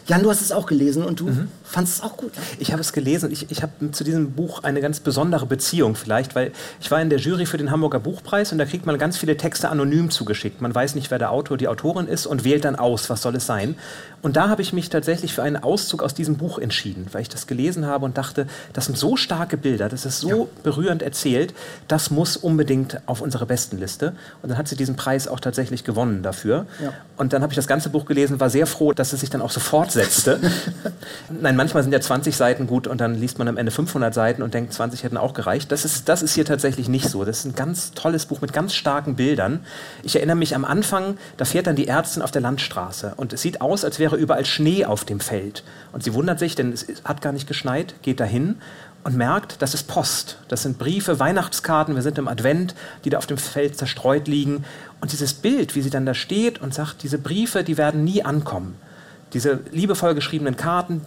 Jan, 0.06 0.22
du 0.22 0.30
hast 0.30 0.40
es 0.40 0.52
auch 0.52 0.66
gelesen 0.66 1.04
und 1.04 1.20
du 1.20 1.26
mhm. 1.26 1.48
Fandest 1.74 1.98
es 1.98 2.02
auch 2.02 2.16
gut. 2.16 2.32
Ich 2.58 2.72
habe 2.72 2.80
es 2.80 2.92
gelesen. 2.92 3.30
Ich, 3.32 3.50
ich 3.50 3.62
habe 3.62 3.90
zu 3.90 4.04
diesem 4.04 4.32
Buch 4.32 4.62
eine 4.62 4.80
ganz 4.80 5.00
besondere 5.00 5.44
Beziehung 5.46 5.96
vielleicht, 5.96 6.34
weil 6.34 6.52
ich 6.80 6.90
war 6.90 7.02
in 7.02 7.10
der 7.10 7.18
Jury 7.18 7.46
für 7.46 7.58
den 7.58 7.70
Hamburger 7.70 8.00
Buchpreis 8.00 8.52
und 8.52 8.58
da 8.58 8.64
kriegt 8.64 8.86
man 8.86 8.96
ganz 8.96 9.18
viele 9.18 9.36
Texte 9.36 9.68
anonym 9.68 10.10
zugeschickt. 10.10 10.60
Man 10.60 10.74
weiß 10.74 10.94
nicht, 10.94 11.10
wer 11.10 11.18
der 11.18 11.32
Autor, 11.32 11.56
die 11.56 11.68
Autorin 11.68 12.06
ist 12.06 12.26
und 12.26 12.44
wählt 12.44 12.64
dann 12.64 12.76
aus, 12.76 13.10
was 13.10 13.22
soll 13.22 13.34
es 13.36 13.46
sein. 13.46 13.74
Und 14.22 14.36
da 14.36 14.48
habe 14.48 14.62
ich 14.62 14.72
mich 14.72 14.88
tatsächlich 14.88 15.34
für 15.34 15.42
einen 15.42 15.58
Auszug 15.58 16.02
aus 16.02 16.14
diesem 16.14 16.38
Buch 16.38 16.58
entschieden, 16.58 17.08
weil 17.12 17.20
ich 17.20 17.28
das 17.28 17.46
gelesen 17.46 17.84
habe 17.84 18.06
und 18.06 18.16
dachte, 18.16 18.46
das 18.72 18.86
sind 18.86 18.96
so 18.96 19.16
starke 19.16 19.58
Bilder, 19.58 19.90
das 19.90 20.06
ist 20.06 20.20
so 20.20 20.28
ja. 20.28 20.46
berührend 20.62 21.02
erzählt, 21.02 21.52
das 21.88 22.10
muss 22.10 22.38
unbedingt 22.38 23.00
auf 23.04 23.20
unsere 23.20 23.44
Bestenliste. 23.44 24.14
Und 24.40 24.48
dann 24.48 24.56
hat 24.56 24.66
sie 24.66 24.76
diesen 24.76 24.96
Preis 24.96 25.28
auch 25.28 25.40
tatsächlich 25.40 25.84
gewonnen 25.84 26.22
dafür. 26.22 26.64
Ja. 26.82 26.94
Und 27.18 27.34
dann 27.34 27.42
habe 27.42 27.52
ich 27.52 27.56
das 27.56 27.66
ganze 27.66 27.90
Buch 27.90 28.06
gelesen, 28.06 28.40
war 28.40 28.48
sehr 28.48 28.66
froh, 28.66 28.94
dass 28.94 29.12
es 29.12 29.20
sich 29.20 29.28
dann 29.28 29.42
auch 29.42 29.50
so 29.50 29.60
fortsetzte. 29.60 30.40
Nein, 31.28 31.54
manchmal 31.64 31.82
sind 31.82 31.92
ja 31.92 32.00
20 32.00 32.36
Seiten 32.36 32.66
gut 32.66 32.86
und 32.86 33.00
dann 33.00 33.14
liest 33.14 33.38
man 33.38 33.48
am 33.48 33.56
Ende 33.56 33.72
500 33.72 34.12
Seiten 34.12 34.42
und 34.42 34.52
denkt, 34.52 34.74
20 34.74 35.02
hätten 35.02 35.16
auch 35.16 35.32
gereicht. 35.32 35.72
Das 35.72 35.86
ist, 35.86 36.10
das 36.10 36.22
ist 36.22 36.34
hier 36.34 36.44
tatsächlich 36.44 36.90
nicht 36.90 37.08
so. 37.08 37.24
Das 37.24 37.38
ist 37.38 37.44
ein 37.46 37.54
ganz 37.54 37.92
tolles 37.92 38.26
Buch 38.26 38.42
mit 38.42 38.52
ganz 38.52 38.74
starken 38.74 39.16
Bildern. 39.16 39.64
Ich 40.02 40.14
erinnere 40.14 40.36
mich 40.36 40.54
am 40.54 40.66
Anfang, 40.66 41.16
da 41.38 41.46
fährt 41.46 41.66
dann 41.66 41.74
die 41.74 41.88
Ärztin 41.88 42.22
auf 42.22 42.30
der 42.30 42.42
Landstraße 42.42 43.14
und 43.16 43.32
es 43.32 43.40
sieht 43.40 43.62
aus, 43.62 43.82
als 43.82 43.98
wäre 43.98 44.16
überall 44.16 44.44
Schnee 44.44 44.84
auf 44.84 45.06
dem 45.06 45.20
Feld. 45.20 45.64
Und 45.92 46.04
sie 46.04 46.12
wundert 46.12 46.38
sich, 46.38 46.54
denn 46.54 46.70
es 46.70 46.86
hat 47.02 47.22
gar 47.22 47.32
nicht 47.32 47.48
geschneit, 47.48 47.94
geht 48.02 48.20
dahin 48.20 48.56
und 49.02 49.16
merkt, 49.16 49.62
das 49.62 49.72
ist 49.72 49.88
Post. 49.88 50.36
Das 50.48 50.64
sind 50.64 50.76
Briefe, 50.76 51.18
Weihnachtskarten, 51.18 51.94
wir 51.94 52.02
sind 52.02 52.18
im 52.18 52.28
Advent, 52.28 52.74
die 53.06 53.10
da 53.10 53.16
auf 53.16 53.26
dem 53.26 53.38
Feld 53.38 53.78
zerstreut 53.78 54.28
liegen. 54.28 54.66
Und 55.00 55.12
dieses 55.12 55.32
Bild, 55.32 55.74
wie 55.74 55.80
sie 55.80 55.90
dann 55.90 56.04
da 56.04 56.12
steht 56.12 56.60
und 56.60 56.74
sagt, 56.74 57.02
diese 57.02 57.16
Briefe, 57.16 57.64
die 57.64 57.78
werden 57.78 58.04
nie 58.04 58.22
ankommen. 58.22 58.76
Diese 59.32 59.60
liebevoll 59.72 60.14
geschriebenen 60.14 60.56
Karten, 60.58 61.00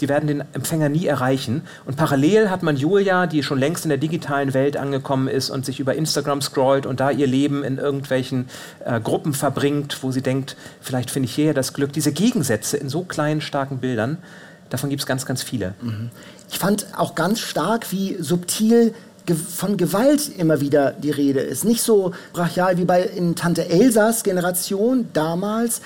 die 0.00 0.08
werden 0.08 0.26
den 0.26 0.44
Empfänger 0.52 0.88
nie 0.88 1.06
erreichen. 1.06 1.62
Und 1.84 1.96
parallel 1.96 2.50
hat 2.50 2.62
man 2.62 2.76
Julia, 2.76 3.26
die 3.26 3.42
schon 3.42 3.58
längst 3.58 3.84
in 3.84 3.88
der 3.88 3.98
digitalen 3.98 4.54
Welt 4.54 4.76
angekommen 4.76 5.28
ist 5.28 5.50
und 5.50 5.64
sich 5.64 5.80
über 5.80 5.94
Instagram 5.94 6.42
scrollt 6.42 6.86
und 6.86 7.00
da 7.00 7.10
ihr 7.10 7.26
Leben 7.26 7.64
in 7.64 7.78
irgendwelchen 7.78 8.48
äh, 8.84 9.00
Gruppen 9.00 9.34
verbringt, 9.34 10.02
wo 10.02 10.10
sie 10.10 10.22
denkt, 10.22 10.56
vielleicht 10.80 11.10
finde 11.10 11.28
ich 11.28 11.34
hier 11.34 11.54
das 11.54 11.72
Glück. 11.72 11.92
Diese 11.92 12.12
Gegensätze 12.12 12.76
in 12.76 12.88
so 12.88 13.02
kleinen, 13.02 13.40
starken 13.40 13.78
Bildern, 13.78 14.18
davon 14.70 14.90
gibt 14.90 15.00
es 15.00 15.06
ganz, 15.06 15.26
ganz 15.26 15.42
viele. 15.42 15.74
Mhm. 15.80 16.10
Ich 16.50 16.58
fand 16.58 16.86
auch 16.96 17.14
ganz 17.14 17.40
stark, 17.40 17.90
wie 17.92 18.16
subtil 18.20 18.94
von 19.34 19.76
Gewalt 19.76 20.30
immer 20.36 20.60
wieder 20.60 20.92
die 20.92 21.10
Rede 21.10 21.40
ist. 21.40 21.64
Nicht 21.64 21.82
so 21.82 22.12
brachial 22.32 22.78
wie 22.78 22.84
bei 22.84 23.02
in 23.02 23.34
Tante 23.34 23.68
Elsas 23.68 24.22
Generation 24.22 25.08
damals, 25.12 25.80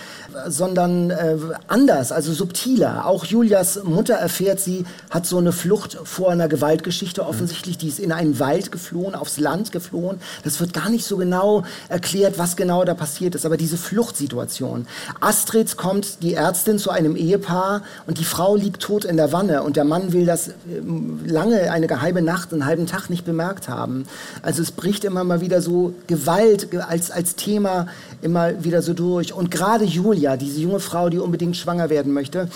sondern 0.47 1.11
äh, 1.11 1.37
anders, 1.68 2.12
also 2.12 2.32
subtiler. 2.32 3.06
Auch 3.06 3.25
Julias 3.25 3.82
Mutter 3.85 4.14
erfährt, 4.14 4.61
sie 4.61 4.85
hat 5.11 5.26
so 5.26 5.38
eine 5.38 5.52
Flucht 5.52 5.99
vor 6.04 6.30
einer 6.30 6.49
Gewaltgeschichte 6.49 7.26
offensichtlich. 7.26 7.78
Die 7.78 7.88
ist 7.88 7.99
in 7.99 8.12
einen 8.12 8.38
Wald 8.38 8.73
geflohen, 8.73 9.14
aufs 9.14 9.38
Land 9.38 9.73
geflohen. 9.73 10.20
Das 10.44 10.61
wird 10.61 10.73
gar 10.73 10.90
nicht 10.90 11.04
so 11.04 11.16
genau 11.16 11.64
erklärt, 11.88 12.38
was 12.38 12.56
genau 12.56 12.85
da 12.85 12.94
passiert 12.94 13.35
ist. 13.35 13.47
Aber 13.47 13.56
diese 13.56 13.76
Fluchtsituation. 13.76 14.87
Astrid 15.20 15.76
kommt, 15.76 16.23
die 16.23 16.35
Ärztin, 16.35 16.78
zu 16.78 16.90
einem 16.90 17.16
Ehepaar 17.16 17.82
und 18.06 18.18
die 18.18 18.25
Frau 18.25 18.56
liegt 18.56 18.82
tot 18.82 19.04
in 19.04 19.16
der 19.16 19.32
Wanne 19.32 19.62
und 19.62 19.76
der 19.76 19.85
Mann 19.85 20.12
will 20.12 20.26
das 20.26 20.50
ähm, 20.68 21.20
lange, 21.26 21.70
eine 21.70 21.87
geheime 21.87 22.23
Nacht, 22.23 22.52
einen 22.52 22.64
halben 22.64 22.87
Tag 22.87 23.11
nicht 23.11 23.26
bemerkt 23.30 23.68
haben. 23.68 24.06
Also 24.42 24.62
es 24.62 24.72
bricht 24.72 25.04
immer 25.04 25.25
mal 25.25 25.40
wieder 25.40 25.62
so 25.62 25.94
Gewalt 26.06 26.68
als, 26.88 27.10
als 27.10 27.37
Thema 27.37 27.87
immer 28.22 28.64
wieder 28.64 28.82
so 28.82 28.92
durch. 28.92 29.32
Und 29.32 29.50
gerade 29.50 29.84
Julia, 29.84 30.37
diese 30.37 30.60
junge 30.60 30.80
Frau, 30.80 31.08
die 31.08 31.18
unbedingt 31.18 31.56
schwanger 31.56 31.90
werden 31.90 32.12
möchte, 32.12 32.49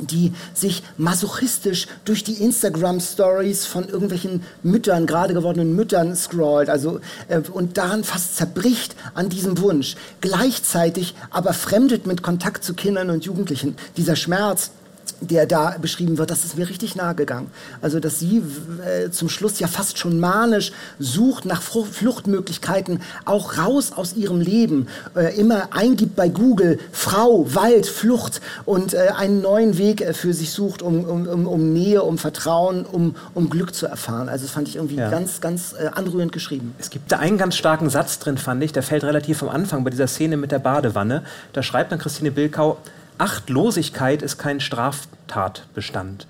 die 0.00 0.32
sich 0.52 0.82
masochistisch 0.96 1.86
durch 2.04 2.24
die 2.24 2.34
Instagram-Stories 2.34 3.66
von 3.66 3.88
irgendwelchen 3.88 4.42
Müttern, 4.62 5.06
gerade 5.06 5.34
gewordenen 5.34 5.74
Müttern 5.74 6.14
scrollt, 6.14 6.68
also 6.68 7.00
äh, 7.28 7.40
und 7.52 7.78
daran 7.78 8.04
fast 8.04 8.36
zerbricht 8.36 8.94
an 9.14 9.28
diesem 9.28 9.58
Wunsch. 9.58 9.96
Gleichzeitig 10.20 11.14
aber 11.30 11.52
fremdet 11.52 12.06
mit 12.06 12.22
Kontakt 12.22 12.64
zu 12.64 12.74
Kindern 12.74 13.10
und 13.10 13.24
Jugendlichen. 13.24 13.76
Dieser 13.96 14.16
Schmerz, 14.16 14.70
der 15.20 15.46
da 15.46 15.76
beschrieben 15.80 16.18
wird, 16.18 16.30
das 16.30 16.44
ist 16.44 16.58
mir 16.58 16.68
richtig 16.68 16.96
nahe 16.96 17.14
gegangen. 17.14 17.50
Also, 17.80 18.00
dass 18.00 18.18
sie 18.18 18.42
äh, 18.84 19.10
zum 19.10 19.28
Schluss 19.28 19.58
ja 19.58 19.66
fast 19.66 19.98
schon 19.98 20.20
manisch 20.20 20.72
sucht 20.98 21.44
nach 21.44 21.62
Fluchtmöglichkeiten, 21.62 23.00
auch 23.24 23.58
raus 23.58 23.92
aus 23.92 24.14
ihrem 24.14 24.40
Leben, 24.40 24.88
äh, 25.14 25.38
immer 25.38 25.68
eingibt 25.72 26.16
bei 26.16 26.28
Google 26.28 26.78
Frau, 26.92 27.46
Wald, 27.54 27.86
Flucht 27.86 28.40
und 28.64 28.94
äh, 28.94 29.08
einen 29.16 29.40
neuen 29.40 29.78
Weg 29.78 30.00
äh, 30.00 30.12
für 30.12 30.34
sich 30.34 30.52
sucht, 30.52 30.82
um, 30.82 31.04
um, 31.04 31.46
um, 31.46 31.72
Nähe, 31.72 32.02
um 32.02 32.18
Vertrauen, 32.18 32.84
um, 32.84 33.16
um 33.34 33.50
Glück 33.50 33.74
zu 33.74 33.86
erfahren. 33.86 34.28
Also, 34.28 34.44
das 34.44 34.52
fand 34.52 34.68
ich 34.68 34.76
irgendwie 34.76 34.96
ja. 34.96 35.10
ganz, 35.10 35.40
ganz 35.40 35.72
äh, 35.72 35.88
anrührend 35.88 36.32
geschrieben. 36.32 36.74
Es 36.78 36.90
gibt 36.90 37.10
da 37.10 37.18
einen 37.18 37.38
ganz 37.38 37.56
starken 37.56 37.90
Satz 37.90 38.18
drin, 38.18 38.38
fand 38.38 38.62
ich, 38.62 38.72
der 38.72 38.82
fällt 38.82 39.04
relativ 39.04 39.42
am 39.42 39.48
Anfang 39.48 39.84
bei 39.84 39.90
dieser 39.90 40.06
Szene 40.06 40.36
mit 40.36 40.52
der 40.52 40.58
Badewanne. 40.58 41.22
Da 41.52 41.62
schreibt 41.62 41.92
dann 41.92 41.98
Christine 41.98 42.30
Bilkau, 42.30 42.78
Achtlosigkeit 43.18 44.22
ist 44.22 44.36
kein 44.38 44.60
Straftatbestand. 44.60 46.26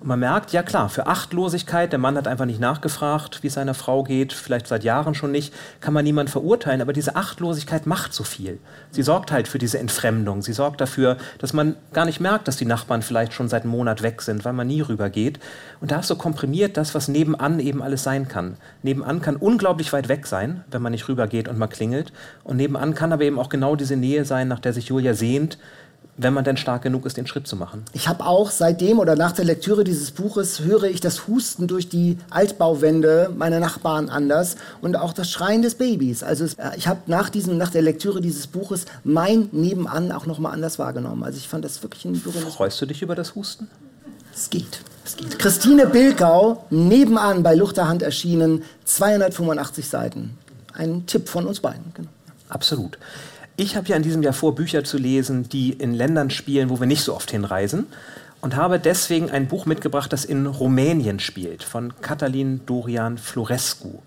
Und 0.00 0.08
man 0.08 0.18
merkt, 0.18 0.52
ja 0.52 0.62
klar, 0.62 0.88
für 0.88 1.06
Achtlosigkeit, 1.06 1.92
der 1.92 1.98
Mann 1.98 2.16
hat 2.16 2.26
einfach 2.26 2.46
nicht 2.46 2.58
nachgefragt, 2.58 3.42
wie 3.42 3.48
es 3.48 3.54
seiner 3.54 3.74
Frau 3.74 4.02
geht, 4.02 4.32
vielleicht 4.32 4.66
seit 4.66 4.82
Jahren 4.82 5.14
schon 5.14 5.30
nicht, 5.30 5.52
kann 5.82 5.92
man 5.92 6.04
niemand 6.04 6.30
verurteilen, 6.30 6.80
aber 6.80 6.94
diese 6.94 7.16
Achtlosigkeit 7.16 7.86
macht 7.86 8.14
so 8.14 8.24
viel. 8.24 8.58
Sie 8.92 9.02
sorgt 9.02 9.30
halt 9.30 9.46
für 9.46 9.58
diese 9.58 9.78
Entfremdung, 9.78 10.40
sie 10.40 10.54
sorgt 10.54 10.80
dafür, 10.80 11.18
dass 11.36 11.52
man 11.52 11.76
gar 11.92 12.06
nicht 12.06 12.18
merkt, 12.18 12.48
dass 12.48 12.56
die 12.56 12.64
Nachbarn 12.64 13.02
vielleicht 13.02 13.34
schon 13.34 13.50
seit 13.50 13.64
einem 13.64 13.72
Monat 13.72 14.00
weg 14.00 14.22
sind, 14.22 14.46
weil 14.46 14.54
man 14.54 14.68
nie 14.68 14.80
rübergeht. 14.80 15.38
Und 15.82 15.90
da 15.90 16.00
ist 16.00 16.08
so 16.08 16.16
komprimiert 16.16 16.78
das, 16.78 16.94
was 16.94 17.08
nebenan 17.08 17.60
eben 17.60 17.82
alles 17.82 18.02
sein 18.02 18.26
kann. 18.26 18.56
Nebenan 18.82 19.20
kann 19.20 19.36
unglaublich 19.36 19.92
weit 19.92 20.08
weg 20.08 20.26
sein, 20.26 20.64
wenn 20.70 20.80
man 20.80 20.92
nicht 20.92 21.08
rübergeht 21.08 21.46
und 21.46 21.58
mal 21.58 21.66
klingelt. 21.66 22.10
Und 22.42 22.56
nebenan 22.56 22.94
kann 22.94 23.12
aber 23.12 23.24
eben 23.24 23.38
auch 23.38 23.50
genau 23.50 23.76
diese 23.76 23.96
Nähe 23.96 24.24
sein, 24.24 24.48
nach 24.48 24.60
der 24.60 24.72
sich 24.72 24.86
Julia 24.86 25.12
sehnt, 25.12 25.58
wenn 26.22 26.34
man 26.34 26.44
denn 26.44 26.56
stark 26.56 26.82
genug 26.82 27.06
ist, 27.06 27.16
den 27.16 27.26
Schritt 27.26 27.46
zu 27.46 27.56
machen. 27.56 27.84
Ich 27.92 28.08
habe 28.08 28.26
auch 28.26 28.50
seitdem 28.50 28.98
oder 28.98 29.16
nach 29.16 29.32
der 29.32 29.44
Lektüre 29.44 29.84
dieses 29.84 30.10
Buches 30.10 30.60
höre 30.60 30.84
ich 30.84 31.00
das 31.00 31.26
Husten 31.26 31.66
durch 31.66 31.88
die 31.88 32.18
Altbauwände 32.30 33.32
meiner 33.36 33.60
Nachbarn 33.60 34.10
anders 34.10 34.56
und 34.82 34.96
auch 34.96 35.12
das 35.12 35.30
Schreien 35.30 35.62
des 35.62 35.76
Babys. 35.76 36.22
Also 36.22 36.44
äh, 36.44 36.76
ich 36.76 36.88
habe 36.88 37.00
nach 37.06 37.30
diesem 37.30 37.56
nach 37.56 37.70
der 37.70 37.82
Lektüre 37.82 38.20
dieses 38.20 38.46
Buches 38.46 38.84
mein 39.02 39.48
Nebenan 39.52 40.12
auch 40.12 40.26
noch 40.26 40.38
mal 40.38 40.50
anders 40.50 40.78
wahrgenommen. 40.78 41.22
Also 41.22 41.38
ich 41.38 41.48
fand 41.48 41.64
das 41.64 41.82
wirklich 41.82 42.04
ein 42.04 42.20
berührendes. 42.20 42.54
Freust 42.54 42.80
du 42.80 42.86
dich 42.86 43.02
über 43.02 43.14
das 43.14 43.34
Husten? 43.34 43.68
Es 44.34 44.50
geht. 44.50 44.80
Es 45.04 45.16
geht. 45.16 45.38
Christine 45.38 45.86
Bilkau, 45.86 46.64
nebenan 46.70 47.42
bei 47.42 47.54
Luchterhand 47.54 48.02
erschienen, 48.02 48.62
285 48.84 49.88
Seiten. 49.88 50.38
Ein 50.74 51.06
Tipp 51.06 51.28
von 51.28 51.46
uns 51.46 51.60
beiden. 51.60 51.92
Genau. 51.94 52.08
Absolut. 52.48 52.98
Ich 53.62 53.76
habe 53.76 53.86
ja 53.88 53.96
in 53.96 54.02
diesem 54.02 54.22
Jahr 54.22 54.32
vor, 54.32 54.54
Bücher 54.54 54.84
zu 54.84 54.96
lesen, 54.96 55.46
die 55.50 55.74
in 55.74 55.92
Ländern 55.92 56.30
spielen, 56.30 56.70
wo 56.70 56.80
wir 56.80 56.86
nicht 56.86 57.02
so 57.02 57.14
oft 57.14 57.30
hinreisen. 57.30 57.88
Und 58.40 58.56
habe 58.56 58.80
deswegen 58.80 59.30
ein 59.30 59.48
Buch 59.48 59.66
mitgebracht, 59.66 60.10
das 60.14 60.24
in 60.24 60.46
Rumänien 60.46 61.20
spielt, 61.20 61.62
von 61.62 61.92
Catalin 62.00 62.62
Dorian 62.64 63.18
Florescu. 63.18 63.98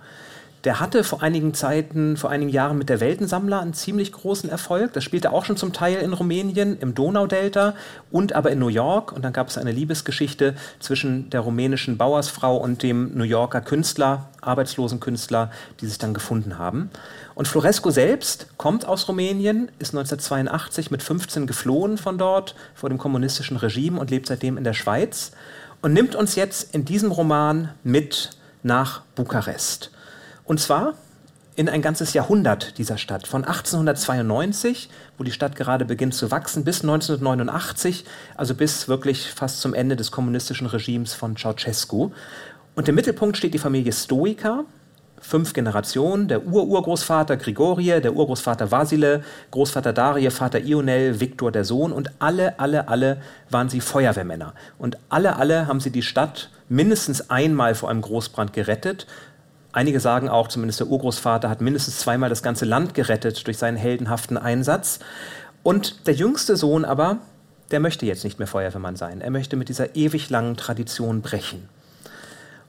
Der 0.63 0.79
hatte 0.79 1.03
vor 1.03 1.21
einigen 1.21 1.53
Zeiten, 1.53 2.17
vor 2.17 2.31
einigen 2.31 2.49
Jahren 2.49 2.79
mit 2.79 2.89
der 2.89 2.99
Weltensammler 2.99 3.59
einen 3.59 3.75
ziemlich 3.75 4.11
großen 4.11 4.49
Erfolg. 4.49 4.93
Das 4.93 5.03
spielte 5.03 5.31
auch 5.31 5.45
schon 5.45 5.57
zum 5.57 5.71
Teil 5.71 5.97
in 5.97 6.13
Rumänien, 6.13 6.79
im 6.79 6.95
Donaudelta 6.95 7.75
und 8.09 8.33
aber 8.33 8.49
in 8.49 8.57
New 8.57 8.69
York. 8.69 9.11
Und 9.11 9.23
dann 9.23 9.33
gab 9.33 9.49
es 9.49 9.59
eine 9.59 9.71
Liebesgeschichte 9.71 10.55
zwischen 10.79 11.29
der 11.29 11.41
rumänischen 11.41 11.97
Bauersfrau 11.97 12.57
und 12.57 12.81
dem 12.81 13.15
New 13.15 13.25
Yorker 13.25 13.61
Künstler, 13.61 14.29
arbeitslosen 14.41 14.99
Künstler, 14.99 15.51
die 15.79 15.85
sich 15.85 15.99
dann 15.99 16.15
gefunden 16.15 16.57
haben. 16.57 16.89
Und 17.35 17.47
Florescu 17.47 17.89
selbst 17.89 18.47
kommt 18.57 18.85
aus 18.85 19.07
Rumänien, 19.07 19.69
ist 19.79 19.93
1982 19.93 20.91
mit 20.91 21.01
15 21.01 21.47
geflohen 21.47 21.97
von 21.97 22.17
dort, 22.17 22.55
vor 22.75 22.89
dem 22.89 22.97
kommunistischen 22.97 23.57
Regime 23.57 23.99
und 23.99 24.11
lebt 24.11 24.27
seitdem 24.27 24.57
in 24.57 24.63
der 24.63 24.73
Schweiz 24.73 25.31
und 25.81 25.93
nimmt 25.93 26.15
uns 26.15 26.35
jetzt 26.35 26.73
in 26.73 26.85
diesem 26.85 27.11
Roman 27.11 27.69
mit 27.83 28.31
nach 28.61 29.01
Bukarest. 29.15 29.91
Und 30.45 30.59
zwar 30.59 30.93
in 31.55 31.69
ein 31.69 31.81
ganzes 31.81 32.13
Jahrhundert 32.13 32.77
dieser 32.77 32.97
Stadt. 32.97 33.27
Von 33.27 33.43
1892, 33.43 34.89
wo 35.17 35.23
die 35.23 35.31
Stadt 35.31 35.55
gerade 35.55 35.85
beginnt 35.85 36.15
zu 36.15 36.31
wachsen, 36.31 36.63
bis 36.63 36.81
1989, 36.81 38.05
also 38.35 38.55
bis 38.55 38.87
wirklich 38.87 39.29
fast 39.29 39.61
zum 39.61 39.73
Ende 39.73 39.95
des 39.95 40.11
kommunistischen 40.11 40.67
Regimes 40.67 41.13
von 41.13 41.35
Ceausescu. 41.35 42.11
Und 42.75 42.87
im 42.87 42.95
Mittelpunkt 42.95 43.37
steht 43.37 43.53
die 43.53 43.59
Familie 43.59 43.93
Stoica, 43.93 44.65
fünf 45.23 45.53
Generationen, 45.53 46.27
der 46.27 46.45
Ururgroßvater 46.45 47.37
Grigorie, 47.37 48.01
der 48.01 48.13
Urgroßvater 48.13 48.71
Vasile, 48.71 49.23
Großvater 49.49 49.93
Darie, 49.93 50.29
Vater 50.29 50.59
Ionel, 50.59 51.19
Viktor 51.19 51.51
der 51.51 51.63
Sohn 51.63 51.91
und 51.91 52.11
alle, 52.19 52.59
alle, 52.59 52.87
alle 52.87 53.21
waren 53.49 53.69
sie 53.69 53.81
Feuerwehrmänner. 53.81 54.53
Und 54.77 54.97
alle, 55.09 55.37
alle 55.37 55.67
haben 55.67 55.79
sie 55.79 55.91
die 55.91 56.03
Stadt 56.03 56.49
mindestens 56.69 57.29
einmal 57.29 57.73
vor 57.73 57.89
einem 57.89 58.01
Großbrand 58.01 58.53
gerettet 58.53 59.07
Einige 59.73 59.99
sagen 59.99 60.29
auch, 60.29 60.49
zumindest 60.49 60.81
der 60.81 60.87
Urgroßvater 60.87 61.49
hat 61.49 61.59
mindestens 61.59 61.97
zweimal 61.97 62.29
das 62.29 62.43
ganze 62.43 62.63
Land 62.63 62.93
gerettet 62.93 63.45
durch 63.47 63.57
seinen 63.57 63.75
heldenhaften 63.75 64.37
Einsatz. 64.37 64.99
Und 65.63 66.05
der 66.05 66.13
jüngste 66.13 66.55
Sohn 66.55 66.85
aber, 66.85 67.17
der 67.71 67.79
möchte 67.79 68.05
jetzt 68.05 68.23
nicht 68.23 68.37
mehr 68.37 68.47
Feuerwehrmann 68.47 68.95
sein. 68.95 69.19
Er 69.19 69.31
möchte 69.31 69.55
mit 69.55 69.69
dieser 69.69 69.95
ewig 69.95 70.29
langen 70.29 70.57
Tradition 70.57 71.23
brechen. 71.23 71.67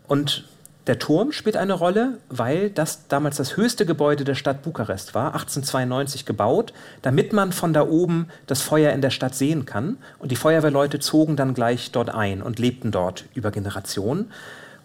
Und 0.09 0.49
der 0.87 0.99
Turm 0.99 1.33
spielt 1.33 1.57
eine 1.57 1.73
Rolle, 1.73 2.19
weil 2.29 2.69
das 2.69 3.09
damals 3.09 3.39
das 3.39 3.57
höchste 3.57 3.87
Gebäude 3.87 4.25
der 4.25 4.35
Stadt 4.35 4.63
Bukarest 4.63 5.15
war, 5.15 5.29
1892 5.29 6.27
gebaut, 6.27 6.75
damit 7.01 7.33
man 7.33 7.53
von 7.53 7.73
da 7.73 7.87
oben 7.87 8.29
das 8.47 8.61
Feuer 8.61 8.93
in 8.93 9.01
der 9.01 9.11
Stadt 9.11 9.35
sehen 9.35 9.65
kann. 9.65 9.97
Und 10.19 10.31
die 10.31 10.37
Feuerwehrleute 10.37 10.99
zogen 10.99 11.37
dann 11.37 11.55
gleich 11.55 11.91
dort 11.91 12.11
ein 12.11 12.43
und 12.43 12.59
lebten 12.59 12.91
dort 12.91 13.25
über 13.35 13.51
Generationen. 13.51 14.31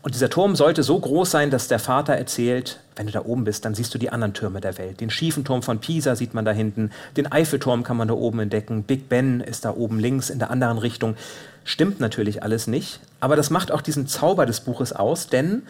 Und 0.01 0.15
dieser 0.15 0.29
Turm 0.29 0.55
sollte 0.55 0.81
so 0.81 0.97
groß 0.97 1.29
sein, 1.29 1.51
dass 1.51 1.67
der 1.67 1.79
Vater 1.79 2.13
erzählt, 2.13 2.79
wenn 2.95 3.07
du 3.07 3.11
da 3.11 3.25
oben 3.25 3.43
bist, 3.43 3.65
dann 3.65 3.75
siehst 3.75 3.93
du 3.93 3.97
die 3.97 4.09
anderen 4.09 4.33
Türme 4.33 4.61
der 4.61 4.77
Welt. 4.77 5.01
Den 5.01 5.09
schiefen 5.09 5.43
Turm 5.43 5.61
von 5.61 5.79
Pisa 5.79 6.15
sieht 6.15 6.33
man 6.33 6.45
da 6.45 6.51
hinten, 6.51 6.91
den 7.17 7.29
Eiffelturm 7.29 7.83
kann 7.83 7.97
man 7.97 8.07
da 8.07 8.13
oben 8.13 8.39
entdecken, 8.39 8.83
Big 8.83 9.09
Ben 9.09 9.41
ist 9.41 9.65
da 9.65 9.71
oben 9.71 9.99
links 9.99 10.29
in 10.29 10.39
der 10.39 10.51
anderen 10.51 10.77
Richtung. 10.77 11.15
Stimmt 11.65 11.99
natürlich 11.99 12.43
alles 12.43 12.67
nicht, 12.67 13.01
aber 13.19 13.35
das 13.35 13.49
macht 13.49 13.73
auch 13.73 13.81
diesen 13.81 14.07
Zauber 14.07 14.45
des 14.45 14.61
Buches 14.61 14.93
aus, 14.93 15.27
denn 15.27 15.63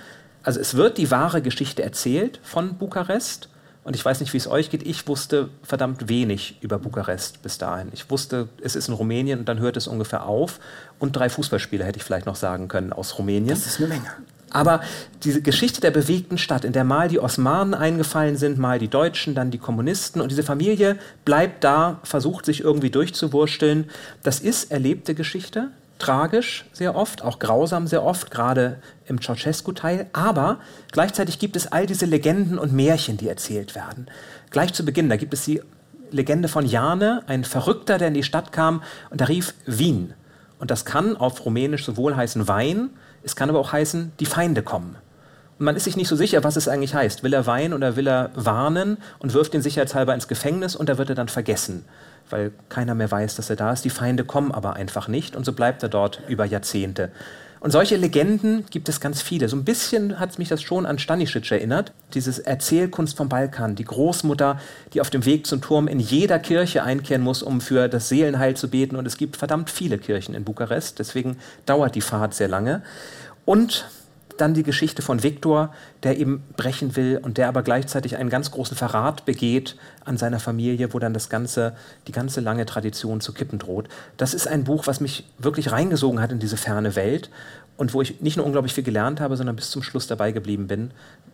also 0.43 0.59
es 0.59 0.75
wird 0.75 0.97
die 0.97 1.11
wahre 1.11 1.41
Geschichte 1.41 1.83
erzählt 1.83 2.39
von 2.43 2.77
Bukarest 2.77 3.49
und 3.83 3.95
ich 3.95 4.03
weiß 4.03 4.19
nicht, 4.19 4.33
wie 4.33 4.37
es 4.37 4.47
euch 4.47 4.69
geht. 4.69 4.85
Ich 4.85 5.07
wusste 5.07 5.49
verdammt 5.63 6.09
wenig 6.09 6.57
über 6.61 6.77
Bukarest 6.77 7.41
bis 7.41 7.57
dahin. 7.57 7.89
Ich 7.93 8.09
wusste, 8.09 8.49
es 8.61 8.75
ist 8.75 8.87
in 8.87 8.93
Rumänien 8.93 9.39
und 9.39 9.49
dann 9.49 9.59
hört 9.59 9.77
es 9.77 9.87
ungefähr 9.87 10.25
auf. 10.25 10.59
Und 10.99 11.15
drei 11.15 11.29
Fußballspieler 11.29 11.85
hätte 11.85 11.97
ich 11.97 12.03
vielleicht 12.03 12.25
noch 12.25 12.35
sagen 12.35 12.67
können 12.67 12.93
aus 12.93 13.17
Rumänien. 13.17 13.49
Das 13.49 13.65
ist 13.65 13.79
eine 13.79 13.87
Menge. 13.87 14.11
Aber 14.51 14.81
diese 15.23 15.41
Geschichte 15.41 15.79
der 15.79 15.91
bewegten 15.91 16.37
Stadt, 16.37 16.65
in 16.65 16.73
der 16.73 16.83
mal 16.83 17.07
die 17.07 17.19
Osmanen 17.19 17.73
eingefallen 17.73 18.35
sind, 18.35 18.57
mal 18.57 18.79
die 18.79 18.87
Deutschen, 18.87 19.35
dann 19.35 19.51
die 19.51 19.59
Kommunisten 19.59 20.21
und 20.21 20.29
diese 20.29 20.43
Familie 20.43 20.97
bleibt 21.23 21.63
da, 21.63 21.99
versucht 22.03 22.45
sich 22.45 22.61
irgendwie 22.61 22.89
durchzuwursteln, 22.89 23.89
das 24.23 24.39
ist 24.39 24.71
erlebte 24.71 25.13
Geschichte 25.13 25.69
tragisch 25.99 26.65
sehr 26.73 26.95
oft, 26.95 27.23
auch 27.23 27.39
grausam 27.39 27.85
sehr 27.85 28.03
oft, 28.03 28.31
gerade 28.31 28.79
im 29.05 29.21
Ceausescu-Teil. 29.21 30.07
Aber 30.13 30.57
gleichzeitig 30.91 31.39
gibt 31.39 31.55
es 31.55 31.71
all 31.71 31.85
diese 31.85 32.05
Legenden 32.05 32.57
und 32.57 32.73
Märchen, 32.73 33.17
die 33.17 33.27
erzählt 33.27 33.75
werden. 33.75 34.07
Gleich 34.49 34.73
zu 34.73 34.83
Beginn, 34.83 35.09
da 35.09 35.17
gibt 35.17 35.33
es 35.33 35.45
die 35.45 35.61
Legende 36.11 36.47
von 36.47 36.65
Jane, 36.65 37.21
ein 37.27 37.43
Verrückter, 37.43 37.97
der 37.97 38.07
in 38.07 38.13
die 38.15 38.23
Stadt 38.23 38.51
kam 38.51 38.81
und 39.09 39.19
der 39.19 39.29
rief 39.29 39.53
Wien. 39.65 40.13
Und 40.57 40.71
das 40.71 40.85
kann 40.85 41.15
auf 41.15 41.45
Rumänisch 41.45 41.85
sowohl 41.85 42.15
heißen 42.15 42.47
Wein, 42.47 42.89
es 43.23 43.35
kann 43.35 43.49
aber 43.49 43.59
auch 43.59 43.71
heißen, 43.71 44.13
die 44.19 44.25
Feinde 44.25 44.63
kommen. 44.63 44.95
man 45.57 45.75
ist 45.75 45.83
sich 45.83 45.97
nicht 45.97 46.07
so 46.07 46.15
sicher, 46.15 46.43
was 46.43 46.55
es 46.55 46.69
eigentlich 46.69 46.95
heißt. 46.95 47.21
Will 47.21 47.33
er 47.33 47.45
weinen 47.45 47.73
oder 47.73 47.97
will 47.97 48.07
er 48.07 48.31
warnen 48.33 48.97
und 49.19 49.33
wirft 49.33 49.53
ihn 49.53 49.61
sicherheitshalber 49.61 50.13
ins 50.13 50.29
Gefängnis 50.29 50.75
und 50.75 50.87
da 50.87 50.97
wird 50.97 51.09
er 51.09 51.15
dann 51.15 51.27
vergessen, 51.27 51.85
weil 52.29 52.51
keiner 52.69 52.95
mehr 52.95 53.11
weiß, 53.11 53.35
dass 53.35 53.49
er 53.49 53.55
da 53.55 53.71
ist. 53.71 53.85
Die 53.85 53.89
Feinde 53.89 54.23
kommen 54.23 54.51
aber 54.51 54.73
einfach 54.73 55.07
nicht 55.07 55.35
und 55.35 55.45
so 55.45 55.53
bleibt 55.53 55.83
er 55.83 55.89
dort 55.89 56.21
über 56.27 56.45
Jahrzehnte. 56.45 57.11
Und 57.61 57.71
solche 57.71 57.97
Legenden 57.97 58.65
gibt 58.69 58.87
es 58.87 59.01
ganz 59.01 59.21
viele. 59.21 59.49
So 59.49 59.57
ein 59.57 59.65
bisschen 59.65 60.17
hat 60.17 60.39
mich 60.39 60.47
das 60.47 60.61
schon 60.61 60.85
an 60.85 60.97
Stanisic 60.97 61.51
erinnert. 61.51 61.91
Dieses 62.13 62.39
Erzählkunst 62.39 63.17
vom 63.17 63.27
Balkan. 63.27 63.75
Die 63.75 63.83
Großmutter, 63.83 64.59
die 64.93 65.01
auf 65.01 65.09
dem 65.09 65.25
Weg 65.25 65.45
zum 65.45 65.59
Turm 65.59 65.89
in 65.89 65.99
jeder 65.99 66.39
Kirche 66.39 66.83
einkehren 66.83 67.21
muss, 67.21 67.43
um 67.43 67.59
für 67.59 67.89
das 67.89 68.07
Seelenheil 68.07 68.55
zu 68.55 68.69
beten. 68.69 68.95
Und 68.95 69.05
es 69.05 69.17
gibt 69.17 69.35
verdammt 69.35 69.69
viele 69.69 69.97
Kirchen 69.97 70.35
in 70.35 70.45
Bukarest. 70.45 70.99
Deswegen 70.99 71.37
dauert 71.65 71.95
die 71.95 72.01
Fahrt 72.01 72.33
sehr 72.33 72.47
lange. 72.47 72.81
Und 73.43 73.89
dann 74.41 74.53
die 74.53 74.63
Geschichte 74.63 75.01
von 75.01 75.23
Viktor, 75.23 75.73
der 76.03 76.17
eben 76.17 76.43
brechen 76.55 76.95
will 76.95 77.19
und 77.21 77.37
der 77.37 77.47
aber 77.47 77.63
gleichzeitig 77.63 78.17
einen 78.17 78.29
ganz 78.29 78.51
großen 78.51 78.77
Verrat 78.77 79.25
begeht 79.25 79.75
an 80.05 80.17
seiner 80.17 80.39
Familie, 80.39 80.93
wo 80.93 80.99
dann 80.99 81.13
das 81.13 81.29
ganze, 81.29 81.75
die 82.07 82.11
ganze 82.11 82.41
lange 82.41 82.65
Tradition 82.65 83.21
zu 83.21 83.33
kippen 83.33 83.59
droht. 83.59 83.89
Das 84.17 84.33
ist 84.33 84.47
ein 84.47 84.63
Buch, 84.63 84.87
was 84.87 85.01
mich 85.01 85.25
wirklich 85.37 85.71
reingesogen 85.71 86.21
hat 86.21 86.31
in 86.31 86.39
diese 86.39 86.57
ferne 86.57 86.95
Welt 86.95 87.29
und 87.77 87.93
wo 87.93 88.01
ich 88.01 88.21
nicht 88.21 88.37
nur 88.37 88.45
unglaublich 88.45 88.73
viel 88.73 88.83
gelernt 88.83 89.19
habe, 89.19 89.37
sondern 89.37 89.55
bis 89.55 89.71
zum 89.71 89.83
Schluss 89.83 90.07
dabei 90.07 90.31
geblieben 90.31 90.67
bin, 90.67 90.91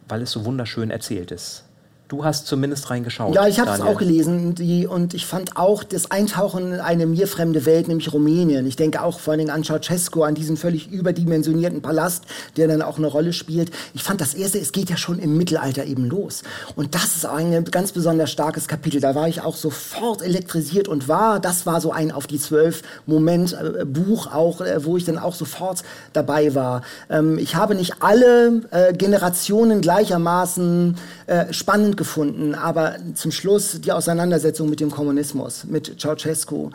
weil 0.08 0.22
es 0.22 0.32
so 0.32 0.46
wunderschön 0.46 0.92
erzählt 0.92 1.32
ist. 1.32 1.66
Du 2.08 2.24
hast 2.24 2.46
zumindest 2.46 2.92
reingeschaut. 2.92 3.34
Ja, 3.34 3.48
ich 3.48 3.60
habe 3.60 3.72
es 3.72 3.82
auch 3.82 3.98
gelesen 3.98 4.54
die, 4.54 4.86
und 4.86 5.16
ich 5.16 5.26
fand 5.26 5.58
auch 5.58 5.84
das 5.84 6.12
Eintauchen 6.12 6.74
in 6.74 6.80
eine 6.80 7.08
mir 7.08 7.28
fremde 7.28 7.66
Welt, 7.66 7.88
nämlich 7.88 8.14
Rumänien. 8.14 8.68
Ich 8.68 8.76
denke 8.76 9.02
auch 9.02 9.20
vor 9.20 9.32
allen 9.32 9.40
Dingen 9.40 9.50
an 9.50 9.64
Ceausescu, 9.64 10.22
an 10.22 10.36
diesen 10.36 10.56
völlig 10.56 10.92
überdimensionierten 10.92 11.82
Palast, 11.82 12.26
der 12.58 12.68
dann 12.68 12.84
auch 12.84 13.00
eine 13.00 13.08
Rolle 13.08 13.34
spielt. 13.34 13.72
Ich 13.96 14.04
fand 14.04 14.22
das 14.22 14.36
erste, 14.36 14.60
es 14.60 14.72
geht 14.72 14.92
ja 14.92 14.98
schon 14.98 15.18
im 15.18 15.36
Mittelalter 15.36 15.86
eben 15.86 16.06
los. 16.06 16.44
Und 16.76 16.94
das 16.94 17.16
ist 17.16 17.26
ein 17.26 17.66
ganz 17.66 17.92
besonders 17.92 18.32
starkes 18.32 18.68
Kapitel. 18.68 19.02
Da 19.02 19.16
war 19.16 19.28
ich 19.28 19.42
auch 19.42 19.56
sofort 19.56 20.22
elektrisiert 20.22 20.88
und 20.88 21.08
war, 21.08 21.40
das 21.40 21.66
war 21.66 21.82
so 21.82 21.92
ein 21.92 22.12
auf 22.12 22.28
die 22.28 22.40
zwölf 22.40 22.84
Moment 23.08 23.54
äh, 23.54 23.84
Buch 23.84 24.32
auch, 24.32 24.62
äh, 24.62 24.86
wo 24.86 24.96
ich 24.96 25.06
dann 25.06 25.18
auch 25.18 25.34
sofort 25.34 25.82
dabei 26.14 26.54
war. 26.54 26.84
Ähm, 27.10 27.40
ich 27.40 27.56
habe 27.56 27.74
nicht 27.74 27.96
alle 28.02 28.62
äh, 28.70 28.94
Generationen 28.94 29.82
gleichermaßen 29.82 30.98
äh, 31.26 31.52
spannend 31.96 31.98
gefunden, 31.98 32.56
aber 32.56 32.96
zum 33.16 33.32
Schluss 33.32 33.80
die 33.82 33.92
Auseinandersetzung 33.92 34.70
mit 34.70 34.80
dem 34.80 34.92
Kommunismus, 34.92 35.64
mit 35.66 36.00
Ceausescu, 36.00 36.72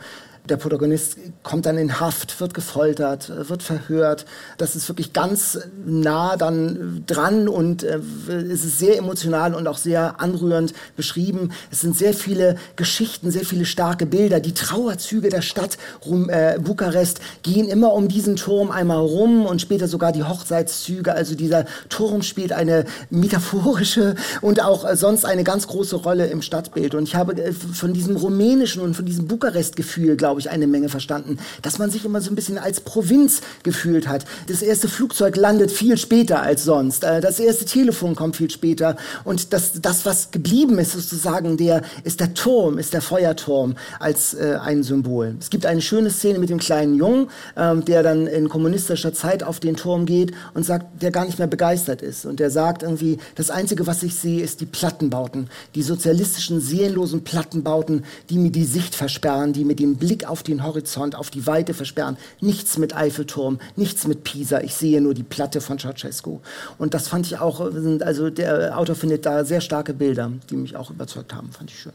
der 0.49 0.57
Protagonist 0.57 1.17
kommt 1.43 1.65
dann 1.65 1.77
in 1.77 1.99
Haft, 1.99 2.39
wird 2.39 2.53
gefoltert, 2.53 3.31
wird 3.49 3.63
verhört. 3.63 4.25
Das 4.57 4.75
ist 4.75 4.87
wirklich 4.89 5.13
ganz 5.13 5.59
nah 5.85 6.35
dann 6.35 7.03
dran 7.05 7.47
und 7.47 7.83
äh, 7.83 7.99
es 8.27 8.65
ist 8.65 8.79
sehr 8.79 8.97
emotional 8.97 9.53
und 9.53 9.67
auch 9.67 9.77
sehr 9.77 10.19
anrührend 10.19 10.73
beschrieben. 10.95 11.51
Es 11.71 11.81
sind 11.81 11.97
sehr 11.97 12.13
viele 12.13 12.57
Geschichten, 12.75 13.31
sehr 13.31 13.45
viele 13.45 13.65
starke 13.65 14.05
Bilder. 14.05 14.39
Die 14.39 14.53
Trauerzüge 14.53 15.29
der 15.29 15.41
Stadt 15.41 15.77
rum, 16.05 16.29
äh, 16.29 16.57
Bukarest 16.59 17.21
gehen 17.43 17.67
immer 17.67 17.93
um 17.93 18.07
diesen 18.07 18.35
Turm 18.35 18.71
einmal 18.71 18.99
rum 18.99 19.45
und 19.45 19.61
später 19.61 19.87
sogar 19.87 20.11
die 20.11 20.23
Hochzeitszüge. 20.23 21.13
Also 21.13 21.35
dieser 21.35 21.65
Turm 21.89 22.23
spielt 22.23 22.51
eine 22.51 22.85
metaphorische 23.09 24.15
und 24.41 24.63
auch 24.63 24.89
äh, 24.89 24.95
sonst 24.95 25.25
eine 25.25 25.43
ganz 25.43 25.67
große 25.67 25.97
Rolle 25.97 26.27
im 26.27 26.41
Stadtbild. 26.41 26.95
Und 26.95 27.03
ich 27.03 27.15
habe 27.15 27.33
äh, 27.41 27.53
von 27.53 27.93
diesem 27.93 28.15
rumänischen 28.15 28.81
und 28.81 28.95
von 28.95 29.05
diesem 29.05 29.27
Bukarest-Gefühl, 29.27 30.17
glaube 30.17 30.30
glaube 30.31 30.39
ich, 30.39 30.49
eine 30.49 30.65
Menge 30.65 30.87
verstanden, 30.87 31.39
dass 31.61 31.77
man 31.77 31.91
sich 31.91 32.05
immer 32.05 32.21
so 32.21 32.31
ein 32.31 32.35
bisschen 32.35 32.57
als 32.57 32.79
Provinz 32.79 33.41
gefühlt 33.63 34.07
hat. 34.07 34.23
Das 34.47 34.61
erste 34.61 34.87
Flugzeug 34.87 35.35
landet 35.35 35.71
viel 35.71 35.97
später 35.97 36.41
als 36.41 36.63
sonst. 36.63 37.03
Äh, 37.03 37.19
das 37.19 37.37
erste 37.37 37.65
Telefon 37.65 38.15
kommt 38.15 38.37
viel 38.37 38.49
später. 38.49 38.95
Und 39.25 39.51
das, 39.51 39.81
das 39.81 40.05
was 40.05 40.31
geblieben 40.31 40.79
ist, 40.79 40.93
sozusagen, 40.93 41.57
der, 41.57 41.81
ist 42.05 42.21
der 42.21 42.33
Turm, 42.33 42.77
ist 42.77 42.93
der 42.93 43.01
Feuerturm 43.01 43.75
als 43.99 44.33
äh, 44.33 44.57
ein 44.61 44.83
Symbol. 44.83 45.35
Es 45.37 45.49
gibt 45.49 45.65
eine 45.65 45.81
schöne 45.81 46.09
Szene 46.09 46.39
mit 46.39 46.49
dem 46.49 46.59
kleinen 46.59 46.95
Jungen, 46.95 47.27
ähm, 47.57 47.83
der 47.83 48.01
dann 48.01 48.25
in 48.25 48.47
kommunistischer 48.47 49.13
Zeit 49.13 49.43
auf 49.43 49.59
den 49.59 49.75
Turm 49.75 50.05
geht 50.05 50.31
und 50.53 50.65
sagt, 50.65 51.01
der 51.01 51.11
gar 51.11 51.25
nicht 51.25 51.39
mehr 51.39 51.47
begeistert 51.47 52.01
ist. 52.01 52.25
Und 52.25 52.39
der 52.39 52.51
sagt 52.51 52.83
irgendwie, 52.83 53.17
das 53.35 53.49
Einzige, 53.49 53.85
was 53.85 54.01
ich 54.01 54.15
sehe, 54.15 54.41
ist 54.41 54.61
die 54.61 54.65
Plattenbauten, 54.65 55.49
die 55.75 55.83
sozialistischen, 55.83 56.61
seelenlosen 56.61 57.25
Plattenbauten, 57.25 58.05
die 58.29 58.37
mir 58.37 58.51
die 58.51 58.63
Sicht 58.63 58.95
versperren, 58.95 59.51
die 59.51 59.65
mir 59.65 59.75
den 59.75 59.97
Blick 59.97 60.20
Blick 60.21 60.29
auf 60.29 60.43
den 60.43 60.63
Horizont, 60.63 61.15
auf 61.15 61.29
die 61.29 61.47
Weite 61.47 61.73
versperren. 61.73 62.17
Nichts 62.39 62.77
mit 62.77 62.95
Eiffelturm, 62.95 63.59
nichts 63.75 64.07
mit 64.07 64.23
Pisa. 64.23 64.61
Ich 64.61 64.75
sehe 64.75 65.01
nur 65.01 65.13
die 65.13 65.23
Platte 65.23 65.61
von 65.61 65.79
Ceausescu. 65.79 66.39
Und 66.77 66.93
das 66.93 67.07
fand 67.07 67.25
ich 67.25 67.39
auch, 67.39 67.59
also 67.59 68.29
der 68.29 68.77
Autor 68.77 68.95
findet 68.95 69.25
da 69.25 69.43
sehr 69.45 69.61
starke 69.61 69.93
Bilder, 69.93 70.31
die 70.49 70.57
mich 70.57 70.75
auch 70.75 70.91
überzeugt 70.91 71.33
haben. 71.33 71.51
Fand 71.51 71.71
ich 71.71 71.79
schön. 71.79 71.93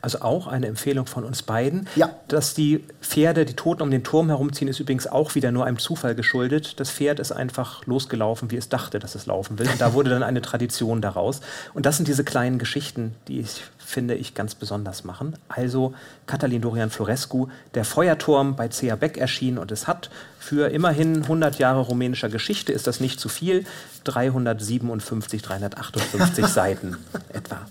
Also 0.00 0.20
auch 0.22 0.46
eine 0.46 0.66
Empfehlung 0.66 1.06
von 1.06 1.24
uns 1.24 1.42
beiden. 1.42 1.88
Ja. 1.96 2.10
Dass 2.28 2.54
die 2.54 2.84
Pferde, 3.00 3.44
die 3.44 3.54
Toten 3.54 3.82
um 3.82 3.90
den 3.90 4.04
Turm 4.04 4.28
herumziehen, 4.28 4.68
ist 4.68 4.80
übrigens 4.80 5.06
auch 5.06 5.34
wieder 5.34 5.50
nur 5.52 5.66
einem 5.66 5.78
Zufall 5.78 6.14
geschuldet. 6.14 6.80
Das 6.80 6.90
Pferd 6.90 7.20
ist 7.20 7.32
einfach 7.32 7.86
losgelaufen, 7.86 8.50
wie 8.50 8.56
es 8.56 8.68
dachte, 8.68 8.98
dass 8.98 9.14
es 9.14 9.26
laufen 9.26 9.58
will. 9.58 9.68
Und 9.68 9.80
da 9.80 9.92
wurde 9.92 10.10
dann 10.10 10.22
eine 10.22 10.42
Tradition 10.42 11.00
daraus. 11.00 11.40
Und 11.74 11.86
das 11.86 11.96
sind 11.96 12.08
diese 12.08 12.24
kleinen 12.24 12.58
Geschichten, 12.58 13.14
die 13.28 13.40
ich 13.40 13.62
finde 13.88 14.14
ich 14.14 14.34
ganz 14.34 14.54
besonders 14.54 15.04
machen. 15.04 15.34
Also 15.48 15.94
Katalin 16.26 16.60
Dorian 16.60 16.90
Florescu, 16.90 17.48
der 17.74 17.86
Feuerturm 17.86 18.54
bei 18.54 18.68
C.A. 18.68 18.96
Beck 18.96 19.16
erschienen 19.16 19.56
und 19.56 19.72
es 19.72 19.86
hat 19.86 20.10
für 20.38 20.68
immerhin 20.70 21.22
100 21.22 21.58
Jahre 21.58 21.80
rumänischer 21.80 22.28
Geschichte, 22.28 22.70
ist 22.72 22.86
das 22.86 23.00
nicht 23.00 23.18
zu 23.18 23.30
viel, 23.30 23.64
357, 24.04 25.40
358 25.40 26.46
Seiten 26.48 26.98
etwa. 27.32 27.66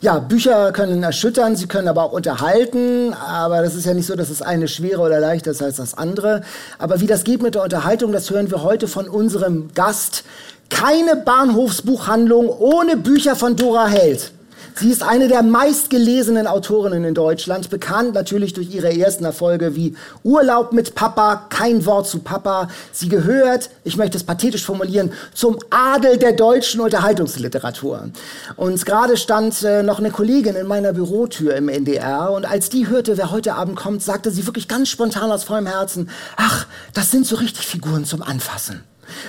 Ja, 0.00 0.18
Bücher 0.18 0.72
können 0.72 1.02
erschüttern, 1.02 1.56
sie 1.56 1.66
können 1.66 1.88
aber 1.88 2.04
auch 2.04 2.12
unterhalten, 2.12 3.14
aber 3.14 3.62
das 3.62 3.74
ist 3.74 3.86
ja 3.86 3.94
nicht 3.94 4.06
so, 4.06 4.16
dass 4.16 4.28
das 4.28 4.42
eine 4.42 4.68
schwerer 4.68 5.02
oder 5.02 5.20
leichter 5.20 5.52
ist 5.52 5.62
als 5.62 5.76
das 5.76 5.96
andere. 5.96 6.42
Aber 6.78 7.00
wie 7.00 7.06
das 7.06 7.24
geht 7.24 7.42
mit 7.42 7.54
der 7.54 7.62
Unterhaltung, 7.62 8.12
das 8.12 8.30
hören 8.30 8.50
wir 8.50 8.62
heute 8.62 8.88
von 8.88 9.08
unserem 9.08 9.72
Gast. 9.74 10.24
Keine 10.68 11.16
Bahnhofsbuchhandlung 11.16 12.48
ohne 12.48 12.96
Bücher 12.96 13.36
von 13.36 13.56
Dora 13.56 13.86
Held. 13.86 14.33
Sie 14.76 14.90
ist 14.90 15.04
eine 15.04 15.28
der 15.28 15.44
meistgelesenen 15.44 16.48
Autorinnen 16.48 17.04
in 17.04 17.14
Deutschland, 17.14 17.70
bekannt 17.70 18.12
natürlich 18.14 18.54
durch 18.54 18.74
ihre 18.74 18.92
ersten 18.92 19.24
Erfolge 19.24 19.76
wie 19.76 19.94
Urlaub 20.24 20.72
mit 20.72 20.96
Papa, 20.96 21.46
kein 21.48 21.86
Wort 21.86 22.08
zu 22.08 22.18
Papa. 22.18 22.68
Sie 22.90 23.08
gehört, 23.08 23.70
ich 23.84 23.96
möchte 23.96 24.16
es 24.16 24.24
pathetisch 24.24 24.64
formulieren, 24.64 25.12
zum 25.32 25.60
Adel 25.70 26.16
der 26.16 26.32
deutschen 26.32 26.80
Unterhaltungsliteratur. 26.80 28.10
Und 28.56 28.84
gerade 28.84 29.16
stand 29.16 29.62
äh, 29.62 29.84
noch 29.84 30.00
eine 30.00 30.10
Kollegin 30.10 30.56
in 30.56 30.66
meiner 30.66 30.92
Bürotür 30.92 31.54
im 31.54 31.68
NDR 31.68 32.32
und 32.32 32.44
als 32.44 32.68
die 32.68 32.88
hörte, 32.88 33.16
wer 33.16 33.30
heute 33.30 33.54
Abend 33.54 33.76
kommt, 33.76 34.02
sagte 34.02 34.32
sie 34.32 34.44
wirklich 34.44 34.66
ganz 34.66 34.88
spontan 34.88 35.30
aus 35.30 35.44
vollem 35.44 35.66
Herzen, 35.66 36.10
ach, 36.36 36.66
das 36.94 37.12
sind 37.12 37.28
so 37.28 37.36
richtig 37.36 37.64
Figuren 37.64 38.04
zum 38.04 38.22
Anfassen. 38.22 38.82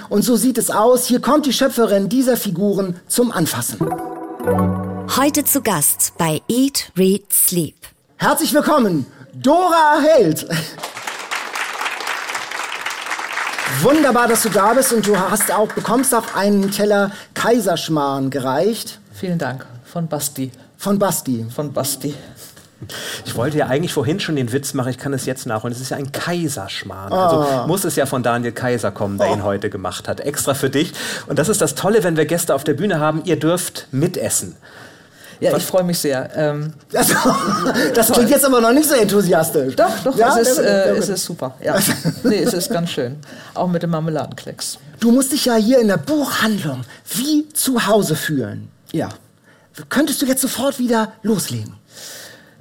Und 0.09 0.23
so 0.23 0.37
sieht 0.37 0.57
es 0.57 0.71
aus. 0.71 1.05
Hier 1.05 1.21
kommt 1.21 1.45
die 1.45 1.53
Schöpferin 1.53 2.09
dieser 2.09 2.35
Figuren 2.35 2.95
zum 3.07 3.31
Anfassen. 3.31 3.77
Heute 5.09 5.45
zu 5.45 5.61
Gast 5.61 6.13
bei 6.17 6.41
Eat, 6.49 6.91
Read, 6.97 7.31
Sleep. 7.31 7.75
Herzlich 8.17 8.53
willkommen, 8.53 9.05
Dora 9.33 9.99
Held. 10.01 10.47
Wunderbar, 13.81 14.27
dass 14.27 14.43
du 14.43 14.49
da 14.49 14.73
bist 14.73 14.91
und 14.91 15.07
du 15.07 15.17
hast 15.17 15.53
auch, 15.53 15.71
bekommst 15.71 16.13
auch 16.13 16.35
einen 16.35 16.71
Teller 16.71 17.11
Kaiserschmarrn 17.33 18.29
gereicht. 18.29 18.99
Vielen 19.13 19.37
Dank. 19.37 19.65
Von 19.85 20.07
Basti. 20.07 20.51
Von 20.77 20.99
Basti. 20.99 21.45
Von 21.53 21.71
Basti. 21.71 22.13
Ich 23.25 23.35
wollte 23.35 23.57
ja 23.57 23.67
eigentlich 23.67 23.93
vorhin 23.93 24.19
schon 24.19 24.35
den 24.35 24.51
Witz 24.51 24.73
machen, 24.73 24.89
ich 24.89 24.97
kann 24.97 25.13
es 25.13 25.25
jetzt 25.25 25.45
nachholen. 25.45 25.73
Es 25.73 25.81
ist 25.81 25.91
ja 25.91 25.97
ein 25.97 26.11
Kaiserschmarrn. 26.11 27.13
Oh. 27.13 27.15
Also 27.15 27.67
muss 27.67 27.85
es 27.85 27.95
ja 27.95 28.05
von 28.05 28.23
Daniel 28.23 28.51
Kaiser 28.51 28.91
kommen, 28.91 29.17
der 29.17 29.29
oh. 29.29 29.33
ihn 29.33 29.43
heute 29.43 29.69
gemacht 29.69 30.07
hat. 30.07 30.19
Extra 30.19 30.53
für 30.53 30.69
dich. 30.69 30.93
Und 31.27 31.39
das 31.39 31.47
ist 31.47 31.61
das 31.61 31.75
Tolle, 31.75 32.03
wenn 32.03 32.17
wir 32.17 32.25
Gäste 32.25 32.53
auf 32.53 32.63
der 32.63 32.73
Bühne 32.73 32.99
haben. 32.99 33.23
Ihr 33.23 33.39
dürft 33.39 33.87
mitessen. 33.91 34.55
Ja, 35.39 35.51
Was? 35.51 35.63
ich 35.63 35.67
freue 35.67 35.83
mich 35.83 35.99
sehr. 35.99 36.29
Ähm, 36.35 36.73
das, 36.91 37.07
das 37.93 38.11
klingt 38.11 38.29
jetzt 38.29 38.45
aber 38.45 38.61
noch 38.61 38.73
nicht 38.73 38.87
so 38.87 38.95
enthusiastisch. 38.95 39.75
Doch, 39.75 39.91
doch, 40.03 40.17
ja, 40.17 40.37
es, 40.37 40.49
ist, 40.49 40.57
äh, 40.59 40.95
es 40.95 41.09
ist 41.09 41.25
super. 41.25 41.55
Ja. 41.61 41.77
nee, 42.23 42.39
es 42.39 42.53
ist 42.53 42.69
ganz 42.71 42.91
schön. 42.91 43.17
Auch 43.53 43.67
mit 43.67 43.83
dem 43.83 43.91
Marmeladenklecks. 43.91 44.77
Du 44.99 45.11
musst 45.11 45.31
dich 45.31 45.45
ja 45.45 45.55
hier 45.55 45.79
in 45.79 45.87
der 45.87 45.97
Buchhandlung 45.97 46.81
wie 47.15 47.49
zu 47.49 47.87
Hause 47.87 48.15
fühlen. 48.15 48.69
Ja. 48.91 49.09
Könntest 49.89 50.21
du 50.21 50.25
jetzt 50.25 50.41
sofort 50.41 50.79
wieder 50.79 51.11
loslegen? 51.21 51.75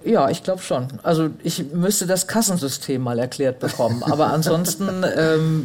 Ja, 0.05 0.29
ich 0.29 0.43
glaube 0.43 0.63
schon. 0.63 0.89
Also 1.03 1.31
ich 1.43 1.73
müsste 1.73 2.07
das 2.07 2.27
Kassensystem 2.27 3.01
mal 3.01 3.19
erklärt 3.19 3.61
bekommen. 3.61 4.03
Aber 4.03 4.33
ansonsten 4.33 5.05
ähm, 5.17 5.65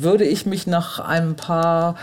würde 0.00 0.24
ich 0.24 0.44
mich 0.44 0.66
nach 0.66 0.98
ein 0.98 1.36
paar 1.36 1.96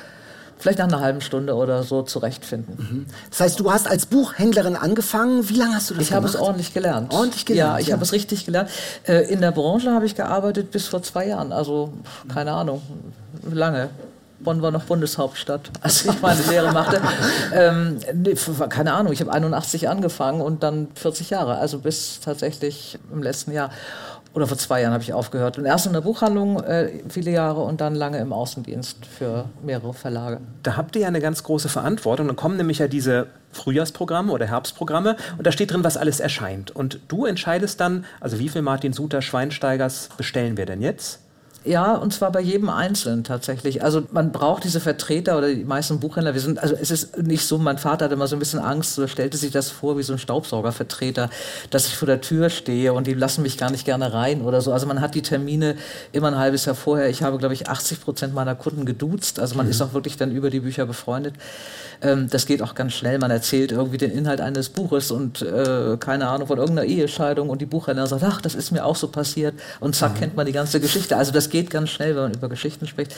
vielleicht 0.66 0.80
nach 0.80 0.88
einer 0.88 1.00
halben 1.00 1.22
Stunde 1.22 1.54
oder 1.54 1.84
so 1.84 2.02
zurechtfinden. 2.02 2.76
Mhm. 2.78 3.06
Das 3.30 3.40
heißt, 3.40 3.60
du 3.60 3.72
hast 3.72 3.88
als 3.88 4.08
Buchhändlerin 4.08 4.76
angefangen. 4.76 5.48
Wie 5.48 5.54
lange 5.54 5.76
hast 5.76 5.92
du 5.92 5.94
das 5.94 6.02
ich 6.02 6.10
gemacht? 6.10 6.26
Ich 6.26 6.34
habe 6.34 6.44
es 6.44 6.48
ordentlich 6.48 6.74
gelernt. 6.74 7.14
Ordentlich 7.14 7.46
gelernt? 7.46 7.74
Ja, 7.74 7.80
ich 7.80 7.88
ja. 7.88 7.94
habe 7.94 8.04
es 8.04 8.14
richtig 8.14 8.46
gelernt. 8.46 8.72
Äh, 9.08 9.32
in 9.32 9.42
der 9.42 9.52
Branche 9.52 9.92
habe 9.92 10.08
ich 10.08 10.16
gearbeitet 10.16 10.72
bis 10.72 10.88
vor 10.88 11.04
zwei 11.04 11.28
Jahren. 11.28 11.52
Also 11.52 11.94
keine 12.34 12.52
Ahnung, 12.54 12.82
lange. 13.48 13.90
Bonn 14.40 14.64
war 14.64 14.72
noch 14.72 14.86
Bundeshauptstadt, 14.86 15.70
als 15.82 16.04
ich 16.04 16.20
meine 16.20 16.42
Lehre 16.50 16.72
machte. 16.72 17.00
Ähm, 17.54 18.00
nee, 18.14 18.36
keine 18.70 18.94
Ahnung, 18.94 19.14
ich 19.14 19.22
habe 19.22 19.32
81 19.32 19.88
angefangen 19.88 20.42
und 20.42 20.64
dann 20.64 20.88
40 20.96 21.30
Jahre, 21.30 21.58
also 21.58 21.80
bis 21.80 22.20
tatsächlich 22.20 22.98
im 23.14 23.24
letzten 23.24 23.52
Jahr 23.52 23.70
oder 24.36 24.48
vor 24.48 24.58
zwei 24.58 24.82
Jahren 24.82 24.94
habe 24.94 25.02
ich 25.02 25.14
aufgehört. 25.14 25.58
Und 25.58 25.66
erst 25.66 25.88
in 25.88 25.94
der 25.94 26.02
Buchhandlung 26.02 26.62
äh, 26.62 26.92
viele 27.10 27.32
Jahre 27.32 27.62
und 27.62 27.80
dann 27.80 27.96
lange 27.96 28.20
im 28.20 28.34
Außendienst 28.34 29.06
für 29.06 29.46
mehrere 29.64 29.94
Verlage. 29.94 30.42
Da 30.62 30.76
habt 30.76 30.96
ihr 30.96 31.04
ja 31.04 31.08
eine 31.08 31.22
ganz 31.22 31.42
große 31.44 31.70
Verantwortung. 31.70 32.28
Dann 32.28 32.36
kommen 32.36 32.58
nämlich 32.58 32.80
ja 32.80 32.90
diese 32.90 33.28
Frühjahrsprogramme 33.54 34.32
oder 34.32 34.46
Herbstprogramme 34.46 35.16
und 35.38 35.48
da 35.48 35.54
steht 35.54 35.72
drin, 35.72 35.86
was 35.86 35.96
alles 35.96 36.20
erscheint. 36.20 36.72
Und 36.72 37.00
du 37.08 37.26
entscheidest 37.26 37.80
dann, 37.80 38.06
also 38.20 38.38
wie 38.38 38.50
viel 38.50 38.62
Martin 38.62 38.92
Suter 38.92 39.22
Schweinsteigers 39.22 40.10
bestellen 40.18 40.58
wir 40.58 40.66
denn 40.66 40.82
jetzt? 40.82 41.22
Ja, 41.66 41.96
und 41.96 42.14
zwar 42.14 42.32
bei 42.32 42.42
jedem 42.42 42.70
Einzelnen 42.70 43.24
tatsächlich. 43.24 43.84
Also 43.84 44.04
man 44.12 44.32
braucht 44.32 44.64
diese 44.64 44.80
Vertreter 44.80 45.36
oder 45.36 45.52
die 45.52 45.66
meisten 45.66 46.00
Buchhändler. 46.00 46.36
Wir 46.36 46.42
sind, 46.42 46.60
also 46.60 46.76
es 46.80 46.92
ist 46.92 47.18
nicht 47.18 47.48
so, 47.48 47.58
mein 47.58 47.80
Vater 47.80 48.06
hatte 48.06 48.14
immer 48.14 48.28
so 48.28 48.36
ein 48.36 48.40
bisschen 48.40 48.60
Angst, 48.60 48.94
so 48.94 49.08
stellte 49.08 49.36
sich 49.38 49.52
das 49.52 49.72
vor 49.72 49.98
wie 49.98 50.04
so 50.04 50.14
ein 50.14 50.20
Staubsaugervertreter, 50.20 51.32
dass 51.72 51.88
ich 51.88 51.98
vor 51.98 52.06
der 52.06 52.22
Tür 52.22 52.52
stehe 52.52 52.94
und 52.94 53.08
die 53.08 53.16
lassen 53.16 53.42
mich 53.42 53.58
gar 53.58 53.72
nicht 53.72 53.84
gerne 53.84 54.14
rein 54.14 54.42
oder 54.42 54.62
so. 54.62 54.72
Also 54.72 54.86
man 54.86 55.02
hat 55.02 55.16
die 55.16 55.24
Termine 55.24 55.76
immer 56.12 56.28
ein 56.28 56.38
halbes 56.38 56.66
Jahr 56.66 56.76
vorher. 56.76 57.10
Ich 57.10 57.24
habe, 57.24 57.40
glaube 57.40 57.56
ich, 57.56 57.68
80 57.68 58.02
Prozent 58.02 58.36
meiner 58.36 58.54
Kunden 58.54 58.86
geduzt. 58.86 59.40
Also 59.40 59.56
man 59.56 59.66
mhm. 59.66 59.72
ist 59.72 59.82
auch 59.82 59.94
wirklich 59.94 60.18
dann 60.18 60.30
über 60.32 60.52
die 60.52 60.60
Bücher 60.60 60.86
befreundet. 60.86 61.34
Ähm, 62.02 62.28
das 62.30 62.46
geht 62.46 62.62
auch 62.62 62.76
ganz 62.76 62.94
schnell. 62.94 63.20
Man 63.20 63.32
erzählt 63.32 63.72
irgendwie 63.72 63.98
den 63.98 64.12
Inhalt 64.12 64.42
eines 64.42 64.70
Buches 64.70 65.12
und 65.12 65.42
äh, 65.42 65.98
keine 66.00 66.28
Ahnung 66.28 66.48
von 66.48 66.58
irgendeiner 66.58 66.88
Ehescheidung 66.88 67.50
und 67.50 67.62
die 67.62 67.66
Buchhändler 67.66 68.08
sagt, 68.08 68.24
ach, 68.24 68.42
das 68.42 68.56
ist 68.56 68.72
mir 68.72 68.86
auch 68.86 68.96
so 68.96 69.08
passiert 69.08 69.56
und 69.80 69.96
zack, 69.96 70.16
mhm. 70.16 70.20
kennt 70.20 70.36
man 70.36 70.46
die 70.46 70.52
ganze 70.52 70.80
Geschichte. 70.80 71.18
Also 71.18 71.32
das 71.32 71.50
geht 71.50 71.70
ganz 71.70 71.90
schnell, 71.90 72.16
wenn 72.16 72.24
man 72.24 72.34
über 72.34 72.50
Geschichten 72.50 72.88
spricht. 72.88 73.16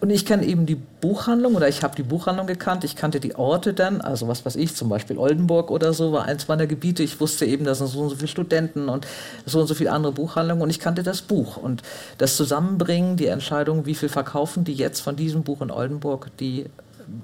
Und 0.00 0.10
ich 0.10 0.26
kenne 0.26 0.44
eben 0.44 0.66
die 0.66 0.74
Buchhandlung 0.74 1.54
oder 1.54 1.68
ich 1.68 1.82
habe 1.82 1.94
die 1.96 2.02
Buchhandlung 2.02 2.46
gekannt. 2.46 2.84
Ich 2.84 2.96
kannte 2.96 3.20
die 3.20 3.36
Orte 3.36 3.72
dann, 3.72 4.00
also 4.00 4.28
was 4.28 4.44
weiß 4.44 4.56
ich, 4.56 4.74
zum 4.74 4.88
Beispiel 4.88 5.18
Oldenburg 5.18 5.70
oder 5.70 5.92
so 5.92 6.12
war 6.12 6.24
eins 6.24 6.48
meiner 6.48 6.66
Gebiete. 6.66 7.02
Ich 7.02 7.20
wusste 7.20 7.46
eben, 7.46 7.64
da 7.64 7.74
sind 7.74 7.86
so 7.86 8.00
und 8.00 8.10
so 8.10 8.16
viele 8.16 8.28
Studenten 8.28 8.88
und 8.88 9.06
so 9.44 9.60
und 9.60 9.66
so 9.66 9.74
viele 9.74 9.92
andere 9.92 10.12
Buchhandlungen 10.12 10.62
und 10.62 10.70
ich 10.70 10.80
kannte 10.80 11.02
das 11.02 11.22
Buch. 11.22 11.56
Und 11.56 11.82
das 12.18 12.36
Zusammenbringen, 12.36 13.16
die 13.16 13.26
Entscheidung, 13.26 13.86
wie 13.86 13.94
viel 13.94 14.08
verkaufen 14.08 14.64
die 14.64 14.74
jetzt 14.74 15.00
von 15.00 15.16
diesem 15.16 15.42
Buch 15.42 15.60
in 15.62 15.70
Oldenburg, 15.70 16.30
die 16.38 16.66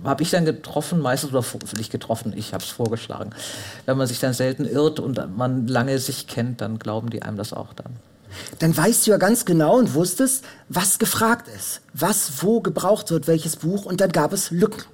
habe 0.05 0.23
ich 0.23 0.31
dann 0.31 0.45
getroffen, 0.45 1.01
meistens 1.01 1.33
oder 1.33 1.45
nicht 1.77 1.91
getroffen, 1.91 2.33
ich 2.37 2.55
habe 2.55 2.63
es 2.63 2.71
vorgeschlagen. 2.71 3.31
Wenn 3.87 3.97
man 3.97 4.07
sich 4.07 4.21
dann 4.21 4.33
selten 4.33 4.65
irrt 4.65 5.01
und 5.01 5.37
man 5.37 5.67
lange 5.67 5.99
sich 5.99 6.27
kennt, 6.27 6.61
dann 6.61 6.79
glauben 6.79 7.11
die 7.11 7.23
einem 7.23 7.37
das 7.37 7.53
auch 7.53 7.73
dann 7.73 7.93
dann 8.59 8.77
weißt 8.77 9.07
du 9.07 9.11
ja 9.11 9.17
ganz 9.19 9.45
genau 9.45 9.79
und 9.79 9.95
wusstest, 9.95 10.45
was 10.69 10.99
gefragt 10.99 11.49
ist, 11.49 11.83
was 11.93 12.43
wo 12.43 12.61
gebraucht 12.61 13.11
wird, 13.11 13.27
welches 13.27 13.57
Buch 13.57 13.85
und 13.85 14.01
dann 14.01 14.11
gab 14.11 14.33
es 14.33 14.51
Lücken. 14.51 14.85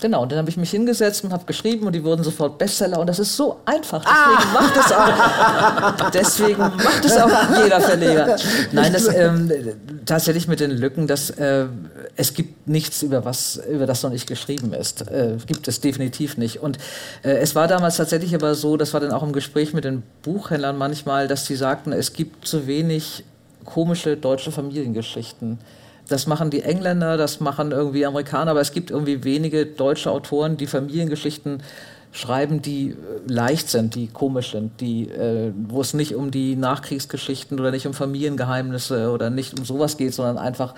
Genau, 0.00 0.22
und 0.22 0.32
dann 0.32 0.38
habe 0.38 0.50
ich 0.50 0.58
mich 0.58 0.70
hingesetzt 0.70 1.24
und 1.24 1.32
habe 1.32 1.44
geschrieben 1.46 1.86
und 1.86 1.94
die 1.94 2.04
wurden 2.04 2.22
sofort 2.22 2.58
Bestseller 2.58 2.98
und 2.98 3.06
das 3.06 3.18
ist 3.18 3.34
so 3.34 3.60
einfach. 3.64 4.04
Deswegen 4.04 4.48
ah. 4.48 4.60
macht 4.60 4.76
es 4.76 4.92
auch. 4.92 6.10
deswegen 6.10 6.58
macht 6.58 7.04
es 7.04 7.16
auch 7.16 7.62
jeder 7.62 7.80
Verleger. 7.80 8.36
Nein, 8.72 8.92
das 8.92 9.08
ähm, 9.14 9.50
tatsächlich 10.04 10.48
mit 10.48 10.60
den 10.60 10.70
Lücken, 10.70 11.06
dass 11.06 11.30
äh, 11.30 11.66
es 12.14 12.34
gibt 12.34 12.68
nichts 12.68 13.02
über 13.02 13.24
was 13.24 13.56
über 13.70 13.86
das 13.86 14.02
noch 14.02 14.10
nicht 14.10 14.26
geschrieben 14.26 14.74
ist. 14.74 15.10
Äh, 15.10 15.36
gibt 15.46 15.66
es 15.66 15.80
definitiv 15.80 16.36
nicht. 16.36 16.60
Und 16.62 16.76
äh, 17.22 17.30
es 17.38 17.54
war 17.54 17.66
damals 17.66 17.96
tatsächlich 17.96 18.34
aber 18.34 18.54
so, 18.54 18.76
das 18.76 18.92
war 18.92 19.00
dann 19.00 19.12
auch 19.12 19.22
im 19.22 19.32
Gespräch 19.32 19.72
mit 19.72 19.84
den 19.84 20.02
Buchhändlern 20.22 20.76
manchmal, 20.76 21.26
dass 21.26 21.46
sie 21.46 21.56
sagten, 21.56 21.92
es 21.92 22.12
gibt 22.12 22.46
zu 22.46 22.66
wenig 22.66 23.24
komische 23.64 24.16
deutsche 24.16 24.52
Familiengeschichten. 24.52 25.58
Das 26.08 26.26
machen 26.26 26.50
die 26.50 26.62
Engländer, 26.62 27.16
das 27.16 27.40
machen 27.40 27.72
irgendwie 27.72 28.06
Amerikaner, 28.06 28.52
aber 28.52 28.60
es 28.60 28.72
gibt 28.72 28.90
irgendwie 28.90 29.24
wenige 29.24 29.66
deutsche 29.66 30.10
Autoren, 30.10 30.56
die 30.56 30.66
Familiengeschichten 30.66 31.62
schreiben, 32.12 32.62
die 32.62 32.90
äh, 32.90 32.94
leicht 33.26 33.68
sind, 33.68 33.94
die 33.94 34.08
komisch 34.08 34.52
sind, 34.52 34.80
die, 34.80 35.08
äh, 35.10 35.52
wo 35.68 35.80
es 35.80 35.94
nicht 35.94 36.14
um 36.14 36.30
die 36.30 36.56
Nachkriegsgeschichten 36.56 37.60
oder 37.60 37.70
nicht 37.70 37.86
um 37.86 37.94
Familiengeheimnisse 37.94 39.10
oder 39.10 39.30
nicht 39.30 39.58
um 39.58 39.64
sowas 39.64 39.96
geht, 39.96 40.14
sondern 40.14 40.38
einfach 40.38 40.74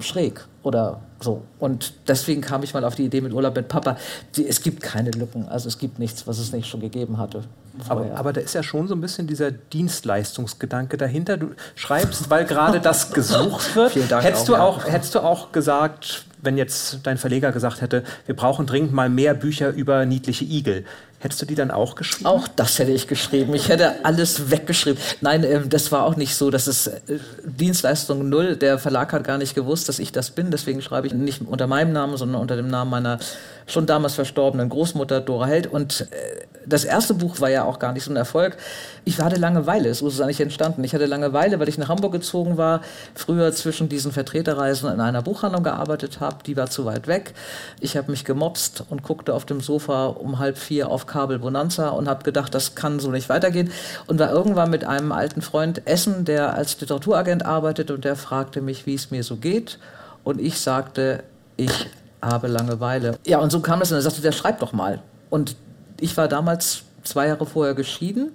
schräg 0.00 0.44
oder 0.62 1.00
so. 1.20 1.42
Und 1.58 1.94
deswegen 2.08 2.40
kam 2.40 2.62
ich 2.62 2.74
mal 2.74 2.84
auf 2.84 2.96
die 2.96 3.04
Idee 3.04 3.20
mit 3.20 3.32
Urlaub 3.32 3.54
mit 3.54 3.68
Papa. 3.68 3.96
Die, 4.36 4.46
es 4.46 4.62
gibt 4.62 4.82
keine 4.82 5.10
Lücken, 5.10 5.48
also 5.48 5.68
es 5.68 5.78
gibt 5.78 5.98
nichts, 5.98 6.26
was 6.26 6.38
es 6.38 6.52
nicht 6.52 6.68
schon 6.68 6.80
gegeben 6.80 7.18
hatte. 7.18 7.44
Aber, 7.88 8.06
aber, 8.14 8.32
da 8.32 8.40
ist 8.40 8.54
ja 8.54 8.62
schon 8.62 8.86
so 8.88 8.94
ein 8.94 9.00
bisschen 9.00 9.26
dieser 9.26 9.50
Dienstleistungsgedanke 9.50 10.96
dahinter. 10.96 11.36
Du 11.36 11.50
schreibst, 11.74 12.30
weil 12.30 12.44
gerade 12.44 12.80
das 12.80 13.12
gesucht 13.14 13.74
wird. 13.74 13.92
Vielen 13.92 14.08
Dank 14.08 14.24
hättest, 14.24 14.42
auch, 14.42 14.46
du 14.46 14.56
auch, 14.56 14.86
ja. 14.86 14.92
hättest 14.92 15.14
du 15.14 15.20
auch 15.20 15.52
gesagt, 15.52 16.24
wenn 16.40 16.56
jetzt 16.56 17.00
dein 17.02 17.18
Verleger 17.18 17.52
gesagt 17.52 17.80
hätte, 17.80 18.04
wir 18.26 18.36
brauchen 18.36 18.66
dringend 18.66 18.92
mal 18.92 19.08
mehr 19.08 19.34
Bücher 19.34 19.70
über 19.70 20.06
niedliche 20.06 20.44
Igel, 20.44 20.84
Hättest 21.24 21.40
du 21.40 21.46
die 21.46 21.54
dann 21.54 21.70
auch 21.70 21.94
geschrieben? 21.94 22.26
Auch 22.26 22.46
das 22.48 22.78
hätte 22.78 22.92
ich 22.92 23.08
geschrieben. 23.08 23.54
Ich 23.54 23.70
hätte 23.70 24.04
alles 24.04 24.50
weggeschrieben. 24.50 25.00
Nein, 25.22 25.42
ähm, 25.42 25.70
das 25.70 25.90
war 25.90 26.04
auch 26.04 26.16
nicht 26.16 26.36
so. 26.36 26.50
Das 26.50 26.68
ist 26.68 26.88
äh, 26.88 27.00
Dienstleistung 27.46 28.28
null. 28.28 28.56
Der 28.56 28.78
Verlag 28.78 29.10
hat 29.14 29.24
gar 29.24 29.38
nicht 29.38 29.54
gewusst, 29.54 29.88
dass 29.88 29.98
ich 29.98 30.12
das 30.12 30.32
bin. 30.32 30.50
Deswegen 30.50 30.82
schreibe 30.82 31.06
ich 31.06 31.14
nicht 31.14 31.40
unter 31.48 31.66
meinem 31.66 31.94
Namen, 31.94 32.18
sondern 32.18 32.42
unter 32.42 32.56
dem 32.56 32.68
Namen 32.68 32.90
meiner 32.90 33.18
schon 33.66 33.86
damals 33.86 34.12
verstorbenen 34.16 34.68
Großmutter 34.68 35.22
Dora 35.22 35.46
Held. 35.46 35.66
Und 35.66 36.02
äh, 36.10 36.43
das 36.66 36.84
erste 36.84 37.14
Buch 37.14 37.40
war 37.40 37.50
ja 37.50 37.64
auch 37.64 37.78
gar 37.78 37.92
nicht 37.92 38.04
so 38.04 38.10
ein 38.10 38.16
Erfolg. 38.16 38.56
Ich 39.04 39.20
hatte 39.20 39.36
Langeweile, 39.36 39.94
so 39.94 40.08
ist 40.08 40.14
es 40.14 40.20
eigentlich 40.20 40.40
entstanden. 40.40 40.82
Ich 40.84 40.94
hatte 40.94 41.06
Langeweile, 41.06 41.60
weil 41.60 41.68
ich 41.68 41.78
nach 41.78 41.88
Hamburg 41.88 42.12
gezogen 42.12 42.56
war, 42.56 42.80
früher 43.14 43.52
zwischen 43.52 43.88
diesen 43.88 44.12
Vertreterreisen 44.12 44.92
in 44.92 45.00
einer 45.00 45.22
Buchhandlung 45.22 45.62
gearbeitet 45.62 46.20
habe. 46.20 46.38
Die 46.46 46.56
war 46.56 46.70
zu 46.70 46.84
weit 46.84 47.06
weg. 47.06 47.34
Ich 47.80 47.96
habe 47.96 48.10
mich 48.10 48.24
gemobst 48.24 48.84
und 48.88 49.02
guckte 49.02 49.34
auf 49.34 49.44
dem 49.44 49.60
Sofa 49.60 50.06
um 50.06 50.38
halb 50.38 50.58
vier 50.58 50.90
auf 50.90 51.06
Kabel 51.06 51.38
Bonanza 51.38 51.90
und 51.90 52.08
habe 52.08 52.24
gedacht, 52.24 52.54
das 52.54 52.74
kann 52.74 53.00
so 53.00 53.10
nicht 53.10 53.28
weitergehen. 53.28 53.70
Und 54.06 54.18
war 54.18 54.30
irgendwann 54.30 54.70
mit 54.70 54.84
einem 54.84 55.12
alten 55.12 55.42
Freund 55.42 55.86
essen, 55.86 56.24
der 56.24 56.54
als 56.54 56.80
Literaturagent 56.80 57.44
arbeitet 57.44 57.90
und 57.90 58.04
der 58.04 58.16
fragte 58.16 58.60
mich, 58.60 58.86
wie 58.86 58.94
es 58.94 59.10
mir 59.10 59.22
so 59.22 59.36
geht. 59.36 59.78
Und 60.22 60.40
ich 60.40 60.60
sagte, 60.60 61.22
ich 61.56 61.88
habe 62.22 62.48
Langeweile. 62.48 63.18
Ja, 63.26 63.38
und 63.38 63.50
so 63.50 63.60
kam 63.60 63.80
das 63.80 63.90
und 63.90 63.98
er 63.98 64.02
sagte, 64.02 64.22
der 64.22 64.32
schreibt 64.32 64.62
doch 64.62 64.72
mal. 64.72 65.00
Und 65.30 65.56
ich 66.04 66.18
war 66.18 66.28
damals 66.28 66.82
zwei 67.02 67.28
Jahre 67.28 67.46
vorher 67.46 67.74
geschieden 67.74 68.32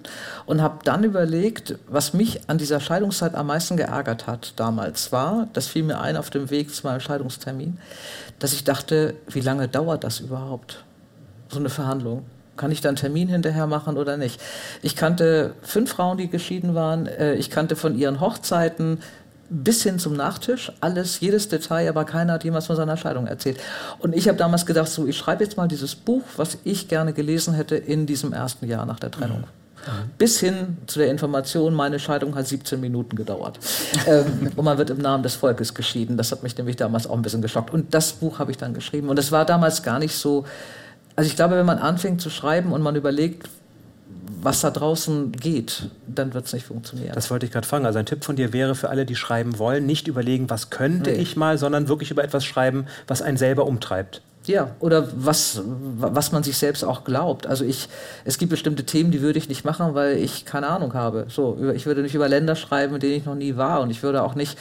und 0.47 0.61
habe 0.61 0.79
dann 0.83 1.03
überlegt, 1.03 1.75
was 1.87 2.13
mich 2.13 2.41
an 2.47 2.57
dieser 2.57 2.79
Scheidungszeit 2.79 3.35
am 3.35 3.47
meisten 3.47 3.77
geärgert 3.77 4.25
hat 4.25 4.53
damals 4.55 5.11
war, 5.11 5.47
das 5.53 5.67
fiel 5.67 5.83
mir 5.83 5.99
ein 5.99 6.17
auf 6.17 6.31
dem 6.31 6.49
Weg 6.49 6.73
zu 6.73 6.87
meinem 6.87 6.99
Scheidungstermin, 6.99 7.77
dass 8.39 8.53
ich 8.53 8.63
dachte, 8.63 9.13
wie 9.27 9.41
lange 9.41 9.67
dauert 9.67 10.03
das 10.03 10.19
überhaupt, 10.19 10.83
so 11.49 11.59
eine 11.59 11.69
Verhandlung? 11.69 12.25
Kann 12.57 12.71
ich 12.71 12.81
da 12.81 12.89
einen 12.89 12.97
Termin 12.97 13.29
hinterher 13.29 13.67
machen 13.67 13.97
oder 13.97 14.17
nicht? 14.17 14.41
Ich 14.81 14.95
kannte 14.95 15.53
fünf 15.61 15.91
Frauen, 15.91 16.17
die 16.17 16.27
geschieden 16.27 16.75
waren. 16.75 17.05
Äh, 17.05 17.35
ich 17.35 17.49
kannte 17.49 17.77
von 17.77 17.97
ihren 17.97 18.19
Hochzeiten 18.19 18.97
bis 19.49 19.83
hin 19.83 19.99
zum 19.99 20.13
Nachtisch, 20.13 20.71
alles, 20.79 21.19
jedes 21.19 21.49
Detail, 21.49 21.89
aber 21.89 22.05
keiner 22.05 22.33
hat 22.33 22.43
jemals 22.43 22.67
von 22.67 22.75
seiner 22.75 22.97
Scheidung 22.97 23.27
erzählt. 23.27 23.59
Und 23.99 24.15
ich 24.15 24.27
habe 24.27 24.37
damals 24.37 24.65
gedacht, 24.65 24.89
so, 24.89 25.07
ich 25.07 25.17
schreibe 25.17 25.43
jetzt 25.43 25.57
mal 25.57 25.67
dieses 25.67 25.95
Buch, 25.95 26.23
was 26.37 26.57
ich 26.63 26.87
gerne 26.87 27.13
gelesen 27.13 27.53
hätte 27.53 27.75
in 27.75 28.05
diesem 28.05 28.33
ersten 28.33 28.67
Jahr 28.67 28.85
nach 28.85 28.99
der 28.99 29.11
Trennung. 29.11 29.39
Mhm. 29.41 30.09
Bis 30.17 30.39
hin 30.39 30.77
zu 30.87 30.99
der 30.99 31.09
Information, 31.09 31.73
meine 31.73 31.99
Scheidung 31.99 32.35
hat 32.35 32.47
17 32.47 32.79
Minuten 32.79 33.15
gedauert. 33.15 33.59
ähm, 34.05 34.51
und 34.55 34.65
man 34.65 34.77
wird 34.77 34.89
im 34.89 34.99
Namen 34.99 35.23
des 35.23 35.35
Volkes 35.35 35.73
geschieden. 35.73 36.17
Das 36.17 36.31
hat 36.31 36.43
mich 36.43 36.57
nämlich 36.57 36.75
damals 36.75 37.07
auch 37.07 37.15
ein 37.15 37.21
bisschen 37.21 37.41
geschockt. 37.41 37.73
Und 37.73 37.93
das 37.93 38.13
Buch 38.13 38.39
habe 38.39 38.51
ich 38.51 38.57
dann 38.57 38.73
geschrieben. 38.73 39.09
Und 39.09 39.17
es 39.17 39.31
war 39.31 39.45
damals 39.45 39.83
gar 39.83 39.99
nicht 39.99 40.15
so. 40.15 40.45
Also 41.15 41.27
ich 41.27 41.35
glaube, 41.35 41.55
wenn 41.55 41.65
man 41.65 41.79
anfängt 41.79 42.21
zu 42.21 42.29
schreiben 42.29 42.71
und 42.71 42.81
man 42.81 42.95
überlegt, 42.95 43.49
was 44.41 44.61
da 44.61 44.71
draußen 44.71 45.31
geht, 45.31 45.89
dann 46.07 46.33
wird 46.33 46.45
es 46.45 46.53
nicht 46.53 46.65
funktionieren. 46.65 47.13
Das 47.15 47.29
wollte 47.31 47.45
ich 47.45 47.51
gerade 47.51 47.67
fragen. 47.67 47.85
Also 47.85 47.99
ein 47.99 48.05
Tipp 48.05 48.23
von 48.23 48.35
dir 48.35 48.53
wäre 48.53 48.75
für 48.75 48.89
alle, 48.89 49.05
die 49.05 49.15
schreiben 49.15 49.59
wollen, 49.59 49.85
nicht 49.85 50.07
überlegen, 50.07 50.49
was 50.49 50.69
könnte 50.69 51.11
nee. 51.11 51.17
ich 51.17 51.35
mal, 51.35 51.57
sondern 51.57 51.87
wirklich 51.87 52.11
über 52.11 52.23
etwas 52.23 52.45
schreiben, 52.45 52.85
was 53.07 53.21
einen 53.21 53.37
selber 53.37 53.65
umtreibt. 53.65 54.21
Ja, 54.45 54.71
oder 54.79 55.07
was, 55.15 55.61
was 55.65 56.31
man 56.31 56.43
sich 56.43 56.57
selbst 56.57 56.83
auch 56.83 57.03
glaubt. 57.03 57.45
Also 57.45 57.65
ich, 57.65 57.89
es 58.25 58.37
gibt 58.37 58.49
bestimmte 58.49 58.83
Themen, 58.83 59.11
die 59.11 59.21
würde 59.21 59.37
ich 59.37 59.49
nicht 59.49 59.65
machen, 59.65 59.93
weil 59.93 60.17
ich 60.17 60.45
keine 60.45 60.67
Ahnung 60.67 60.93
habe. 60.93 61.25
So, 61.29 61.71
ich 61.75 61.85
würde 61.85 62.01
nicht 62.01 62.15
über 62.15 62.27
Länder 62.29 62.55
schreiben, 62.55 62.95
in 62.95 62.99
denen 62.99 63.15
ich 63.15 63.25
noch 63.25 63.35
nie 63.35 63.57
war 63.57 63.81
und 63.81 63.89
ich 63.89 64.01
würde 64.01 64.23
auch 64.23 64.35
nicht 64.35 64.57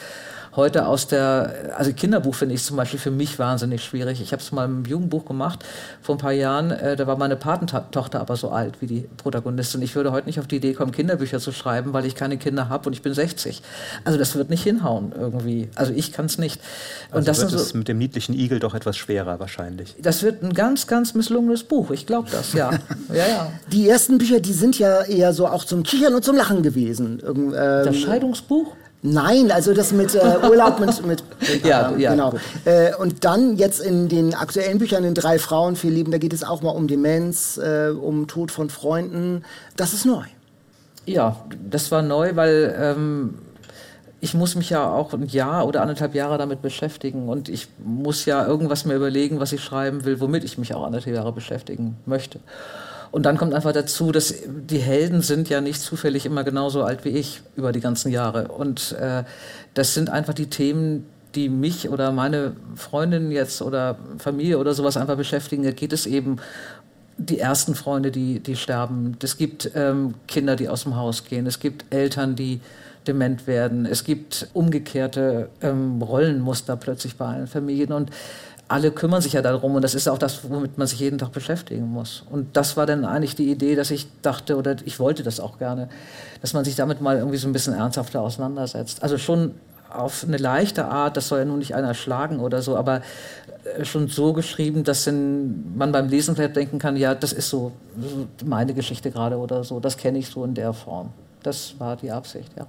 heute 0.55 0.87
aus 0.87 1.07
der, 1.07 1.73
also 1.77 1.93
Kinderbuch 1.93 2.35
finde 2.35 2.55
ich 2.55 2.63
zum 2.63 2.77
Beispiel 2.77 2.99
für 2.99 3.11
mich 3.11 3.39
wahnsinnig 3.39 3.83
schwierig. 3.83 4.21
Ich 4.21 4.31
habe 4.31 4.41
es 4.41 4.51
mal 4.51 4.65
im 4.65 4.85
Jugendbuch 4.85 5.25
gemacht 5.25 5.63
vor 6.01 6.15
ein 6.15 6.17
paar 6.17 6.31
Jahren, 6.31 6.71
äh, 6.71 6.95
da 6.95 7.07
war 7.07 7.17
meine 7.17 7.35
Patentochter 7.35 8.19
aber 8.19 8.35
so 8.35 8.49
alt 8.49 8.81
wie 8.81 8.87
die 8.87 9.09
Protagonistin. 9.17 9.81
Ich 9.81 9.95
würde 9.95 10.11
heute 10.11 10.27
nicht 10.27 10.39
auf 10.39 10.47
die 10.47 10.57
Idee 10.57 10.73
kommen, 10.73 10.91
Kinderbücher 10.91 11.39
zu 11.39 11.51
schreiben, 11.51 11.93
weil 11.93 12.05
ich 12.05 12.15
keine 12.15 12.37
Kinder 12.37 12.69
habe 12.69 12.87
und 12.87 12.93
ich 12.93 13.01
bin 13.01 13.13
60. 13.13 13.61
Also 14.03 14.17
das 14.17 14.35
wird 14.35 14.49
nicht 14.49 14.63
hinhauen 14.63 15.13
irgendwie. 15.17 15.69
Also 15.75 15.93
ich 15.93 16.11
kann 16.11 16.25
es 16.25 16.37
nicht. 16.37 16.59
Und 17.11 17.17
also 17.17 17.25
das 17.27 17.41
wird 17.41 17.53
ist 17.53 17.69
so, 17.69 17.77
mit 17.77 17.87
dem 17.87 17.97
niedlichen 17.97 18.33
Igel 18.33 18.59
doch 18.59 18.73
etwas 18.73 18.97
schwerer 18.97 19.39
wahrscheinlich. 19.39 19.95
Das 20.01 20.23
wird 20.23 20.43
ein 20.43 20.53
ganz, 20.53 20.87
ganz 20.87 21.13
misslungenes 21.13 21.63
Buch. 21.63 21.91
Ich 21.91 22.05
glaube 22.05 22.29
das, 22.31 22.53
ja. 22.53 22.71
ja, 23.09 23.27
ja. 23.27 23.51
Die 23.71 23.87
ersten 23.87 24.17
Bücher, 24.17 24.39
die 24.39 24.53
sind 24.53 24.77
ja 24.79 25.03
eher 25.03 25.33
so 25.33 25.47
auch 25.47 25.65
zum 25.65 25.83
Kichern 25.83 26.13
und 26.15 26.23
zum 26.23 26.35
Lachen 26.35 26.63
gewesen. 26.63 27.21
Ähm, 27.25 27.51
das 27.51 27.97
Scheidungsbuch? 27.97 28.75
Nein, 29.01 29.51
also 29.51 29.73
das 29.73 29.93
mit 29.93 30.13
äh, 30.13 30.37
Urlaub 30.49 30.79
mit, 30.79 31.05
mit, 31.05 31.23
Ja, 31.63 31.95
ja, 31.97 32.11
genau. 32.11 32.33
Äh, 32.65 32.93
und 32.95 33.23
dann 33.23 33.55
jetzt 33.55 33.79
in 33.79 34.09
den 34.09 34.33
aktuellen 34.33 34.77
Büchern 34.77 35.03
in 35.05 35.13
drei 35.13 35.39
Frauen, 35.39 35.75
vier 35.75 35.91
Lieben, 35.91 36.11
da 36.11 36.17
geht 36.17 36.33
es 36.33 36.43
auch 36.43 36.61
mal 36.61 36.71
um 36.71 36.87
Demenz, 36.87 37.57
äh, 37.57 37.89
um 37.89 38.27
Tod 38.27 38.51
von 38.51 38.69
Freunden. 38.69 39.43
Das 39.77 39.93
ist 39.93 40.05
neu. 40.05 40.23
Ja, 41.05 41.37
das 41.69 41.91
war 41.91 42.01
neu, 42.01 42.35
weil 42.35 42.75
ähm, 42.77 43.35
ich 44.21 44.33
muss 44.33 44.55
mich 44.55 44.69
ja 44.69 44.91
auch 44.91 45.13
ein 45.13 45.27
Jahr 45.27 45.65
oder 45.65 45.81
anderthalb 45.81 46.13
Jahre 46.13 46.37
damit 46.37 46.61
beschäftigen 46.61 47.29
und 47.29 47.47
ich 47.47 47.67
muss 47.83 48.25
ja 48.25 48.45
irgendwas 48.45 48.85
mir 48.85 48.95
überlegen, 48.95 49.39
was 49.39 49.53
ich 49.53 49.63
schreiben 49.63 50.03
will, 50.03 50.19
womit 50.19 50.43
ich 50.43 50.57
mich 50.57 50.73
auch 50.73 50.85
anderthalb 50.85 51.15
Jahre 51.15 51.31
beschäftigen 51.31 51.97
möchte. 52.05 52.39
Und 53.11 53.25
dann 53.25 53.37
kommt 53.37 53.53
einfach 53.53 53.71
dazu, 53.71 54.11
dass 54.11 54.33
die 54.45 54.77
Helden 54.77 55.21
sind 55.21 55.49
ja 55.49 55.61
nicht 55.61 55.81
zufällig 55.81 56.25
immer 56.25 56.43
genauso 56.43 56.83
alt 56.83 57.05
wie 57.05 57.09
ich 57.09 57.41
über 57.55 57.71
die 57.71 57.79
ganzen 57.79 58.11
Jahre. 58.11 58.49
Und 58.49 58.93
äh, 58.93 59.23
das 59.73 59.93
sind 59.93 60.09
einfach 60.09 60.33
die 60.33 60.47
Themen, 60.47 61.05
die 61.35 61.49
mich 61.49 61.89
oder 61.89 62.11
meine 62.11 62.53
Freundin 62.75 63.31
jetzt 63.31 63.61
oder 63.61 63.97
Familie 64.17 64.57
oder 64.57 64.73
sowas 64.73 64.97
einfach 64.97 65.17
beschäftigen. 65.17 65.63
Da 65.63 65.71
geht 65.71 65.93
es 65.93 66.05
eben 66.05 66.37
die 67.17 67.39
ersten 67.39 67.75
Freunde, 67.75 68.11
die, 68.11 68.39
die 68.39 68.55
sterben. 68.55 69.17
Es 69.21 69.37
gibt 69.37 69.71
ähm, 69.75 70.15
Kinder, 70.27 70.55
die 70.55 70.69
aus 70.69 70.83
dem 70.83 70.95
Haus 70.95 71.25
gehen. 71.25 71.45
Es 71.47 71.59
gibt 71.59 71.85
Eltern, 71.93 72.35
die 72.35 72.61
dement 73.07 73.47
werden. 73.47 73.85
Es 73.85 74.03
gibt 74.03 74.47
umgekehrte 74.53 75.49
ähm, 75.61 76.01
Rollenmuster 76.01 76.77
plötzlich 76.77 77.17
bei 77.17 77.25
allen 77.25 77.47
Familien. 77.47 77.91
Und 77.91 78.11
alle 78.69 78.91
kümmern 78.91 79.21
sich 79.21 79.33
ja 79.33 79.41
darum. 79.41 79.75
Und 79.75 79.81
das 79.81 79.95
ist 79.95 80.07
auch 80.07 80.17
das, 80.17 80.49
womit 80.49 80.77
man 80.77 80.87
sich 80.87 80.99
jeden 80.99 81.17
Tag 81.17 81.31
beschäftigen 81.31 81.87
muss. 81.87 82.23
Und 82.29 82.55
das 82.55 82.77
war 82.77 82.85
dann 82.85 83.03
eigentlich 83.03 83.35
die 83.35 83.51
Idee, 83.51 83.75
dass 83.75 83.91
ich 83.91 84.07
dachte, 84.21 84.55
oder 84.55 84.77
ich 84.85 84.99
wollte 84.99 85.23
das 85.23 85.39
auch 85.39 85.57
gerne, 85.57 85.89
dass 86.41 86.53
man 86.53 86.63
sich 86.63 86.75
damit 86.75 87.01
mal 87.01 87.17
irgendwie 87.17 87.37
so 87.37 87.47
ein 87.47 87.53
bisschen 87.53 87.73
ernsthafter 87.73 88.21
auseinandersetzt. 88.21 89.03
Also 89.03 89.17
schon 89.17 89.55
auf 89.91 90.23
eine 90.23 90.37
leichte 90.37 90.85
Art, 90.85 91.17
das 91.17 91.27
soll 91.27 91.39
ja 91.39 91.45
nun 91.45 91.59
nicht 91.59 91.73
einer 91.73 91.95
schlagen 91.95 92.39
oder 92.39 92.61
so, 92.61 92.77
aber 92.77 93.01
äh, 93.75 93.85
schon 93.85 94.07
so 94.07 94.33
geschrieben, 94.33 94.83
dass 94.83 95.07
man 95.07 95.91
beim 95.91 96.07
Lesen 96.07 96.35
vielleicht 96.35 96.55
denken 96.55 96.77
kann, 96.77 96.95
ja, 96.95 97.15
das 97.15 97.33
ist 97.33 97.49
so 97.49 97.71
so 97.99 98.27
meine 98.45 98.75
Geschichte 98.75 99.09
gerade 99.09 99.37
oder 99.37 99.63
so, 99.63 99.79
das 99.79 99.97
kenne 99.97 100.19
ich 100.19 100.29
so 100.29 100.45
in 100.45 100.53
der 100.53 100.73
Form. 100.73 101.09
Das 101.41 101.73
war 101.79 101.95
die 101.95 102.11
Absicht, 102.11 102.51
ja. 102.55 102.67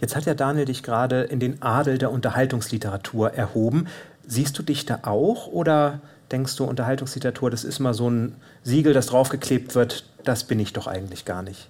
Jetzt 0.00 0.14
hat 0.14 0.26
ja 0.26 0.34
Daniel 0.34 0.64
dich 0.64 0.84
gerade 0.84 1.22
in 1.22 1.40
den 1.40 1.60
Adel 1.60 1.98
der 1.98 2.12
Unterhaltungsliteratur 2.12 3.32
erhoben. 3.34 3.88
Siehst 4.28 4.58
du 4.58 4.62
dich 4.62 4.86
da 4.86 5.00
auch 5.02 5.48
oder 5.48 6.00
denkst 6.30 6.54
du, 6.56 6.64
Unterhaltungsliteratur, 6.64 7.50
das 7.50 7.64
ist 7.64 7.78
mal 7.78 7.94
so 7.94 8.08
ein 8.08 8.36
Siegel, 8.62 8.92
das 8.92 9.06
draufgeklebt 9.06 9.74
wird, 9.74 10.04
das 10.22 10.44
bin 10.44 10.60
ich 10.60 10.74
doch 10.74 10.86
eigentlich 10.86 11.24
gar 11.24 11.42
nicht? 11.42 11.68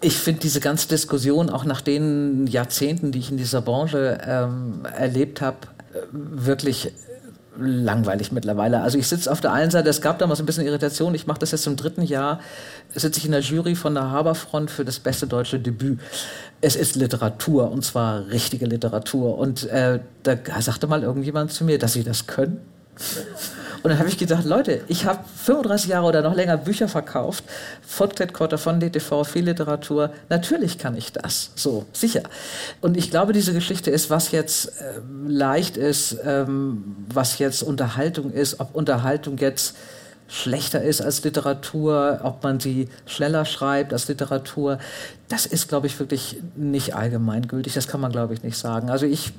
Ich 0.00 0.18
finde 0.18 0.40
diese 0.40 0.60
ganze 0.60 0.88
Diskussion, 0.88 1.48
auch 1.48 1.64
nach 1.64 1.80
den 1.80 2.46
Jahrzehnten, 2.48 3.12
die 3.12 3.20
ich 3.20 3.30
in 3.30 3.36
dieser 3.36 3.62
Branche 3.62 4.18
ähm, 4.26 4.84
erlebt 4.84 5.40
habe, 5.40 5.58
äh, 5.94 5.98
wirklich 6.12 6.92
langweilig 7.58 8.32
mittlerweile. 8.32 8.82
Also 8.82 8.98
ich 8.98 9.06
sitze 9.06 9.30
auf 9.30 9.40
der 9.40 9.52
einen 9.52 9.70
Seite, 9.70 9.88
es 9.88 10.00
gab 10.00 10.18
damals 10.18 10.40
ein 10.40 10.46
bisschen 10.46 10.66
Irritation, 10.66 11.14
ich 11.14 11.26
mache 11.26 11.38
das 11.38 11.50
jetzt 11.50 11.66
im 11.66 11.76
dritten 11.76 12.02
Jahr, 12.02 12.40
sitze 12.94 13.18
ich 13.18 13.26
in 13.26 13.32
der 13.32 13.40
Jury 13.40 13.74
von 13.74 13.94
der 13.94 14.10
Haberfront 14.10 14.70
für 14.70 14.84
das 14.84 14.98
beste 14.98 15.26
deutsche 15.26 15.58
Debüt. 15.58 16.00
Es 16.60 16.76
ist 16.76 16.96
Literatur 16.96 17.70
und 17.70 17.84
zwar 17.84 18.28
richtige 18.28 18.66
Literatur. 18.66 19.38
Und 19.38 19.64
äh, 19.64 20.00
da 20.22 20.36
sagte 20.60 20.86
mal 20.86 21.02
irgendjemand 21.02 21.52
zu 21.52 21.64
mir, 21.64 21.78
dass 21.78 21.92
sie 21.92 22.04
das 22.04 22.26
können. 22.26 22.60
Und 23.86 23.90
dann 23.90 24.00
habe 24.00 24.08
ich 24.08 24.18
gedacht, 24.18 24.44
Leute, 24.44 24.80
ich 24.88 25.06
habe 25.06 25.20
35 25.44 25.90
Jahre 25.90 26.06
oder 26.06 26.20
noch 26.20 26.34
länger 26.34 26.56
Bücher 26.56 26.88
verkauft, 26.88 27.44
Fortklettkotter 27.86 28.58
von 28.58 28.80
DTV, 28.80 29.22
viel 29.22 29.44
Literatur. 29.44 30.10
Natürlich 30.28 30.76
kann 30.76 30.96
ich 30.96 31.12
das, 31.12 31.52
so 31.54 31.86
sicher. 31.92 32.24
Und 32.80 32.96
ich 32.96 33.12
glaube, 33.12 33.32
diese 33.32 33.52
Geschichte 33.52 33.92
ist, 33.92 34.10
was 34.10 34.32
jetzt 34.32 34.80
äh, 34.80 34.94
leicht 35.28 35.76
ist, 35.76 36.16
ähm, 36.24 36.96
was 37.14 37.38
jetzt 37.38 37.62
Unterhaltung 37.62 38.32
ist, 38.32 38.58
ob 38.58 38.74
Unterhaltung 38.74 39.38
jetzt 39.38 39.76
schlechter 40.26 40.82
ist 40.82 41.00
als 41.00 41.22
Literatur, 41.22 42.22
ob 42.24 42.42
man 42.42 42.58
sie 42.58 42.88
schneller 43.06 43.44
schreibt 43.44 43.92
als 43.92 44.08
Literatur, 44.08 44.80
das 45.28 45.46
ist, 45.46 45.68
glaube 45.68 45.86
ich, 45.86 45.96
wirklich 46.00 46.42
nicht 46.56 46.96
allgemeingültig. 46.96 47.74
Das 47.74 47.86
kann 47.86 48.00
man, 48.00 48.10
glaube 48.10 48.34
ich, 48.34 48.42
nicht 48.42 48.58
sagen. 48.58 48.90
Also 48.90 49.06
ich 49.06 49.32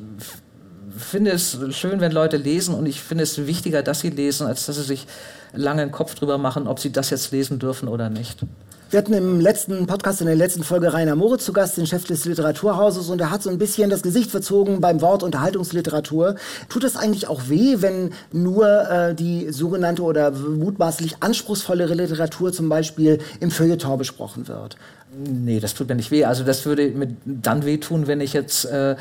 finde 0.97 1.31
es 1.31 1.57
schön, 1.71 1.99
wenn 2.01 2.11
Leute 2.11 2.37
lesen 2.37 2.75
und 2.75 2.85
ich 2.85 3.01
finde 3.01 3.23
es 3.23 3.45
wichtiger, 3.47 3.83
dass 3.83 4.01
sie 4.01 4.09
lesen, 4.09 4.47
als 4.47 4.65
dass 4.65 4.75
sie 4.75 4.83
sich 4.83 5.07
lange 5.53 5.81
einen 5.81 5.91
Kopf 5.91 6.15
drüber 6.15 6.37
machen, 6.37 6.67
ob 6.67 6.79
sie 6.79 6.91
das 6.91 7.09
jetzt 7.09 7.31
lesen 7.31 7.59
dürfen 7.59 7.87
oder 7.87 8.09
nicht. 8.09 8.39
Wir 8.89 8.99
hatten 8.99 9.11
im 9.11 9.41
letzten 9.41 9.85
Podcast, 9.85 10.21
in 10.21 10.27
der 10.27 10.37
letzten 10.37 10.63
Folge 10.63 10.93
Rainer 10.93 11.17
Moritz 11.17 11.43
zu 11.43 11.51
Gast, 11.51 11.75
den 11.75 11.85
Chef 11.85 12.05
des 12.05 12.23
Literaturhauses, 12.23 13.09
und 13.09 13.19
er 13.19 13.31
hat 13.31 13.43
so 13.43 13.49
ein 13.49 13.57
bisschen 13.57 13.89
das 13.89 14.01
Gesicht 14.01 14.31
verzogen 14.31 14.79
beim 14.79 15.01
Wort 15.01 15.23
Unterhaltungsliteratur. 15.23 16.35
Tut 16.69 16.85
es 16.85 16.95
eigentlich 16.95 17.27
auch 17.27 17.49
weh, 17.49 17.75
wenn 17.79 18.13
nur 18.31 18.89
äh, 18.89 19.13
die 19.13 19.51
sogenannte 19.51 20.03
oder 20.03 20.31
mutmaßlich 20.31 21.17
anspruchsvollere 21.19 21.95
Literatur 21.95 22.53
zum 22.53 22.69
Beispiel 22.69 23.19
im 23.41 23.51
Feuilleton 23.51 23.97
besprochen 23.97 24.47
wird? 24.47 24.77
Nee, 25.11 25.59
das 25.59 25.73
tut 25.73 25.89
mir 25.89 25.95
nicht 25.95 26.11
weh. 26.11 26.23
Also 26.23 26.45
das 26.45 26.65
würde 26.65 26.87
mir 26.89 27.09
dann 27.25 27.65
wehtun, 27.65 28.07
wenn 28.07 28.21
ich 28.21 28.31
jetzt 28.31 28.63
äh, 28.65 28.95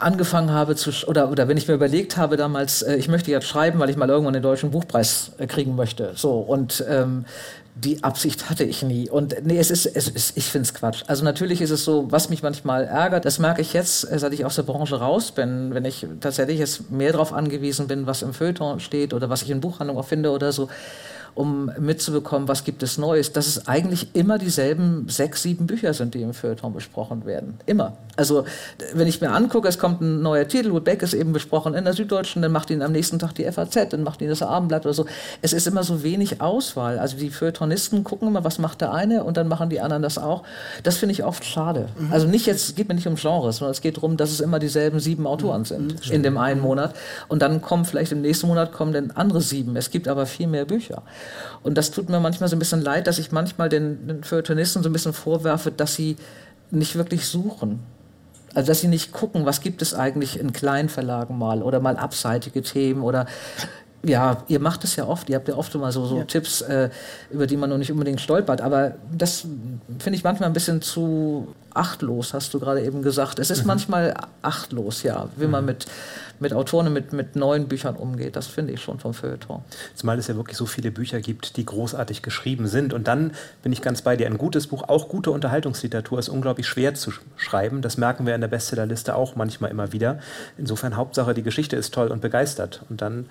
angefangen 0.00 0.50
habe 0.50 0.76
zu 0.76 0.90
oder 1.06 1.30
oder 1.30 1.48
wenn 1.48 1.56
ich 1.56 1.68
mir 1.68 1.74
überlegt 1.74 2.16
habe 2.16 2.36
damals, 2.36 2.82
äh, 2.82 2.96
ich 2.96 3.08
möchte 3.08 3.30
jetzt 3.30 3.46
schreiben, 3.46 3.78
weil 3.78 3.90
ich 3.90 3.96
mal 3.96 4.08
irgendwann 4.08 4.34
den 4.34 4.42
deutschen 4.42 4.70
Buchpreis 4.70 5.32
äh, 5.38 5.46
kriegen 5.46 5.76
möchte. 5.76 6.12
So 6.14 6.38
und 6.38 6.84
ähm, 6.88 7.24
die 7.74 8.02
Absicht 8.02 8.50
hatte 8.50 8.64
ich 8.64 8.82
nie. 8.82 9.08
Und 9.08 9.36
nee, 9.44 9.58
es 9.58 9.70
ist, 9.70 9.86
es 9.86 10.08
ist 10.08 10.36
ich 10.36 10.44
finde 10.44 10.66
es 10.66 10.74
Quatsch. 10.74 11.04
Also 11.06 11.24
natürlich 11.24 11.60
ist 11.60 11.70
es 11.70 11.84
so, 11.84 12.10
was 12.10 12.28
mich 12.28 12.42
manchmal 12.42 12.84
ärgert, 12.84 13.24
das 13.24 13.38
merke 13.38 13.62
ich 13.62 13.72
jetzt, 13.72 14.10
äh, 14.10 14.18
seit 14.18 14.32
ich 14.32 14.44
aus 14.44 14.56
der 14.56 14.64
Branche 14.64 14.98
raus 14.98 15.32
bin, 15.32 15.74
wenn 15.74 15.84
ich 15.84 16.06
tatsächlich 16.20 16.58
jetzt 16.58 16.90
mehr 16.90 17.12
darauf 17.12 17.32
angewiesen 17.32 17.86
bin, 17.86 18.06
was 18.06 18.22
im 18.22 18.34
Feuilleton 18.34 18.80
steht 18.80 19.14
oder 19.14 19.30
was 19.30 19.42
ich 19.42 19.50
in 19.50 19.60
Buchhandlungen 19.60 20.02
auch 20.02 20.08
finde 20.08 20.30
oder 20.30 20.52
so, 20.52 20.68
um 21.34 21.70
mitzubekommen, 21.78 22.48
was 22.48 22.64
gibt 22.64 22.82
es 22.82 22.98
Neues, 22.98 23.32
dass 23.32 23.46
es 23.46 23.68
eigentlich 23.68 24.14
immer 24.14 24.38
dieselben 24.38 25.08
sechs, 25.08 25.42
sieben 25.42 25.66
Bücher 25.66 25.94
sind, 25.94 26.14
die 26.14 26.22
im 26.22 26.34
Feuilleton 26.34 26.72
besprochen 26.72 27.24
werden. 27.24 27.58
Immer. 27.66 27.96
Also, 28.16 28.44
wenn 28.92 29.06
ich 29.06 29.20
mir 29.20 29.30
angucke, 29.30 29.68
es 29.68 29.78
kommt 29.78 30.00
ein 30.00 30.20
neuer 30.20 30.46
Titel, 30.46 30.72
Woodbeck 30.72 31.02
ist 31.02 31.14
eben 31.14 31.32
besprochen 31.32 31.74
in 31.74 31.84
der 31.84 31.94
Süddeutschen, 31.94 32.42
dann 32.42 32.52
macht 32.52 32.70
ihn 32.70 32.82
am 32.82 32.92
nächsten 32.92 33.18
Tag 33.18 33.34
die 33.34 33.50
FAZ, 33.50 33.90
dann 33.90 34.02
macht 34.02 34.20
ihn 34.20 34.28
das 34.28 34.42
Abendblatt 34.42 34.84
oder 34.84 34.92
so. 34.92 35.06
Es 35.40 35.52
ist 35.52 35.66
immer 35.66 35.82
so 35.84 36.02
wenig 36.02 36.40
Auswahl. 36.40 36.98
Also, 36.98 37.16
die 37.16 37.30
Feuilletonisten 37.30 38.04
gucken 38.04 38.28
immer, 38.28 38.44
was 38.44 38.58
macht 38.58 38.80
der 38.80 38.92
eine 38.92 39.24
und 39.24 39.36
dann 39.36 39.48
machen 39.48 39.70
die 39.70 39.80
anderen 39.80 40.02
das 40.02 40.18
auch. 40.18 40.42
Das 40.82 40.98
finde 40.98 41.14
ich 41.14 41.24
oft 41.24 41.44
schade. 41.44 41.88
Also, 42.10 42.26
nicht 42.26 42.46
jetzt, 42.46 42.68
es 42.68 42.74
geht 42.74 42.88
mir 42.88 42.94
nicht 42.94 43.06
um 43.06 43.14
Genres, 43.14 43.56
sondern 43.56 43.72
es 43.72 43.80
geht 43.80 43.96
darum, 43.96 44.16
dass 44.16 44.30
es 44.30 44.40
immer 44.40 44.58
dieselben 44.58 45.00
sieben 45.00 45.26
Autoren 45.26 45.64
sind 45.64 46.10
in 46.10 46.22
dem 46.22 46.36
einen 46.36 46.60
Monat. 46.60 46.94
Und 47.28 47.42
dann 47.42 47.62
kommen 47.62 47.84
vielleicht 47.84 48.12
im 48.12 48.20
nächsten 48.20 48.46
Monat 48.48 48.72
kommen 48.72 48.92
dann 48.92 49.10
andere 49.12 49.40
sieben. 49.40 49.76
Es 49.76 49.90
gibt 49.90 50.08
aber 50.08 50.26
viel 50.26 50.46
mehr 50.46 50.64
Bücher. 50.64 51.02
Und 51.62 51.76
das 51.76 51.90
tut 51.90 52.08
mir 52.08 52.20
manchmal 52.20 52.48
so 52.48 52.56
ein 52.56 52.58
bisschen 52.58 52.80
leid, 52.80 53.06
dass 53.06 53.18
ich 53.18 53.32
manchmal 53.32 53.68
den, 53.68 54.06
den 54.06 54.24
Feuilletonisten 54.24 54.82
so 54.82 54.88
ein 54.88 54.92
bisschen 54.92 55.12
vorwerfe, 55.12 55.70
dass 55.70 55.94
sie 55.94 56.16
nicht 56.70 56.96
wirklich 56.96 57.26
suchen. 57.26 57.80
Also 58.54 58.68
dass 58.68 58.80
sie 58.80 58.88
nicht 58.88 59.12
gucken, 59.12 59.46
was 59.46 59.60
gibt 59.60 59.80
es 59.82 59.94
eigentlich 59.94 60.38
in 60.38 60.52
Kleinverlagen 60.52 61.38
mal 61.38 61.62
oder 61.62 61.80
mal 61.80 61.96
abseitige 61.96 62.62
Themen 62.62 63.02
oder 63.02 63.26
ja, 64.02 64.44
ihr 64.48 64.60
macht 64.60 64.82
es 64.84 64.96
ja 64.96 65.06
oft, 65.06 65.28
ihr 65.28 65.36
habt 65.36 65.48
ja 65.48 65.56
oft 65.56 65.74
immer 65.74 65.92
so, 65.92 66.06
so 66.06 66.22
Tipps, 66.24 66.62
äh, 66.62 66.88
über 67.30 67.46
die 67.46 67.56
man 67.56 67.68
noch 67.68 67.76
nicht 67.76 67.92
unbedingt 67.92 68.20
stolpert, 68.20 68.62
aber 68.62 68.94
das 69.12 69.44
finde 69.98 70.16
ich 70.16 70.24
manchmal 70.24 70.48
ein 70.48 70.54
bisschen 70.54 70.80
zu 70.80 71.54
achtlos, 71.74 72.32
hast 72.32 72.54
du 72.54 72.60
gerade 72.60 72.82
eben 72.82 73.02
gesagt. 73.02 73.38
Es 73.38 73.50
ist 73.50 73.66
manchmal 73.66 74.14
achtlos, 74.42 75.02
ja, 75.02 75.28
wie 75.36 75.46
man 75.46 75.66
mit, 75.66 75.86
mit 76.40 76.52
Autoren 76.54 76.92
mit, 76.92 77.12
mit 77.12 77.36
neuen 77.36 77.68
Büchern 77.68 77.96
umgeht. 77.96 78.34
Das 78.34 78.46
finde 78.46 78.72
ich 78.72 78.82
schon 78.82 78.98
vom 78.98 79.14
Feuilleton. 79.14 79.62
Zumal 79.94 80.18
es 80.18 80.26
ja 80.26 80.36
wirklich 80.36 80.56
so 80.56 80.66
viele 80.66 80.90
Bücher 80.90 81.20
gibt, 81.20 81.56
die 81.56 81.66
großartig 81.66 82.22
geschrieben 82.22 82.66
sind. 82.66 82.92
Und 82.92 83.06
dann 83.06 83.32
bin 83.62 83.72
ich 83.72 83.82
ganz 83.82 84.02
bei 84.02 84.16
dir. 84.16 84.26
Ein 84.26 84.38
gutes 84.38 84.66
Buch, 84.66 84.88
auch 84.88 85.08
gute 85.08 85.30
Unterhaltungsliteratur, 85.30 86.18
ist 86.18 86.28
unglaublich 86.30 86.66
schwer 86.66 86.94
zu 86.94 87.10
sch- 87.10 87.20
schreiben. 87.36 87.82
Das 87.82 87.98
merken 87.98 88.26
wir 88.26 88.34
in 88.34 88.40
der 88.40 88.48
Bestsellerliste 88.48 89.14
auch 89.14 89.36
manchmal 89.36 89.70
immer 89.70 89.92
wieder. 89.92 90.18
Insofern 90.56 90.96
Hauptsache, 90.96 91.34
die 91.34 91.42
Geschichte 91.42 91.76
ist 91.76 91.92
toll 91.92 92.08
und 92.08 92.20
begeistert. 92.22 92.82
Und 92.88 93.02
dann 93.02 93.26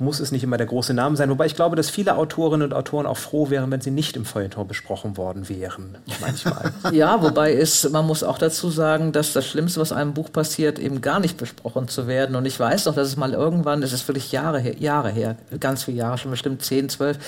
muss 0.00 0.18
es 0.18 0.32
nicht 0.32 0.42
immer 0.42 0.56
der 0.56 0.66
große 0.66 0.94
Name 0.94 1.14
sein. 1.16 1.28
Wobei 1.28 1.44
ich 1.44 1.54
glaube, 1.54 1.76
dass 1.76 1.90
viele 1.90 2.16
Autorinnen 2.16 2.66
und 2.66 2.74
Autoren 2.74 3.06
auch 3.06 3.18
froh 3.18 3.50
wären, 3.50 3.70
wenn 3.70 3.82
sie 3.82 3.90
nicht 3.90 4.16
im 4.16 4.24
Feuilleton 4.24 4.66
besprochen 4.66 5.16
worden 5.16 5.48
wären. 5.48 5.98
Manchmal. 6.20 6.72
Ja, 6.92 7.22
wobei 7.22 7.54
es, 7.54 7.88
man 7.90 8.06
muss 8.06 8.22
auch 8.22 8.38
dazu 8.38 8.70
sagen, 8.70 9.12
dass 9.12 9.32
das 9.32 9.46
Schlimmste, 9.46 9.80
was 9.80 9.92
einem 9.92 10.14
Buch 10.14 10.32
passiert, 10.32 10.78
eben 10.78 11.02
gar 11.02 11.20
nicht 11.20 11.36
besprochen 11.36 11.88
zu 11.88 12.06
werden. 12.06 12.34
Und 12.34 12.46
ich 12.46 12.58
weiß 12.58 12.84
doch, 12.84 12.94
dass 12.94 13.08
es 13.08 13.16
mal 13.16 13.32
irgendwann, 13.32 13.80
das 13.80 13.92
ist 13.92 14.08
wirklich 14.08 14.32
Jahre 14.32 14.58
her, 14.58 14.76
Jahre 14.78 15.10
her, 15.10 15.36
ganz 15.60 15.84
viele 15.84 15.98
Jahre, 15.98 16.18
schon 16.18 16.30
bestimmt 16.30 16.62
10, 16.62 16.88
12, 16.88 17.18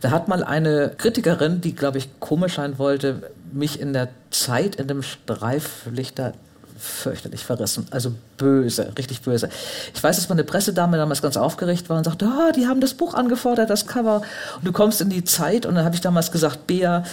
da 0.00 0.10
hat 0.10 0.28
mal 0.28 0.44
eine 0.44 0.92
Kritikerin, 0.96 1.62
die, 1.62 1.74
glaube 1.74 1.98
ich, 1.98 2.20
komisch 2.20 2.56
sein 2.56 2.78
wollte, 2.78 3.30
mich 3.52 3.80
in 3.80 3.94
der 3.94 4.10
Zeit 4.30 4.76
in 4.76 4.86
dem 4.86 5.02
Streiflichter 5.02 6.34
fürchterlich 6.76 7.44
verrissen. 7.44 7.86
Also 7.90 8.12
böse, 8.36 8.92
richtig 8.98 9.22
böse. 9.22 9.48
Ich 9.94 10.02
weiß, 10.02 10.16
dass 10.16 10.28
meine 10.28 10.44
Pressedame 10.44 10.96
damals 10.96 11.22
ganz 11.22 11.36
aufgeregt 11.36 11.88
war 11.88 11.98
und 11.98 12.04
sagte, 12.04 12.26
ah, 12.26 12.52
die 12.52 12.66
haben 12.66 12.80
das 12.80 12.94
Buch 12.94 13.14
angefordert, 13.14 13.70
das 13.70 13.86
Cover. 13.86 14.22
Und 14.56 14.66
du 14.66 14.72
kommst 14.72 15.00
in 15.00 15.08
die 15.08 15.24
Zeit 15.24 15.66
und 15.66 15.76
dann 15.76 15.84
habe 15.84 15.94
ich 15.94 16.00
damals 16.00 16.32
gesagt, 16.32 16.66
Bea, 16.66 17.04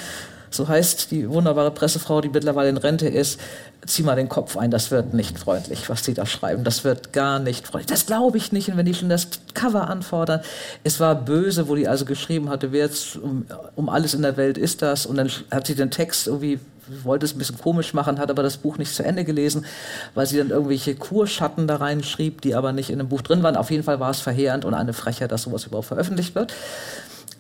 So 0.54 0.68
heißt 0.68 1.12
die 1.12 1.30
wunderbare 1.30 1.72
Pressefrau, 1.72 2.20
die 2.20 2.28
mittlerweile 2.28 2.70
in 2.70 2.76
Rente 2.76 3.08
ist, 3.08 3.40
zieh 3.86 4.04
mal 4.04 4.18
den 4.18 4.28
Kopf 4.28 4.58
ein, 4.58 4.70
das 4.70 4.92
wird 4.92 5.14
nicht 5.14 5.40
freundlich, 5.40 5.90
was 5.90 6.04
sie 6.04 6.14
da 6.14 6.26
schreiben. 6.26 6.66
Das 6.66 6.84
wird 6.84 7.14
gar 7.14 7.40
nicht 7.40 7.68
freundlich. 7.68 7.88
Das 7.88 8.06
glaube 8.06 8.38
ich 8.38 8.52
nicht. 8.52 8.68
Und 8.70 8.76
wenn 8.76 8.86
die 8.86 8.94
schon 8.94 9.08
das 9.08 9.30
Cover 9.54 9.90
anfordern, 9.90 10.42
es 10.84 11.00
war 11.00 11.16
böse, 11.16 11.70
wo 11.70 11.76
die 11.76 11.88
also 11.88 12.04
geschrieben 12.04 12.50
hatte, 12.50 12.74
wer 12.74 12.86
jetzt 12.86 13.16
um, 13.16 13.46
um 13.76 13.88
alles 13.88 14.14
in 14.14 14.24
der 14.24 14.36
Welt 14.36 14.58
ist 14.58 14.82
das. 14.82 15.06
Und 15.06 15.16
dann 15.16 15.32
hat 15.50 15.68
sie 15.68 15.76
den 15.76 15.90
Text 15.90 16.28
irgendwie 16.28 16.60
wollte 17.04 17.26
es 17.26 17.36
ein 17.36 17.38
bisschen 17.38 17.58
komisch 17.58 17.94
machen, 17.94 18.20
hat 18.20 18.30
aber 18.30 18.44
das 18.44 18.58
Buch 18.58 18.78
nicht 18.78 18.94
zu 18.94 19.04
Ende 19.04 19.24
gelesen, 19.24 19.66
weil 20.14 20.26
sie 20.26 20.38
dann 20.38 20.50
irgendwelche 20.50 20.96
Kurschatten 20.96 21.68
da 21.68 21.78
reinschrieb, 21.78 22.42
die 22.42 22.56
aber 22.56 22.72
nicht 22.72 22.90
in 22.90 23.00
dem 23.00 23.10
Buch 23.10 23.22
drin 23.22 23.44
waren. 23.44 23.56
Auf 23.56 23.72
jeden 23.72 23.84
Fall 23.84 24.00
war 24.00 24.12
es 24.12 24.22
verheerend 24.22 24.66
und 24.66 24.74
eine 24.74 24.94
Frechheit, 24.94 25.32
dass 25.32 25.44
sowas 25.44 25.66
überhaupt 25.66 25.88
veröffentlicht 25.88 26.36
wird. 26.36 26.54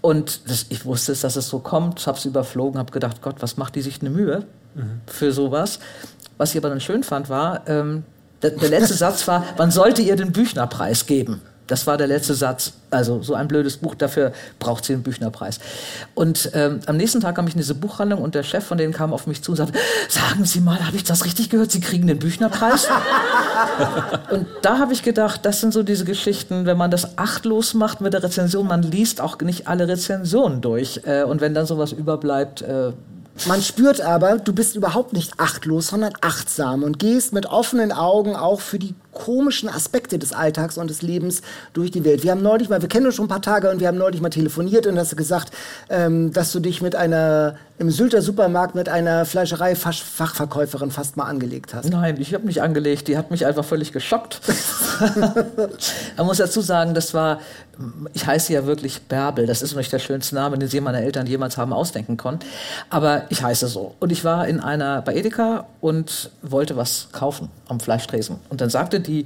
Und 0.01 0.49
das, 0.49 0.65
ich 0.69 0.85
wusste 0.85 1.11
es, 1.11 1.21
dass 1.21 1.35
es 1.35 1.47
so 1.47 1.59
kommt, 1.59 2.05
habe 2.07 2.17
es 2.17 2.25
überflogen, 2.25 2.79
habe 2.79 2.91
gedacht, 2.91 3.21
Gott, 3.21 3.35
was 3.39 3.57
macht 3.57 3.75
die 3.75 3.81
sich 3.81 4.01
eine 4.01 4.09
Mühe 4.09 4.45
mhm. 4.73 5.01
für 5.05 5.31
sowas? 5.31 5.79
Was 6.37 6.51
ich 6.51 6.57
aber 6.57 6.69
dann 6.69 6.81
schön 6.81 7.03
fand, 7.03 7.29
war, 7.29 7.67
ähm, 7.67 8.03
der, 8.41 8.51
der 8.51 8.69
letzte 8.69 8.93
Satz 8.95 9.27
war, 9.27 9.45
man 9.57 9.69
sollte 9.69 10.01
ihr 10.01 10.15
den 10.15 10.31
Büchnerpreis 10.31 11.05
geben. 11.05 11.41
Das 11.71 11.87
war 11.87 11.97
der 11.97 12.07
letzte 12.07 12.33
Satz. 12.33 12.73
Also 12.89 13.21
so 13.21 13.33
ein 13.33 13.47
blödes 13.47 13.77
Buch, 13.77 13.95
dafür 13.95 14.33
braucht 14.59 14.83
sie 14.83 14.91
den 14.91 15.03
Büchnerpreis. 15.03 15.59
Und 16.15 16.51
ähm, 16.53 16.81
am 16.85 16.97
nächsten 16.97 17.21
Tag 17.21 17.35
kam 17.35 17.47
ich 17.47 17.53
in 17.53 17.59
diese 17.59 17.75
Buchhandlung 17.75 18.21
und 18.21 18.35
der 18.35 18.43
Chef 18.43 18.65
von 18.65 18.77
denen 18.77 18.91
kam 18.91 19.13
auf 19.13 19.25
mich 19.25 19.41
zu 19.41 19.53
und 19.53 19.55
sagte, 19.55 19.79
sagen 20.09 20.43
Sie 20.43 20.59
mal, 20.59 20.85
habe 20.85 20.97
ich 20.97 21.05
das 21.05 21.23
richtig 21.23 21.49
gehört? 21.49 21.71
Sie 21.71 21.79
kriegen 21.79 22.07
den 22.07 22.19
Büchnerpreis? 22.19 22.89
und 24.31 24.47
da 24.61 24.79
habe 24.79 24.91
ich 24.91 25.01
gedacht, 25.01 25.45
das 25.45 25.61
sind 25.61 25.71
so 25.71 25.81
diese 25.81 26.03
Geschichten, 26.03 26.65
wenn 26.65 26.77
man 26.77 26.91
das 26.91 27.17
achtlos 27.17 27.73
macht 27.73 28.01
mit 28.01 28.11
der 28.11 28.21
Rezension, 28.21 28.67
man 28.67 28.83
liest 28.83 29.21
auch 29.21 29.39
nicht 29.39 29.69
alle 29.69 29.87
Rezensionen 29.87 30.59
durch. 30.59 30.99
Äh, 31.05 31.23
und 31.23 31.39
wenn 31.39 31.53
dann 31.53 31.65
sowas 31.65 31.93
überbleibt, 31.93 32.63
äh, 32.63 32.91
man 33.47 33.61
spürt 33.61 34.01
aber, 34.01 34.39
du 34.39 34.51
bist 34.51 34.75
überhaupt 34.75 35.13
nicht 35.13 35.39
achtlos, 35.39 35.87
sondern 35.87 36.11
achtsam 36.19 36.83
und 36.83 36.99
gehst 36.99 37.31
mit 37.31 37.45
offenen 37.45 37.93
Augen 37.93 38.35
auch 38.35 38.59
für 38.59 38.77
die 38.77 38.93
komischen 39.13 39.69
Aspekte 39.69 40.17
des 40.19 40.33
Alltags 40.33 40.77
und 40.77 40.89
des 40.89 41.01
Lebens 41.01 41.41
durch 41.73 41.91
die 41.91 42.05
Welt. 42.05 42.23
Wir 42.23 42.31
haben 42.31 42.41
neulich 42.41 42.69
mal, 42.69 42.81
wir 42.81 42.89
kennen 42.89 43.05
uns 43.05 43.15
schon 43.15 43.25
ein 43.25 43.29
paar 43.29 43.41
Tage 43.41 43.69
und 43.69 43.79
wir 43.79 43.87
haben 43.87 43.97
neulich 43.97 44.21
mal 44.21 44.29
telefoniert 44.29 44.87
und 44.87 44.97
hast 44.97 45.15
gesagt, 45.17 45.51
ähm, 45.89 46.31
dass 46.33 46.51
du 46.51 46.59
dich 46.59 46.81
mit 46.81 46.95
einer 46.95 47.55
im 47.81 47.89
Sylter 47.89 48.21
Supermarkt 48.21 48.75
mit 48.75 48.89
einer 48.89 49.25
Fleischerei-Fachverkäuferin 49.25 50.91
fast 50.91 51.17
mal 51.17 51.23
angelegt 51.23 51.73
hast. 51.73 51.89
Nein, 51.89 52.15
ich 52.19 52.31
habe 52.35 52.45
mich 52.45 52.61
angelegt. 52.61 53.07
Die 53.07 53.17
hat 53.17 53.31
mich 53.31 53.43
einfach 53.43 53.65
völlig 53.65 53.91
geschockt. 53.91 54.39
Man 56.15 56.27
muss 56.27 56.37
dazu 56.37 56.61
sagen, 56.61 56.93
das 56.93 57.15
war, 57.15 57.39
ich 58.13 58.27
heiße 58.27 58.53
ja 58.53 58.67
wirklich 58.67 59.01
Bärbel. 59.01 59.47
Das 59.47 59.63
ist 59.63 59.75
nicht 59.75 59.91
der 59.91 59.97
schönste 59.97 60.35
Name, 60.35 60.59
den 60.59 60.69
sie 60.69 60.79
meine 60.79 61.01
Eltern 61.01 61.25
jemals 61.25 61.57
haben 61.57 61.73
ausdenken 61.73 62.17
können. 62.17 62.37
Aber 62.91 63.23
ich 63.29 63.41
heiße 63.41 63.67
so. 63.67 63.95
Und 63.99 64.11
ich 64.11 64.23
war 64.23 64.47
in 64.47 64.59
einer 64.59 65.01
bei 65.01 65.15
Edeka 65.15 65.65
und 65.79 66.29
wollte 66.43 66.77
was 66.77 67.07
kaufen 67.11 67.49
am 67.67 67.79
Fleischtresen. 67.79 68.37
Und 68.49 68.61
dann 68.61 68.69
sagte 68.69 69.00
die 69.01 69.25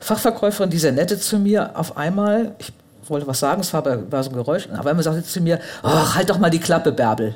Fachverkäuferin, 0.00 0.70
die 0.70 0.78
sehr 0.78 0.92
nette 0.92 1.18
zu 1.18 1.38
mir, 1.38 1.78
auf 1.78 1.96
einmal, 1.96 2.54
ich 2.58 2.72
wollte 3.06 3.26
was 3.26 3.40
sagen, 3.40 3.60
es 3.60 3.72
war, 3.72 3.84
war 3.84 4.22
so 4.22 4.30
ein 4.30 4.36
Geräusch, 4.36 4.68
auf 4.70 4.86
einmal 4.86 5.02
sagte 5.02 5.22
sie 5.22 5.28
zu 5.28 5.40
mir, 5.40 5.60
oh, 5.82 6.14
halt 6.14 6.30
doch 6.30 6.38
mal 6.38 6.50
die 6.50 6.60
Klappe, 6.60 6.92
Bärbel. 6.92 7.34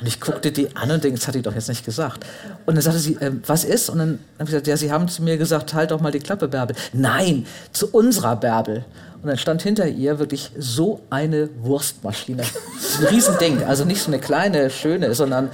Und 0.00 0.06
ich 0.06 0.20
guckte 0.20 0.52
die 0.52 0.74
an 0.76 0.90
und 0.90 1.02
denke, 1.02 1.18
das 1.18 1.26
hat 1.26 1.34
die 1.34 1.42
doch 1.42 1.54
jetzt 1.54 1.68
nicht 1.68 1.84
gesagt. 1.84 2.26
Und 2.66 2.74
dann 2.74 2.82
sagte 2.82 2.98
sie, 2.98 3.14
äh, 3.14 3.32
was 3.46 3.64
ist? 3.64 3.88
Und 3.88 3.98
dann 3.98 4.18
habe 4.34 4.44
ich 4.44 4.46
gesagt, 4.46 4.66
ja, 4.66 4.76
Sie 4.76 4.92
haben 4.92 5.08
zu 5.08 5.22
mir 5.22 5.38
gesagt, 5.38 5.72
halt 5.72 5.90
doch 5.90 6.00
mal 6.00 6.12
die 6.12 6.18
Klappe, 6.18 6.48
Bärbel. 6.48 6.76
Nein, 6.92 7.46
zu 7.72 7.90
unserer 7.92 8.36
Bärbel. 8.36 8.84
Und 9.22 9.28
dann 9.28 9.38
stand 9.38 9.62
hinter 9.62 9.88
ihr 9.88 10.18
wirklich 10.18 10.50
so 10.58 11.00
eine 11.08 11.48
Wurstmaschine. 11.62 12.42
Ein 12.42 13.06
Riesending. 13.06 13.64
Also 13.64 13.84
nicht 13.84 14.02
so 14.02 14.08
eine 14.08 14.20
kleine, 14.20 14.70
schöne, 14.70 15.14
sondern 15.14 15.50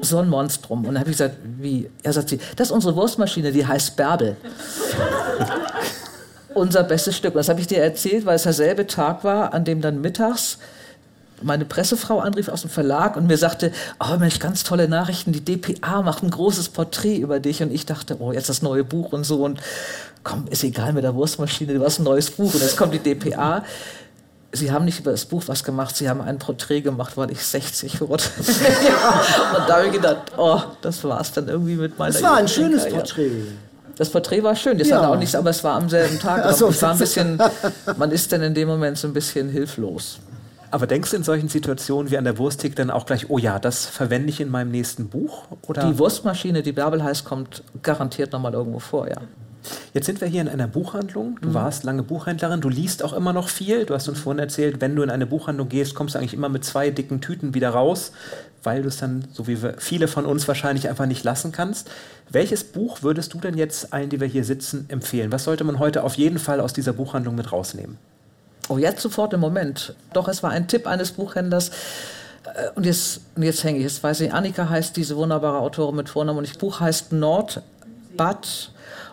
so 0.00 0.18
ein 0.18 0.28
Monstrum. 0.28 0.80
Und 0.80 0.94
dann 0.94 1.00
habe 1.00 1.10
ich 1.10 1.16
gesagt, 1.16 1.36
wie? 1.58 1.90
Er 2.02 2.12
sagt 2.12 2.30
sie, 2.30 2.40
das 2.56 2.68
ist 2.68 2.72
unsere 2.72 2.96
Wurstmaschine, 2.96 3.52
die 3.52 3.66
heißt 3.66 3.96
Bärbel. 3.96 4.36
Unser 6.54 6.82
bestes 6.82 7.16
Stück. 7.16 7.34
Und 7.34 7.38
das 7.38 7.48
habe 7.48 7.60
ich 7.60 7.68
dir 7.68 7.82
erzählt, 7.82 8.26
weil 8.26 8.36
es 8.36 8.42
derselbe 8.42 8.86
Tag 8.86 9.22
war, 9.22 9.54
an 9.54 9.64
dem 9.64 9.80
dann 9.80 10.00
mittags 10.00 10.58
meine 11.42 11.64
Pressefrau 11.64 12.20
anrief 12.20 12.48
aus 12.48 12.62
dem 12.62 12.70
Verlag 12.70 13.16
und 13.16 13.26
mir 13.26 13.38
sagte, 13.38 13.72
oh 13.98 14.16
Mensch, 14.18 14.38
ganz 14.38 14.64
tolle 14.64 14.88
Nachrichten, 14.88 15.32
die 15.32 15.44
DPA 15.44 16.02
macht 16.02 16.22
ein 16.22 16.30
großes 16.30 16.70
Porträt 16.70 17.16
über 17.16 17.40
dich. 17.40 17.62
Und 17.62 17.72
ich 17.72 17.86
dachte, 17.86 18.16
oh, 18.20 18.32
jetzt 18.32 18.48
das 18.48 18.62
neue 18.62 18.84
Buch 18.84 19.12
und 19.12 19.24
so. 19.24 19.44
Und 19.44 19.60
komm, 20.22 20.46
ist 20.50 20.64
egal 20.64 20.92
mit 20.92 21.04
der 21.04 21.14
Wurstmaschine, 21.14 21.74
du 21.74 21.84
hast 21.84 21.98
ein 21.98 22.04
neues 22.04 22.30
Buch. 22.30 22.52
Und 22.52 22.60
jetzt 22.60 22.76
kommt 22.76 22.94
die 22.94 22.98
DPA. 22.98 23.64
Sie 24.52 24.72
haben 24.72 24.84
nicht 24.84 25.00
über 25.00 25.12
das 25.12 25.24
Buch 25.26 25.44
was 25.46 25.62
gemacht, 25.62 25.96
Sie 25.96 26.08
haben 26.08 26.20
ein 26.20 26.38
Porträt 26.38 26.80
gemacht, 26.80 27.16
weil 27.16 27.30
ich 27.30 27.44
60 27.44 28.00
wurde. 28.00 28.24
und 28.38 29.68
da 29.68 29.76
habe 29.76 29.86
ich 29.86 29.92
gedacht, 29.92 30.32
oh, 30.36 30.60
das 30.82 31.04
war 31.04 31.20
es 31.20 31.32
dann 31.32 31.48
irgendwie 31.48 31.76
mit 31.76 31.98
meiner 31.98 32.12
Das 32.12 32.22
war 32.22 32.36
ein 32.36 32.48
schönes 32.48 32.88
Porträt. 32.88 33.30
Das 33.96 34.10
Porträt 34.10 34.42
war 34.42 34.56
schön, 34.56 34.78
das 34.78 34.88
ja. 34.88 35.00
war 35.00 35.10
auch 35.10 35.16
nichts, 35.16 35.34
aber 35.34 35.50
es 35.50 35.62
war 35.62 35.74
am 35.76 35.88
selben 35.88 36.18
Tag. 36.18 36.50
So, 36.54 36.70
ich 36.70 36.80
war 36.82 36.92
ein 36.92 36.98
bisschen, 36.98 37.40
man 37.96 38.10
ist 38.10 38.32
dann 38.32 38.42
in 38.42 38.54
dem 38.54 38.66
Moment 38.66 38.98
so 38.98 39.06
ein 39.06 39.12
bisschen 39.12 39.50
hilflos. 39.50 40.18
Aber 40.70 40.86
denkst 40.86 41.10
du 41.10 41.16
in 41.16 41.24
solchen 41.24 41.48
Situationen 41.48 42.10
wie 42.10 42.16
an 42.16 42.24
der 42.24 42.38
Wursttheke 42.38 42.74
dann 42.74 42.90
auch 42.90 43.04
gleich, 43.04 43.28
oh 43.28 43.38
ja, 43.38 43.58
das 43.58 43.86
verwende 43.86 44.30
ich 44.30 44.40
in 44.40 44.50
meinem 44.50 44.70
nächsten 44.70 45.08
Buch? 45.08 45.44
Oder? 45.66 45.84
Die 45.90 45.98
Wurstmaschine, 45.98 46.62
die 46.62 46.72
Bärbel 46.72 47.02
heißt, 47.02 47.24
kommt 47.24 47.62
garantiert 47.82 48.32
nochmal 48.32 48.54
irgendwo 48.54 48.78
vor, 48.78 49.08
ja. 49.08 49.18
Jetzt 49.92 50.06
sind 50.06 50.20
wir 50.20 50.28
hier 50.28 50.40
in 50.40 50.48
einer 50.48 50.66
Buchhandlung. 50.66 51.38
Du 51.40 51.50
mhm. 51.50 51.54
warst 51.54 51.84
lange 51.84 52.02
Buchhändlerin, 52.02 52.60
du 52.60 52.68
liest 52.68 53.02
auch 53.02 53.12
immer 53.12 53.32
noch 53.32 53.48
viel. 53.48 53.84
Du 53.84 53.94
hast 53.94 54.08
uns 54.08 54.20
vorhin 54.20 54.38
erzählt, 54.38 54.80
wenn 54.80 54.96
du 54.96 55.02
in 55.02 55.10
eine 55.10 55.26
Buchhandlung 55.26 55.68
gehst, 55.68 55.94
kommst 55.94 56.14
du 56.14 56.18
eigentlich 56.18 56.34
immer 56.34 56.48
mit 56.48 56.64
zwei 56.64 56.90
dicken 56.90 57.20
Tüten 57.20 57.54
wieder 57.54 57.70
raus, 57.70 58.12
weil 58.62 58.82
du 58.82 58.88
es 58.88 58.98
dann, 58.98 59.24
so 59.32 59.46
wie 59.46 59.58
viele 59.78 60.08
von 60.08 60.26
uns 60.26 60.46
wahrscheinlich, 60.48 60.88
einfach 60.88 61.06
nicht 61.06 61.24
lassen 61.24 61.52
kannst. 61.52 61.90
Welches 62.30 62.64
Buch 62.64 63.02
würdest 63.02 63.34
du 63.34 63.38
denn 63.38 63.56
jetzt 63.56 63.92
allen, 63.92 64.08
die 64.08 64.20
wir 64.20 64.28
hier 64.28 64.44
sitzen, 64.44 64.86
empfehlen? 64.88 65.32
Was 65.32 65.44
sollte 65.44 65.64
man 65.64 65.78
heute 65.78 66.04
auf 66.04 66.14
jeden 66.14 66.38
Fall 66.38 66.60
aus 66.60 66.72
dieser 66.72 66.92
Buchhandlung 66.92 67.34
mit 67.34 67.52
rausnehmen? 67.52 67.98
Oh, 68.68 68.78
jetzt 68.78 69.02
sofort 69.02 69.32
im 69.32 69.40
Moment. 69.40 69.94
Doch, 70.12 70.28
es 70.28 70.42
war 70.42 70.50
ein 70.50 70.68
Tipp 70.68 70.86
eines 70.86 71.10
Buchhändlers. 71.10 71.70
Äh, 72.44 72.70
und 72.76 72.86
jetzt, 72.86 73.20
und 73.34 73.42
jetzt 73.42 73.64
hänge 73.64 73.78
ich, 73.78 73.84
jetzt 73.84 74.02
weiß 74.02 74.20
ich, 74.20 74.32
Annika 74.32 74.68
heißt 74.68 74.96
diese 74.96 75.16
wunderbare 75.16 75.58
Autorin 75.58 75.96
mit 75.96 76.08
Vornamen 76.08 76.38
und 76.38 76.48
das 76.48 76.56
Buch 76.56 76.78
heißt 76.78 77.12
Nordbad 77.12 78.70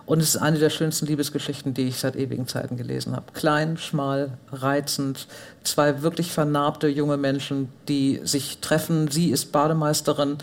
und 0.08 0.22
es 0.22 0.36
ist 0.36 0.38
eine 0.38 0.58
der 0.58 0.70
schönsten 0.70 1.05
Liebesgeschichten, 1.05 1.74
die 1.74 1.89
ich 1.89 1.99
seit 1.99 2.16
ewigen 2.16 2.47
Zeiten 2.47 2.78
gelesen 2.78 3.14
habe. 3.14 3.26
Klein, 3.34 3.78
schmal, 3.78 4.32
reizend. 4.53 5.28
Zwei 5.66 6.01
wirklich 6.01 6.32
vernarbte 6.32 6.88
junge 6.88 7.18
Menschen, 7.18 7.68
die 7.89 8.22
sich 8.24 8.60
treffen. 8.60 9.12
Sie 9.12 9.32
ist 9.32 9.51
Bademeisterin 9.51 10.38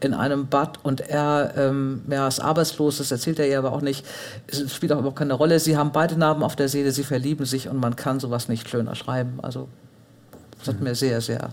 in 0.00 0.14
einem 0.14 0.46
Bad 0.46 0.78
und 0.84 1.00
er 1.00 1.52
ähm, 1.56 2.02
ja, 2.08 2.28
ist 2.28 2.38
arbeitslos, 2.38 2.98
das 2.98 3.10
erzählt 3.10 3.40
er 3.40 3.48
ihr 3.48 3.58
aber 3.58 3.72
auch 3.72 3.80
nicht. 3.80 4.06
Es 4.46 4.72
spielt 4.72 4.92
auch 4.92 4.98
überhaupt 5.00 5.18
keine 5.18 5.34
Rolle. 5.34 5.58
Sie 5.58 5.76
haben 5.76 5.90
beide 5.90 6.16
Narben 6.16 6.44
auf 6.44 6.54
der 6.54 6.68
Seele, 6.68 6.92
sie 6.92 7.02
verlieben 7.02 7.44
sich 7.44 7.68
und 7.68 7.80
man 7.80 7.96
kann 7.96 8.20
sowas 8.20 8.48
nicht 8.48 8.68
schöner 8.68 8.94
schreiben. 8.94 9.40
Also, 9.42 9.68
es 10.62 10.68
hat 10.68 10.80
mir 10.80 10.94
sehr, 10.94 11.20
sehr 11.20 11.50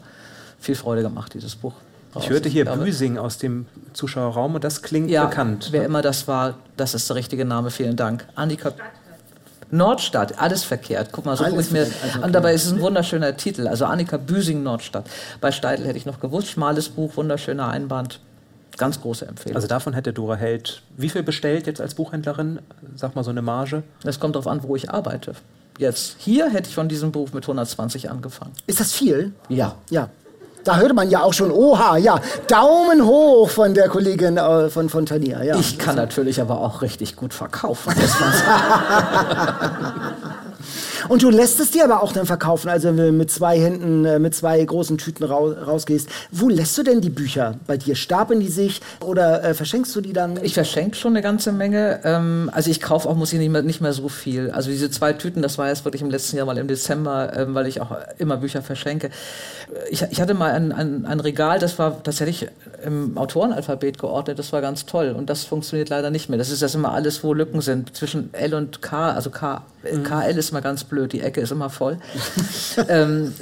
viel 0.59 0.75
Freude 0.75 1.01
gemacht, 1.01 1.33
dieses 1.33 1.55
Buch. 1.55 1.73
Ich 2.19 2.29
hörte 2.29 2.49
hier 2.49 2.65
Büsing 2.65 3.17
aus 3.17 3.37
dem 3.37 3.65
Zuschauerraum 3.93 4.55
und 4.55 4.63
das 4.63 4.81
klingt 4.81 5.09
ja, 5.09 5.25
bekannt. 5.25 5.69
Wer 5.71 5.85
immer 5.85 6.01
das 6.01 6.27
war, 6.27 6.55
das 6.77 6.93
ist 6.93 7.09
der 7.09 7.15
richtige 7.15 7.45
Name. 7.45 7.71
Vielen 7.71 7.95
Dank. 7.95 8.25
Annika. 8.35 8.73
Nordstadt, 9.71 10.39
alles 10.39 10.63
verkehrt. 10.63 11.09
Guck 11.11 11.25
mal, 11.25 11.35
so 11.35 11.43
gucke 11.43 11.59
ich 11.59 11.71
mir 11.71 11.87
also 12.03 12.21
an. 12.21 12.31
Dabei 12.31 12.53
ist 12.53 12.65
es 12.65 12.71
ein 12.71 12.81
wunderschöner 12.81 13.35
Titel. 13.35 13.67
Also 13.67 13.85
Annika 13.85 14.17
Büsing 14.17 14.63
Nordstadt. 14.63 15.09
Bei 15.41 15.51
Steidl 15.51 15.85
hätte 15.85 15.97
ich 15.97 16.05
noch 16.05 16.19
gewusst. 16.19 16.49
Schmales 16.49 16.89
Buch, 16.89 17.17
wunderschöner 17.17 17.67
Einband. 17.67 18.19
Ganz 18.77 19.01
große 19.01 19.25
Empfehlung. 19.25 19.55
Also 19.55 19.67
davon 19.67 19.93
hätte 19.93 20.13
Dora 20.13 20.35
Held 20.35 20.81
wie 20.97 21.09
viel 21.09 21.23
bestellt 21.23 21.67
jetzt 21.67 21.81
als 21.81 21.95
Buchhändlerin? 21.95 22.59
Sag 22.95 23.15
mal 23.15 23.23
so 23.23 23.31
eine 23.31 23.41
Marge. 23.41 23.83
Das 24.03 24.19
kommt 24.19 24.35
darauf 24.35 24.47
an, 24.47 24.63
wo 24.63 24.75
ich 24.75 24.89
arbeite. 24.89 25.33
Jetzt 25.77 26.15
hier 26.19 26.49
hätte 26.49 26.69
ich 26.69 26.75
von 26.75 26.87
diesem 26.87 27.11
Buch 27.11 27.33
mit 27.33 27.43
120 27.43 28.09
angefangen. 28.09 28.53
Ist 28.67 28.79
das 28.79 28.93
viel? 28.93 29.33
Ja. 29.49 29.75
Ja. 29.89 30.09
Da 30.65 30.77
hörte 30.77 30.93
man 30.95 31.09
ja 31.11 31.21
auch 31.21 31.33
schon, 31.33 31.51
oha, 31.51 31.95
ja, 31.97 32.19
Daumen 32.47 33.05
hoch 33.05 33.49
von 33.51 33.75
der 33.75 33.87
Kollegin 33.87 34.37
äh, 34.37 34.69
von 34.69 34.89
Fontanier. 34.89 35.43
Ja. 35.43 35.57
Ich 35.57 35.77
kann 35.77 35.95
natürlich 35.95 36.41
aber 36.41 36.59
auch 36.59 36.81
richtig 36.81 37.15
gut 37.15 37.35
verkaufen. 37.35 37.93
Und 41.09 41.23
du 41.23 41.29
lässt 41.29 41.59
es 41.59 41.71
dir 41.71 41.83
aber 41.83 42.01
auch 42.01 42.11
dann 42.11 42.25
verkaufen, 42.25 42.69
also 42.69 42.89
wenn 42.89 42.97
du 42.97 43.11
mit 43.11 43.31
zwei 43.31 43.59
Händen, 43.59 44.05
äh, 44.05 44.19
mit 44.19 44.33
zwei 44.35 44.63
großen 44.63 44.97
Tüten 44.97 45.23
rausgehst. 45.23 46.09
Wo 46.31 46.49
lässt 46.49 46.77
du 46.77 46.83
denn 46.83 47.01
die 47.01 47.09
Bücher 47.09 47.55
bei 47.67 47.77
dir? 47.77 47.95
Stapeln 47.95 48.39
die 48.39 48.49
sich 48.49 48.81
oder 49.03 49.43
äh, 49.43 49.53
verschenkst 49.53 49.95
du 49.95 50.01
die 50.01 50.13
dann? 50.13 50.39
Ich 50.41 50.53
verschenke 50.53 50.95
schon 50.95 51.13
eine 51.13 51.21
ganze 51.21 51.51
Menge. 51.51 51.99
Ähm, 52.03 52.49
also 52.53 52.69
ich 52.69 52.81
kaufe 52.81 53.09
auch, 53.09 53.15
muss 53.15 53.33
ich 53.33 53.39
nicht 53.39 53.49
mehr, 53.49 53.61
nicht 53.61 53.81
mehr 53.81 53.93
so 53.93 54.09
viel. 54.09 54.51
Also 54.51 54.69
diese 54.69 54.89
zwei 54.89 55.13
Tüten, 55.13 55.41
das 55.41 55.57
war 55.57 55.67
jetzt 55.67 55.85
wirklich 55.85 56.01
im 56.01 56.09
letzten 56.09 56.37
Jahr 56.37 56.45
mal 56.45 56.57
im 56.57 56.67
Dezember, 56.67 57.33
ähm, 57.35 57.53
weil 57.53 57.67
ich 57.67 57.81
auch 57.81 57.95
immer 58.17 58.37
Bücher 58.37 58.61
verschenke. 58.61 59.09
Ich, 59.89 60.03
ich 60.09 60.21
hatte 60.21 60.33
mal 60.33 60.51
ein, 60.51 60.71
ein, 60.71 61.05
ein 61.05 61.19
Regal, 61.19 61.59
das 61.59 61.77
war 61.79 62.03
tatsächlich 62.03 62.47
im 62.85 63.17
Autorenalphabet 63.17 63.97
geordnet, 63.97 64.39
das 64.39 64.53
war 64.53 64.61
ganz 64.61 64.85
toll. 64.85 65.15
Und 65.17 65.29
das 65.29 65.43
funktioniert 65.43 65.89
leider 65.89 66.09
nicht 66.09 66.29
mehr. 66.29 66.37
Das 66.37 66.49
ist 66.49 66.61
das 66.61 66.75
immer 66.75 66.93
alles, 66.93 67.23
wo 67.23 67.33
Lücken 67.33 67.61
sind 67.61 67.95
zwischen 67.95 68.33
L 68.33 68.53
und 68.53 68.81
K. 68.81 69.11
Also 69.11 69.29
K, 69.29 69.63
mhm. 69.83 70.03
KL 70.03 70.37
ist 70.37 70.51
mal 70.51 70.61
ganz 70.61 70.83
blöd, 70.83 70.94
die 71.07 71.21
Ecke 71.21 71.41
ist 71.41 71.51
immer 71.51 71.69
voll. 71.69 71.97
ähm, 72.89 73.33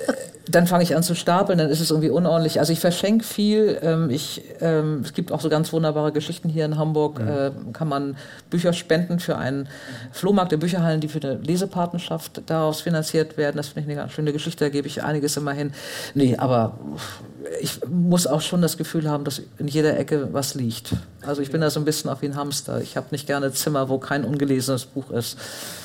dann 0.49 0.68
fange 0.68 0.84
ich 0.84 0.95
an 0.95 1.04
zu 1.04 1.16
stapeln, 1.16 1.58
dann 1.58 1.70
ist 1.70 1.80
es 1.80 1.89
irgendwie 1.89 2.10
unordentlich. 2.10 2.60
Also 2.60 2.74
ich 2.74 2.80
verschenke 2.80 3.24
viel. 3.24 3.80
Ähm, 3.82 4.10
ich, 4.10 4.41
ähm, 4.60 5.01
es 5.04 5.14
gibt 5.14 5.32
auch 5.32 5.39
so 5.39 5.49
ganz 5.49 5.72
wunderbare 5.72 6.12
Geschichten 6.12 6.49
hier 6.49 6.66
in 6.66 6.78
Hamburg. 6.78 7.20
Mhm. 7.20 7.28
Äh, 7.28 7.51
kann 7.72 7.88
man 7.88 8.18
Bücher 8.49 8.74
spenden 8.74 9.20
für 9.20 9.38
einen 9.38 9.70
Flohmarkt 10.12 10.51
der 10.51 10.58
Bücherhallen, 10.58 10.99
die 10.99 11.08
für 11.08 11.22
eine 11.22 11.36
Lesepartnerschaft 11.36 12.41
daraus 12.47 12.82
finanziert 12.82 13.38
werden. 13.38 13.56
Das 13.58 13.68
finde 13.70 13.82
ich 13.82 13.86
eine 13.88 13.95
ganz 13.95 14.12
schöne 14.12 14.34
Geschichte. 14.34 14.66
Da 14.66 14.70
gebe 14.70 14.88
ich 14.88 15.04
einiges 15.04 15.38
immer 15.38 15.54
hin. 15.54 15.72
Nee, 16.14 16.36
aber 16.38 16.78
ich 17.62 17.80
muss 17.89 18.28
auch 18.28 18.41
schon 18.41 18.62
das 18.62 18.78
Gefühl 18.78 19.10
haben, 19.10 19.24
dass 19.24 19.41
in 19.58 19.68
jeder 19.68 19.98
Ecke 19.98 20.30
was 20.32 20.56
liegt. 20.56 20.94
Also 21.26 21.41
ich 21.41 21.52
bin 21.52 21.62
da 21.62 21.70
so 21.70 21.80
ein 21.80 21.86
bisschen 21.86 22.10
auf 22.10 22.22
wie 22.22 22.26
ein 22.26 22.36
Hamster. 22.36 22.82
Ich 22.82 22.98
habe 22.98 23.08
nicht 23.12 23.28
gerne 23.28 23.52
Zimmer, 23.52 23.89
wo 23.89 23.98
kein 23.98 24.24
ungelesenes 24.24 24.86
Buch 24.86 25.10
ist. 25.12 25.38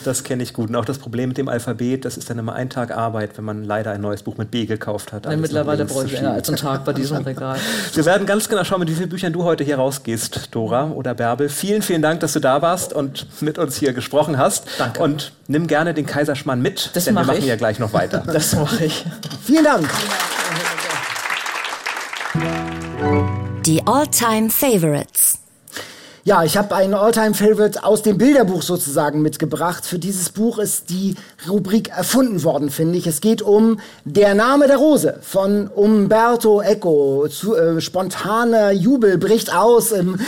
Das 0.05 0.25
kenne 0.25 0.43
ich 0.43 0.53
gut. 0.53 0.69
Und 0.69 0.77
auch 0.77 0.85
das 0.85 0.99
Problem 0.99 1.29
mit 1.29 1.39
dem 1.39 1.49
Alphabet, 1.49 2.05
das 2.05 2.17
ist 2.17 2.29
dann 2.29 2.39
immer 2.39 2.55
ein 2.55 2.71
Tag 2.71 2.91
Arbeit, 2.91 3.37
wenn 3.37 3.45
man 3.45 3.65
leider 3.65 3.93
ein 3.93 4.01
neues 4.01 4.23
Buch 4.23 4.37
mit 4.37 4.51
B 4.51 4.67
gekauft 4.67 5.13
hat. 5.13 5.27
Nee, 5.27 5.37
mittlerweile 5.37 5.85
bräuchte 5.85 6.15
ich 6.15 6.21
länger 6.21 6.33
als 6.33 6.49
einen 6.49 6.59
Tag 6.59 6.85
bei 6.85 6.93
diesem 6.93 7.19
Regal. 7.19 7.59
Wir 7.95 8.05
werden 8.05 8.27
ganz 8.27 8.49
genau 8.49 8.65
schauen, 8.65 8.81
mit 8.81 8.91
wie 8.91 8.95
vielen 8.95 9.09
Büchern 9.09 9.33
du 9.33 9.45
heute 9.45 9.65
hier 9.65 9.77
rausgehst, 9.77 10.49
Dora 10.51 10.91
oder 10.91 11.15
Bärbel. 11.15 11.49
Vielen, 11.49 11.83
vielen 11.83 12.03
Dank, 12.03 12.21
dass 12.21 12.33
du 12.33 12.41
da 12.41 12.63
warst 12.63 12.93
und 12.93 13.27
mit 13.41 13.59
uns 13.59 13.77
hier 13.77 13.93
gesprochen 13.93 14.39
hast. 14.39 14.67
Danke. 14.79 15.01
Und 15.01 15.33
nimm 15.47 15.67
gerne 15.67 15.95
den 15.95 16.07
Kaiserschmarrn 16.07 16.61
mit, 16.61 16.91
das 16.95 17.05
denn 17.05 17.15
wir 17.15 17.25
machen 17.25 17.39
ich. 17.39 17.47
ja 17.47 17.57
gleich 17.57 17.79
noch 17.79 17.93
weiter. 17.93 18.23
Das 18.39 18.55
mache 18.55 18.85
ich. 18.85 19.05
Vielen 19.43 19.65
Dank. 19.65 19.89
Die 23.69 23.87
All-Time 23.87 24.49
Favorites. 24.49 25.41
Ja, 26.25 26.43
ich 26.43 26.57
habe 26.57 26.75
einen 26.75 26.95
All-Time-Favorite 26.95 27.85
aus 27.85 28.01
dem 28.01 28.16
Bilderbuch 28.16 28.62
sozusagen 28.62 29.21
mitgebracht. 29.21 29.85
Für 29.85 29.99
dieses 29.99 30.31
Buch 30.31 30.57
ist 30.57 30.89
die 30.89 31.16
Rubrik 31.47 31.91
erfunden 31.91 32.43
worden, 32.45 32.71
finde 32.71 32.97
ich. 32.97 33.07
Es 33.07 33.21
geht 33.21 33.43
um 33.43 33.79
Der 34.07 34.35
Name 34.35 34.69
der 34.69 34.79
Rose 34.79 35.19
von 35.21 35.66
Umberto 35.69 36.62
Eco. 36.62 37.29
Zu, 37.29 37.57
äh, 37.57 37.83
spontaner 37.83 38.71
Jubel 38.71 39.19
bricht 39.19 39.55
aus 39.55 39.93
im 39.93 40.19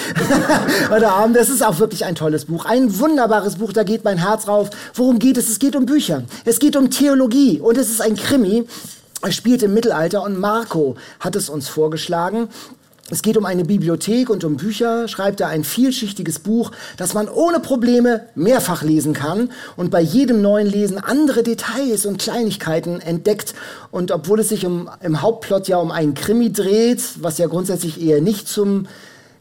heute 0.91 1.09
Abend. 1.09 1.35
Das 1.35 1.49
ist 1.49 1.65
auch 1.65 1.79
wirklich 1.79 2.05
ein 2.05 2.17
tolles 2.17 2.45
Buch. 2.45 2.67
Ein 2.67 2.99
wunderbares 2.99 3.57
Buch, 3.57 3.73
da 3.73 3.85
geht 3.85 4.05
mein 4.05 4.19
Herz 4.19 4.49
rauf. 4.49 4.69
Worum 4.93 5.19
geht 5.19 5.39
es? 5.39 5.49
Es 5.49 5.59
geht 5.59 5.77
um 5.77 5.87
Bücher. 5.87 6.25
Es 6.45 6.59
geht 6.59 6.77
um 6.77 6.91
Theologie 6.91 7.59
und 7.59 7.79
es 7.79 7.89
ist 7.89 8.03
ein 8.03 8.17
Krimi. 8.17 8.67
Er 9.23 9.33
spielt 9.33 9.63
im 9.63 9.73
Mittelalter 9.73 10.25
und 10.25 10.39
Marco 10.39 10.97
hat 11.21 11.37
es 11.37 11.49
uns 11.49 11.71
vorgeschlagen. 11.71 12.49
Es 13.13 13.23
geht 13.23 13.37
um 13.37 13.45
eine 13.45 13.65
Bibliothek 13.65 14.31
und 14.31 14.45
um 14.45 14.57
Bücher, 14.57 15.09
schreibt 15.09 15.41
er 15.41 15.49
ein 15.49 15.65
vielschichtiges 15.65 16.39
Buch, 16.39 16.71
das 16.97 17.13
man 17.13 17.29
ohne 17.29 17.59
Probleme 17.59 18.27
mehrfach 18.37 18.83
lesen 18.83 19.15
kann 19.15 19.51
und 19.77 19.91
bei 19.91 20.01
jedem 20.01 20.41
neuen 20.41 20.69
Lesen 20.69 20.99
andere 20.99 21.43
Details 21.43 22.07
und 22.07 22.19
Kleinigkeiten 22.19 23.01
entdeckt. 23.01 23.55
Und 23.91 24.13
obwohl 24.13 24.39
es 24.39 24.51
sich 24.51 24.65
um, 24.65 24.89
im 25.03 25.23
Hauptplot 25.23 25.67
ja 25.67 25.79
um 25.79 25.91
einen 25.91 26.15
Krimi 26.15 26.53
dreht, 26.53 27.03
was 27.21 27.39
ja 27.39 27.49
grundsätzlich 27.49 28.01
eher 28.01 28.21
nicht 28.21 28.47
zum 28.47 28.87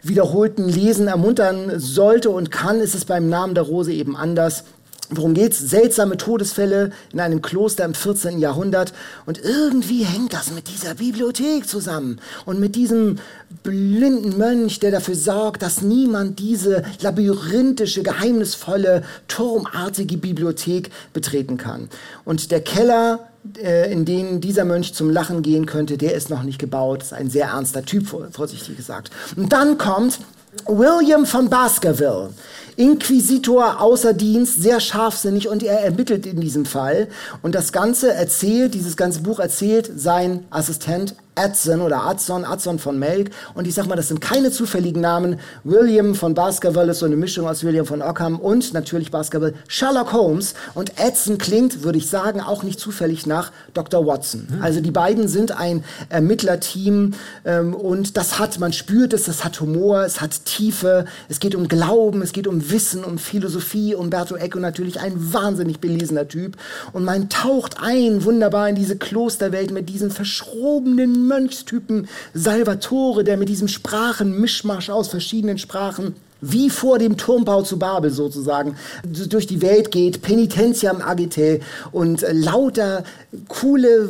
wiederholten 0.02 0.68
Lesen 0.68 1.08
ermuntern 1.08 1.74
sollte 1.80 2.32
und 2.32 2.50
kann, 2.50 2.80
ist 2.80 2.96
es 2.96 3.06
beim 3.06 3.30
Namen 3.30 3.54
der 3.54 3.66
Rose 3.66 3.94
eben 3.94 4.16
anders. 4.16 4.64
Worum 5.12 5.34
geht's? 5.34 5.58
Seltsame 5.58 6.18
Todesfälle 6.18 6.92
in 7.12 7.20
einem 7.20 7.42
Kloster 7.42 7.84
im 7.84 7.96
14. 7.96 8.38
Jahrhundert. 8.38 8.94
Und 9.26 9.44
irgendwie 9.44 10.04
hängt 10.04 10.34
das 10.34 10.52
mit 10.52 10.68
dieser 10.68 10.96
Bibliothek 10.96 11.68
zusammen. 11.68 12.20
Und 12.46 12.60
mit 12.60 12.76
diesem 12.76 13.18
blinden 13.64 14.38
Mönch, 14.38 14.80
der 14.80 14.92
dafür 14.92 15.16
sorgt, 15.16 15.64
dass 15.64 15.82
niemand 15.82 16.38
diese 16.38 16.84
labyrinthische, 17.02 18.04
geheimnisvolle, 18.04 19.04
turmartige 19.28 20.18
Bibliothek 20.18 20.92
betreten 21.12 21.58
kann. 21.58 21.90
Und 22.24 22.52
der 22.52 22.62
Keller, 22.62 23.30
äh, 23.58 23.92
in 23.92 24.06
den 24.06 24.42
dieser 24.42 24.64
Mönch 24.64 24.94
zum 24.94 25.10
Lachen 25.10 25.42
gehen 25.42 25.66
könnte, 25.66 25.98
der 25.98 26.14
ist 26.14 26.30
noch 26.30 26.44
nicht 26.44 26.60
gebaut. 26.60 27.00
Das 27.00 27.08
ist 27.08 27.14
ein 27.14 27.32
sehr 27.32 27.48
ernster 27.48 27.84
Typ, 27.84 28.08
vorsichtig 28.32 28.78
gesagt. 28.78 29.10
Und 29.36 29.54
dann 29.54 29.80
kommt 29.80 30.20
William 30.66 31.26
von 31.26 31.50
Baskerville. 31.50 32.30
Inquisitor 32.76 33.82
außer 33.82 34.14
Dienst, 34.14 34.62
sehr 34.62 34.80
scharfsinnig 34.80 35.50
und 35.50 35.64
er 35.64 35.82
ermittelt 35.82 36.26
in 36.26 36.40
diesem 36.40 36.66
Fall. 36.66 37.10
Und 37.42 37.54
das 37.54 37.72
Ganze 37.72 38.14
erzählt, 38.14 38.74
dieses 38.74 38.96
ganze 38.96 39.22
Buch 39.22 39.40
erzählt 39.40 39.92
sein 39.96 40.46
Assistent 40.50 41.16
Adson 41.40 41.82
oder 41.82 42.04
Adson, 42.06 42.44
Adson 42.44 42.80
von 42.80 43.00
Melk. 43.00 43.32
Und 43.54 43.66
ich 43.66 43.74
sag 43.74 43.88
mal, 43.88 43.96
das 43.96 44.10
sind 44.10 44.20
keine 44.20 44.52
zufälligen 44.52 45.02
Namen. 45.02 45.40
William 45.64 46.16
von 46.16 46.34
Baskerville 46.34 46.92
ist 46.92 47.00
so 47.00 47.06
eine 47.06 47.16
Mischung 47.16 47.48
aus 47.48 47.64
William 47.64 47.86
von 47.86 48.02
Ockham 48.02 48.40
und 48.40 48.74
natürlich 48.74 49.10
Baskerville, 49.10 49.54
Sherlock 49.68 50.12
Holmes. 50.12 50.54
Und 50.74 51.00
Adson 51.00 51.38
klingt, 51.38 51.84
würde 51.84 51.98
ich 51.98 52.10
sagen, 52.10 52.42
auch 52.42 52.64
nicht 52.64 52.80
zufällig 52.80 53.26
nach 53.26 53.52
Dr. 53.74 54.06
Watson. 54.06 54.48
Mhm. 54.50 54.62
Also 54.62 54.82
die 54.82 54.92
beiden 54.92 55.28
sind 55.28 55.52
ein 55.52 55.84
Ermittlerteam 56.10 57.14
ähm, 57.46 57.74
und 57.74 58.18
das 58.18 58.40
hat, 58.40 58.60
man 58.60 58.74
spürt 58.74 59.14
es, 59.14 59.24
das 59.24 59.46
hat 59.46 59.62
Humor, 59.62 60.04
es 60.04 60.20
hat 60.20 60.46
Tiefe, 60.46 61.06
es 61.30 61.40
geht 61.40 61.56
um 61.56 61.68
Glauben, 61.68 62.22
es 62.22 62.34
geht 62.34 62.48
um 62.48 62.70
Wissen, 62.70 63.04
um 63.04 63.18
Philosophie. 63.18 63.96
Umberto 63.96 64.36
Eco 64.36 64.60
natürlich 64.60 65.00
ein 65.00 65.34
wahnsinnig 65.34 65.80
belesener 65.80 66.28
Typ. 66.28 66.58
Und 66.92 67.06
man 67.06 67.30
taucht 67.30 67.78
ein 67.82 68.26
wunderbar 68.26 68.68
in 68.68 68.76
diese 68.76 68.98
Klosterwelt 68.98 69.72
mit 69.72 69.88
diesen 69.88 70.12
verschrobenen 70.12 71.29
Mönchstypen 71.30 72.10
Salvatore, 72.34 73.24
der 73.24 73.38
mit 73.38 73.48
diesem 73.48 73.70
Sprachenmischmasch 73.70 74.90
aus 74.90 75.08
verschiedenen 75.08 75.58
Sprachen 75.58 76.16
wie 76.42 76.70
vor 76.70 77.00
dem 77.00 77.18
Turmbau 77.18 77.62
zu 77.62 77.78
Babel 77.80 78.12
sozusagen 78.12 78.76
durch 79.04 79.48
die 79.48 79.62
Welt 79.62 79.92
geht, 79.92 80.22
Penitentiam 80.22 81.02
agite 81.02 81.60
und 81.92 82.26
lauter 82.32 83.04
coole, 83.48 84.10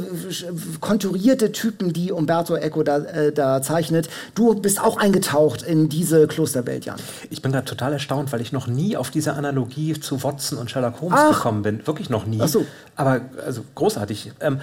konturierte 0.79 1.51
Typen, 1.51 1.93
die 1.93 2.11
Umberto 2.11 2.55
Eco 2.55 2.83
da, 2.83 2.97
äh, 2.97 3.31
da 3.31 3.61
zeichnet. 3.61 4.09
Du 4.35 4.53
bist 4.55 4.81
auch 4.81 4.97
eingetaucht 4.97 5.63
in 5.63 5.89
diese 5.89 6.27
Klosterwelt, 6.27 6.85
Jan. 6.85 6.97
Ich 7.29 7.41
bin 7.41 7.51
gerade 7.51 7.65
total 7.65 7.93
erstaunt, 7.93 8.31
weil 8.31 8.41
ich 8.41 8.51
noch 8.51 8.67
nie 8.67 8.95
auf 8.95 9.09
diese 9.09 9.33
Analogie 9.33 9.99
zu 9.99 10.23
Watson 10.23 10.57
und 10.57 10.69
Sherlock 10.69 11.01
Holmes 11.01 11.19
Ach. 11.19 11.37
gekommen 11.37 11.63
bin. 11.63 11.85
Wirklich 11.87 12.09
noch 12.09 12.25
nie. 12.25 12.39
Ach 12.41 12.47
so. 12.47 12.65
Aber 12.95 13.21
also 13.45 13.63
großartig. 13.75 14.33
Ähm, 14.39 14.59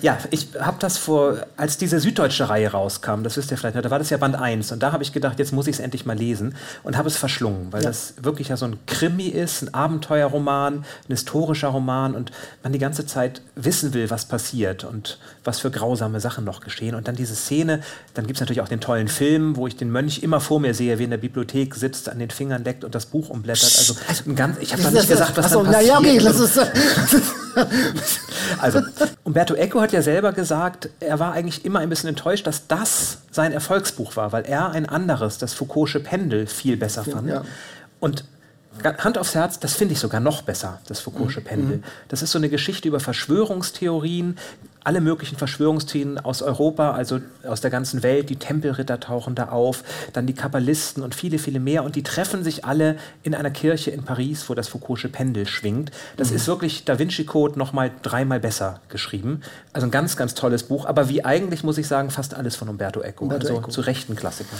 ja, 0.00 0.18
ich 0.30 0.48
habe 0.58 0.76
das 0.80 0.98
vor, 0.98 1.36
als 1.56 1.76
diese 1.76 2.00
süddeutsche 2.00 2.48
Reihe 2.48 2.70
rauskam, 2.70 3.22
das 3.22 3.36
wisst 3.36 3.50
ihr 3.50 3.58
vielleicht, 3.58 3.76
da 3.76 3.90
war 3.90 3.98
das 3.98 4.10
ja 4.10 4.16
Band 4.16 4.36
1 4.36 4.72
und 4.72 4.82
da 4.82 4.92
habe 4.92 5.02
ich 5.02 5.12
gedacht, 5.12 5.38
jetzt 5.38 5.52
muss 5.52 5.66
ich 5.66 5.76
es 5.76 5.80
endlich 5.80 6.06
mal 6.06 6.16
lesen 6.16 6.54
und 6.82 6.96
habe 6.96 7.08
es 7.08 7.16
verschlungen, 7.16 7.72
weil 7.72 7.82
ja. 7.82 7.88
das 7.88 8.14
wirklich 8.22 8.48
ja 8.48 8.56
so 8.56 8.64
ein 8.66 8.78
Krimi 8.86 9.26
ist, 9.26 9.62
ein 9.62 9.74
Abenteuerroman, 9.74 10.78
ein 10.78 10.84
historischer 11.08 11.68
Roman 11.68 12.14
und 12.14 12.32
man 12.62 12.72
die 12.72 12.78
ganze 12.78 13.06
Zeit 13.06 13.42
wissen 13.54 13.92
will, 13.92 14.08
was 14.10 14.24
passiert 14.24 14.84
und 14.84 15.18
was 15.44 15.60
für 15.60 15.70
grausame 15.70 16.20
Sachen 16.20 16.44
noch 16.44 16.60
geschehen. 16.60 16.94
Und 16.94 17.08
dann 17.08 17.16
diese 17.16 17.34
Szene, 17.34 17.82
dann 18.14 18.26
gibt 18.26 18.36
es 18.36 18.40
natürlich 18.40 18.60
auch 18.60 18.68
den 18.68 18.80
tollen 18.80 19.08
Film, 19.08 19.56
wo 19.56 19.66
ich 19.66 19.76
den 19.76 19.90
Mönch 19.90 20.22
immer 20.22 20.40
vor 20.40 20.60
mir 20.60 20.74
sehe, 20.74 20.98
wie 20.98 21.04
in 21.04 21.10
der 21.10 21.18
Bibliothek 21.18 21.74
sitzt, 21.74 22.08
an 22.08 22.18
den 22.18 22.30
Fingern 22.30 22.64
leckt 22.64 22.84
und 22.84 22.94
das 22.94 23.06
Buch 23.06 23.28
umblättert. 23.28 23.74
Also, 23.78 23.94
ein 24.26 24.36
ganz, 24.36 24.58
ich 24.60 24.72
habe 24.72 24.82
noch 24.82 24.90
nicht 24.90 25.08
gesagt, 25.08 25.36
was 25.36 25.46
Achso, 25.46 25.62
dann 25.62 25.72
passiert. 25.72 25.88
Ja, 25.88 25.98
okay, 25.98 26.18
das 26.18 26.40
ist, 26.40 26.58
also, 28.58 28.80
Umberto 29.24 29.54
Eco 29.54 29.81
hat 29.82 29.92
ja 29.92 30.02
selber 30.02 30.32
gesagt, 30.32 30.88
er 31.00 31.18
war 31.18 31.32
eigentlich 31.32 31.64
immer 31.64 31.80
ein 31.80 31.88
bisschen 31.88 32.08
enttäuscht, 32.08 32.46
dass 32.46 32.66
das 32.66 33.18
sein 33.30 33.52
Erfolgsbuch 33.52 34.16
war, 34.16 34.32
weil 34.32 34.44
er 34.44 34.70
ein 34.70 34.88
anderes, 34.88 35.38
das 35.38 35.54
Foucault'sche 35.54 36.00
Pendel, 36.00 36.46
viel 36.46 36.76
besser 36.76 37.04
fand. 37.04 37.28
Ja. 37.28 37.42
Und 38.00 38.24
Hand 38.82 39.18
aufs 39.18 39.34
Herz, 39.34 39.60
das 39.60 39.74
finde 39.74 39.92
ich 39.92 40.00
sogar 40.00 40.20
noch 40.20 40.42
besser, 40.42 40.80
das 40.86 41.00
Foucault'sche 41.00 41.40
mhm. 41.40 41.44
Pendel. 41.44 41.82
Das 42.08 42.22
ist 42.22 42.32
so 42.32 42.38
eine 42.38 42.48
Geschichte 42.48 42.88
über 42.88 43.00
Verschwörungstheorien, 43.00 44.38
alle 44.84 45.00
möglichen 45.00 45.36
Verschwörungstheorien 45.36 46.18
aus 46.18 46.42
Europa, 46.42 46.92
also 46.92 47.20
aus 47.46 47.60
der 47.60 47.70
ganzen 47.70 48.02
Welt. 48.02 48.30
Die 48.30 48.36
Tempelritter 48.36 49.00
tauchen 49.00 49.34
da 49.34 49.48
auf, 49.48 49.84
dann 50.12 50.26
die 50.26 50.34
Kabbalisten 50.34 51.02
und 51.02 51.14
viele, 51.14 51.38
viele 51.38 51.60
mehr. 51.60 51.84
Und 51.84 51.96
die 51.96 52.02
treffen 52.02 52.42
sich 52.42 52.64
alle 52.64 52.96
in 53.22 53.34
einer 53.34 53.50
Kirche 53.50 53.90
in 53.90 54.02
Paris, 54.02 54.48
wo 54.48 54.54
das 54.54 54.68
Foucault'sche 54.68 55.08
Pendel 55.08 55.46
schwingt. 55.46 55.90
Das 56.16 56.30
mhm. 56.30 56.36
ist 56.36 56.46
wirklich 56.46 56.84
Da 56.84 56.98
Vinci 56.98 57.24
Code 57.24 57.58
noch 57.58 57.72
mal 57.72 57.90
dreimal 58.02 58.40
besser 58.40 58.80
geschrieben. 58.88 59.42
Also 59.72 59.86
ein 59.86 59.90
ganz, 59.90 60.16
ganz 60.16 60.34
tolles 60.34 60.64
Buch. 60.64 60.86
Aber 60.86 61.08
wie 61.08 61.24
eigentlich, 61.24 61.62
muss 61.64 61.78
ich 61.78 61.86
sagen, 61.86 62.10
fast 62.10 62.34
alles 62.34 62.56
von 62.56 62.68
Umberto 62.68 63.00
Eco. 63.02 63.24
Umberto 63.24 63.48
also 63.48 63.60
Eco. 63.60 63.70
zu 63.70 63.80
rechten 63.82 64.16
Klassikern. 64.16 64.58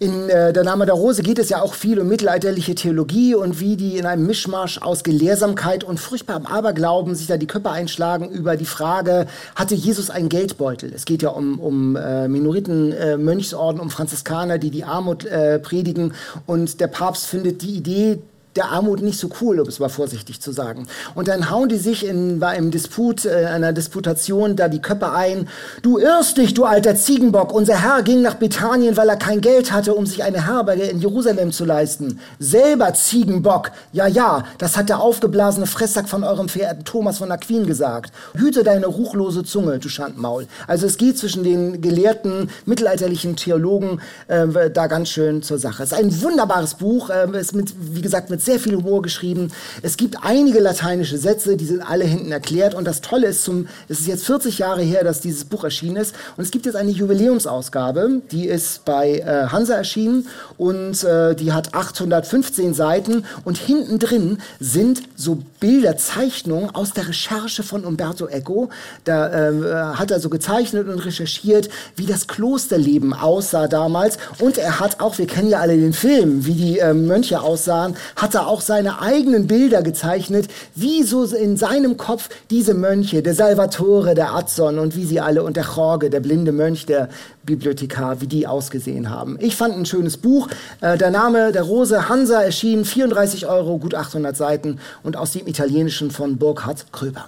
In 0.00 0.28
äh, 0.28 0.52
Der 0.52 0.64
Name 0.64 0.86
der 0.86 0.96
Rose 0.96 1.22
geht 1.22 1.38
es 1.38 1.50
ja 1.50 1.62
auch 1.62 1.74
viel 1.74 2.00
um 2.00 2.08
mittelalterliche 2.08 2.74
Theologie 2.74 3.36
und 3.36 3.60
wie 3.60 3.76
die 3.76 3.96
in 3.96 4.06
einem 4.06 4.26
Mischmasch 4.26 4.82
aus 4.82 5.04
Gelehrsamkeit 5.04 5.84
und 5.84 6.00
furchtbarem 6.00 6.46
Aberglauben 6.46 7.14
sich 7.14 7.28
da 7.28 7.36
die 7.36 7.46
Köpfe 7.46 7.70
einschlagen 7.70 8.28
über 8.28 8.56
die 8.56 8.64
Frage, 8.64 9.26
hatte 9.54 9.76
Jesus 9.76 10.10
einen 10.10 10.28
Geldbeutel? 10.28 10.92
Es 10.92 11.04
geht 11.04 11.22
ja 11.22 11.28
um, 11.28 11.60
um 11.60 11.94
äh, 11.94 12.26
Minoriten, 12.26 12.92
äh, 12.92 13.16
Mönchsorden, 13.16 13.80
um 13.80 13.88
Franziskaner, 13.88 14.58
die 14.58 14.70
die 14.70 14.82
Armut 14.82 15.26
äh, 15.26 15.60
predigen. 15.60 16.14
Und 16.44 16.80
der 16.80 16.88
Papst 16.88 17.26
findet 17.26 17.62
die 17.62 17.76
Idee 17.76 18.18
der 18.56 18.70
Armut 18.70 19.02
nicht 19.02 19.18
so 19.18 19.28
cool, 19.40 19.60
um 19.60 19.68
es 19.68 19.80
mal 19.80 19.88
vorsichtig 19.88 20.40
zu 20.40 20.52
sagen. 20.52 20.86
Und 21.14 21.28
dann 21.28 21.50
hauen 21.50 21.68
die 21.68 21.78
sich 21.78 22.06
in, 22.06 22.40
war 22.40 22.54
im 22.54 22.70
Disput, 22.70 23.24
äh, 23.24 23.46
einer 23.46 23.72
Disputation 23.72 24.56
da 24.56 24.68
die 24.68 24.80
Köpfe 24.80 25.12
ein. 25.12 25.48
Du 25.82 25.98
irrst 25.98 26.36
dich, 26.36 26.54
du 26.54 26.64
alter 26.64 26.94
Ziegenbock. 26.94 27.52
Unser 27.52 27.82
Herr 27.82 28.02
ging 28.02 28.22
nach 28.22 28.34
Bethanien, 28.34 28.96
weil 28.96 29.08
er 29.08 29.16
kein 29.16 29.40
Geld 29.40 29.72
hatte, 29.72 29.94
um 29.94 30.06
sich 30.06 30.22
eine 30.22 30.46
Herberge 30.46 30.84
in 30.84 31.00
Jerusalem 31.00 31.50
zu 31.50 31.64
leisten. 31.64 32.20
Selber 32.38 32.94
Ziegenbock. 32.94 33.72
Ja, 33.92 34.06
ja, 34.06 34.44
das 34.58 34.76
hat 34.76 34.88
der 34.88 35.00
aufgeblasene 35.00 35.66
Fresssack 35.66 36.08
von 36.08 36.22
eurem 36.22 36.48
verehrten 36.48 36.84
Thomas 36.84 37.18
von 37.18 37.32
Aquin 37.32 37.66
gesagt. 37.66 38.12
Hüte 38.34 38.62
deine 38.62 38.86
ruchlose 38.86 39.42
Zunge, 39.44 39.78
du 39.78 39.88
Schandmaul. 39.88 40.46
Also 40.66 40.86
es 40.86 40.96
geht 40.96 41.18
zwischen 41.18 41.42
den 41.42 41.80
gelehrten 41.80 42.50
mittelalterlichen 42.66 43.36
Theologen 43.36 44.00
äh, 44.28 44.70
da 44.70 44.86
ganz 44.86 45.08
schön 45.08 45.42
zur 45.42 45.58
Sache. 45.58 45.82
Es 45.82 45.92
ist 45.92 45.98
ein 45.98 46.22
wunderbares 46.22 46.74
Buch, 46.74 47.10
äh, 47.10 47.26
ist 47.38 47.54
mit, 47.54 47.74
wie 47.78 48.02
gesagt, 48.02 48.30
mit 48.30 48.43
sehr 48.44 48.60
viel 48.60 48.76
Humor 48.76 49.02
geschrieben. 49.02 49.50
Es 49.82 49.96
gibt 49.96 50.16
einige 50.22 50.60
lateinische 50.60 51.18
Sätze, 51.18 51.56
die 51.56 51.64
sind 51.64 51.82
alle 51.82 52.04
hinten 52.04 52.32
erklärt. 52.32 52.74
Und 52.74 52.84
das 52.84 53.00
Tolle 53.00 53.28
ist, 53.28 53.44
zum, 53.44 53.68
es 53.88 54.00
ist 54.00 54.06
jetzt 54.06 54.26
40 54.26 54.58
Jahre 54.58 54.82
her, 54.82 55.04
dass 55.04 55.20
dieses 55.20 55.44
Buch 55.44 55.64
erschienen 55.64 55.96
ist. 55.96 56.14
Und 56.36 56.44
es 56.44 56.50
gibt 56.50 56.66
jetzt 56.66 56.76
eine 56.76 56.90
Jubiläumsausgabe, 56.90 58.22
die 58.30 58.46
ist 58.46 58.84
bei 58.84 59.18
äh, 59.18 59.46
Hansa 59.48 59.74
erschienen 59.74 60.26
und 60.58 61.02
äh, 61.04 61.34
die 61.34 61.52
hat 61.52 61.74
815 61.74 62.74
Seiten. 62.74 63.24
Und 63.44 63.58
hinten 63.58 63.98
drin 63.98 64.38
sind 64.60 65.02
so 65.16 65.38
Bilder, 65.60 65.96
Zeichnungen 65.96 66.74
aus 66.74 66.92
der 66.92 67.08
Recherche 67.08 67.62
von 67.62 67.84
Umberto 67.84 68.26
Eco. 68.26 68.70
Da 69.04 69.50
äh, 69.50 69.94
hat 69.94 70.10
er 70.10 70.20
so 70.20 70.28
gezeichnet 70.28 70.88
und 70.88 70.98
recherchiert, 70.98 71.68
wie 71.96 72.06
das 72.06 72.26
Klosterleben 72.26 73.14
aussah 73.14 73.68
damals. 73.68 74.18
Und 74.40 74.58
er 74.58 74.80
hat 74.80 75.00
auch, 75.00 75.18
wir 75.18 75.26
kennen 75.26 75.48
ja 75.48 75.60
alle 75.60 75.76
den 75.76 75.92
Film, 75.92 76.46
wie 76.46 76.52
die 76.52 76.78
äh, 76.78 76.92
Mönche 76.92 77.40
aussahen, 77.40 77.96
hat 78.16 78.33
er 78.34 78.46
auch 78.46 78.60
seine 78.60 79.00
eigenen 79.00 79.46
Bilder 79.46 79.82
gezeichnet, 79.82 80.48
wie 80.74 81.02
so 81.02 81.24
in 81.24 81.56
seinem 81.56 81.96
Kopf 81.96 82.28
diese 82.50 82.74
Mönche, 82.74 83.22
der 83.22 83.34
Salvatore, 83.34 84.14
der 84.14 84.34
Adson 84.34 84.78
und 84.78 84.96
wie 84.96 85.04
sie 85.04 85.20
alle 85.20 85.42
und 85.42 85.56
der 85.56 85.66
Jorge, 85.76 86.10
der 86.10 86.20
blinde 86.20 86.52
Mönch, 86.52 86.86
der 86.86 87.08
Bibliothekar, 87.44 88.20
wie 88.20 88.26
die 88.26 88.46
ausgesehen 88.46 89.10
haben. 89.10 89.38
Ich 89.40 89.56
fand 89.56 89.76
ein 89.76 89.86
schönes 89.86 90.16
Buch. 90.16 90.48
Äh, 90.80 90.98
der 90.98 91.10
Name 91.10 91.52
der 91.52 91.62
Rose 91.62 92.08
Hansa 92.08 92.42
erschien 92.42 92.84
34 92.84 93.46
Euro, 93.46 93.78
gut 93.78 93.94
800 93.94 94.36
Seiten 94.36 94.78
und 95.02 95.16
aus 95.16 95.32
dem 95.32 95.46
Italienischen 95.46 96.10
von 96.10 96.38
Burkhard 96.38 96.92
Kröber. 96.92 97.26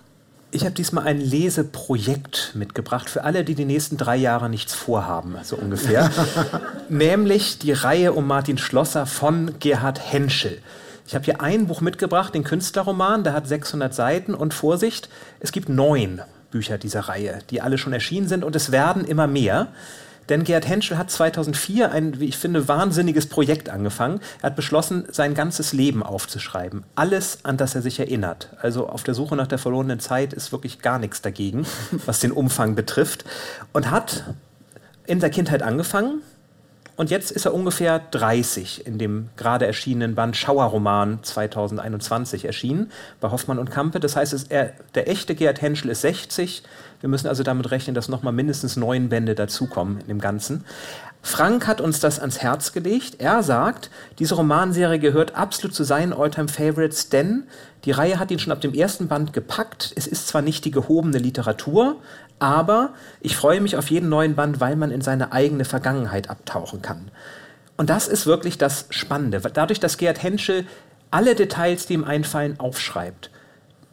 Ich 0.52 0.62
habe 0.62 0.74
diesmal 0.74 1.04
ein 1.04 1.20
Leseprojekt 1.20 2.52
mitgebracht 2.54 3.11
für 3.11 3.24
alle, 3.24 3.44
die 3.44 3.54
die 3.54 3.64
nächsten 3.64 3.96
drei 3.96 4.16
Jahre 4.16 4.48
nichts 4.48 4.74
vorhaben, 4.74 5.34
so 5.42 5.57
ungefähr. 5.57 6.11
Nämlich 6.88 7.59
die 7.59 7.72
Reihe 7.72 8.12
um 8.12 8.26
Martin 8.26 8.57
Schlosser 8.57 9.07
von 9.07 9.59
Gerhard 9.59 10.00
Henschel. 10.12 10.59
Ich 11.07 11.14
habe 11.14 11.24
hier 11.24 11.40
ein 11.40 11.68
Buch 11.68 11.80
mitgebracht, 11.80 12.34
den 12.34 12.42
Künstlerroman, 12.42 13.22
der 13.22 13.32
hat 13.32 13.46
600 13.46 13.94
Seiten 13.94 14.34
und 14.34 14.54
Vorsicht, 14.54 15.09
es 15.38 15.52
gibt 15.52 15.68
neun 15.68 16.20
Bücher 16.50 16.78
dieser 16.78 17.00
Reihe, 17.00 17.38
die 17.50 17.61
alle 17.61 17.78
schon 17.78 17.92
erschienen 17.92 18.28
sind 18.28 18.42
und 18.42 18.57
es 18.57 18.72
werden 18.72 19.04
immer 19.04 19.26
mehr. 19.26 19.68
Denn 20.28 20.42
Gerhard 20.42 20.66
Henschel 20.68 20.98
hat 20.98 21.09
2004 21.09 21.92
ein, 21.92 22.18
wie 22.18 22.24
ich 22.24 22.36
finde, 22.36 22.66
wahnsinniges 22.66 23.28
Projekt 23.28 23.68
angefangen. 23.68 24.20
Er 24.40 24.48
hat 24.48 24.57
beschlossen, 24.57 25.04
sein 25.12 25.34
ganzes 25.34 25.72
Leben 25.72 26.02
aufzuschreiben. 26.02 26.82
Alles, 26.96 27.44
an 27.44 27.57
das 27.57 27.76
er 27.76 27.82
sich 27.82 28.00
erinnert. 28.00 28.48
Also 28.61 28.88
auf 28.88 29.04
der 29.04 29.14
Suche 29.14 29.36
nach 29.36 29.46
der 29.46 29.59
verlorenen 29.59 30.00
Zeit 30.00 30.32
ist 30.32 30.50
wirklich 30.50 30.80
gar 30.80 30.98
nichts 30.98 31.22
dagegen, 31.22 31.64
was 32.07 32.18
den 32.18 32.32
Umfang 32.32 32.74
betrifft. 32.74 33.24
Und 33.72 33.92
hat 33.92 34.24
in 35.07 35.20
der 35.20 35.30
Kindheit 35.30 35.62
angefangen, 35.62 36.22
und 36.97 37.11
jetzt 37.11 37.30
ist 37.30 37.44
er 37.44 37.53
ungefähr 37.53 37.99
30 37.99 38.86
in 38.86 38.99
dem 38.99 39.28
gerade 39.36 39.66
erschienenen 39.66 40.14
Band 40.14 40.36
Schauerroman 40.36 41.18
2021 41.22 42.47
erschienen 42.47 42.90
bei 43.20 43.30
Hoffmann 43.30 43.59
und 43.59 43.70
Kampe. 43.70 44.01
Das 44.01 44.16
heißt, 44.16 44.51
er, 44.51 44.72
der 44.94 45.09
echte 45.09 45.34
Gerhard 45.34 45.61
Henschel 45.61 45.90
ist 45.90 46.01
60. 46.01 46.62
Wir 47.01 47.11
müssen 47.11 47.28
also 47.28 47.42
damit 47.42 47.70
rechnen, 47.70 47.94
dass 47.94 48.09
nochmal 48.09 48.32
mindestens 48.32 48.76
neun 48.76 49.11
Bände 49.11 49.34
dazukommen 49.34 50.01
in 50.01 50.09
dem 50.09 50.20
Ganzen. 50.20 50.64
Frank 51.20 51.66
hat 51.66 51.80
uns 51.80 51.99
das 51.99 52.20
ans 52.20 52.38
Herz 52.40 52.72
gelegt. 52.72 53.16
Er 53.18 53.42
sagt, 53.42 53.90
diese 54.18 54.36
Romanserie 54.36 55.01
gehört 55.01 55.34
absolut 55.34 55.74
zu 55.74 55.82
seinen 55.82 56.12
Alltime 56.12 56.49
Favorites, 56.49 57.09
denn 57.09 57.42
die 57.84 57.90
Reihe 57.90 58.18
hat 58.18 58.30
ihn 58.30 58.38
schon 58.38 58.53
ab 58.53 58.61
dem 58.61 58.72
ersten 58.72 59.09
Band 59.09 59.32
gepackt. 59.32 59.92
Es 59.97 60.07
ist 60.07 60.28
zwar 60.28 60.40
nicht 60.40 60.64
die 60.64 60.70
gehobene 60.70 61.18
Literatur, 61.18 61.97
aber 62.39 62.91
ich 63.20 63.37
freue 63.37 63.61
mich 63.61 63.76
auf 63.76 63.91
jeden 63.91 64.09
neuen 64.09 64.34
Band, 64.34 64.61
weil 64.61 64.76
man 64.76 64.91
in 64.91 65.01
seine 65.01 65.32
eigene 65.32 65.64
Vergangenheit 65.64 66.30
abtauchen 66.30 66.82
kann. 66.82 67.11
Und 67.76 67.91
das 67.91 68.09
ist 68.09 68.26
wirklich 68.26 68.59
das 68.59 68.87
Spannende. 68.91 69.41
Dadurch, 69.41 69.80
dass 69.80 69.99
Gerhard 69.99 70.22
Henschel 70.22 70.66
alle 71.11 71.34
Details, 71.34 71.87
die 71.87 71.95
ihm 71.95 72.05
einfallen, 72.05 72.59
aufschreibt, 72.59 73.30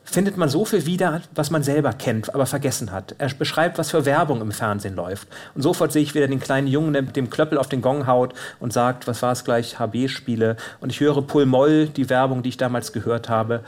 findet 0.04 0.38
man 0.38 0.50
so 0.50 0.66
viel 0.66 0.86
wieder, 0.86 1.22
was 1.34 1.50
man 1.50 1.64
selber 1.64 1.94
kennt, 1.94 2.34
aber 2.34 2.46
vergessen 2.46 2.92
hat. 2.92 3.16
Er 3.18 3.30
beschreibt, 3.30 3.78
was 3.78 3.92
für 3.92 4.06
Werbung 4.06 4.42
im 4.42 4.52
Fernsehen 4.52 4.96
läuft. 4.96 5.28
Und 5.56 5.62
sofort 5.62 5.92
sehe 5.92 6.04
ich 6.04 6.14
wieder 6.14 6.28
den 6.28 6.40
kleinen 6.40 6.68
Jungen, 6.68 6.94
der 6.94 7.04
mit 7.04 7.16
dem 7.16 7.30
Klöppel 7.30 7.58
auf 7.58 7.70
den 7.70 7.82
Gong 7.82 8.06
haut 8.06 8.34
und 8.60 8.74
sagt, 8.74 9.08
was 9.08 9.22
war 9.22 9.32
es 9.32 9.44
gleich, 9.44 9.80
HB-Spiele. 9.80 10.58
Und 10.82 10.92
ich 10.92 11.00
höre 11.00 11.22
Pull 11.22 11.46
Moll, 11.46 11.88
die 11.88 12.10
Werbung, 12.10 12.44
die 12.44 12.50
ich 12.50 12.58
damals 12.58 12.92
gehört 12.92 13.30
habe. 13.30 13.62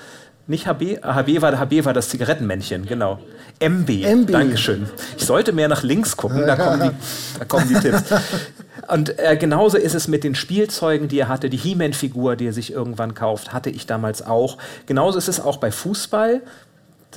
Nicht 0.47 0.67
HB, 0.67 1.01
HB 1.01 1.41
war, 1.41 1.57
HB 1.57 1.85
war 1.85 1.93
das 1.93 2.09
Zigarettenmännchen, 2.09 2.85
genau. 2.85 3.19
MB, 3.59 3.89
MB. 3.89 4.31
Dankeschön. 4.31 4.87
Ich 5.17 5.25
sollte 5.25 5.53
mehr 5.53 5.67
nach 5.67 5.81
links 5.81 6.15
gucken, 6.15 6.45
da 6.45 6.55
kommen 6.55 6.81
die, 6.81 7.39
da 7.39 7.45
kommen 7.45 7.67
die 7.67 7.75
Tipps. 7.75 8.03
Und 8.87 9.17
äh, 9.17 9.37
genauso 9.37 9.77
ist 9.77 9.95
es 9.95 10.07
mit 10.07 10.23
den 10.23 10.35
Spielzeugen, 10.35 11.07
die 11.07 11.19
er 11.19 11.29
hatte. 11.29 11.49
Die 11.49 11.57
He-Man-Figur, 11.57 12.35
die 12.35 12.47
er 12.47 12.53
sich 12.53 12.71
irgendwann 12.71 13.15
kauft, 13.15 13.53
hatte 13.53 13.71
ich 13.71 13.87
damals 13.87 14.21
auch. 14.21 14.57
Genauso 14.85 15.17
ist 15.17 15.27
es 15.27 15.39
auch 15.39 15.57
bei 15.57 15.71
Fußball. 15.71 16.41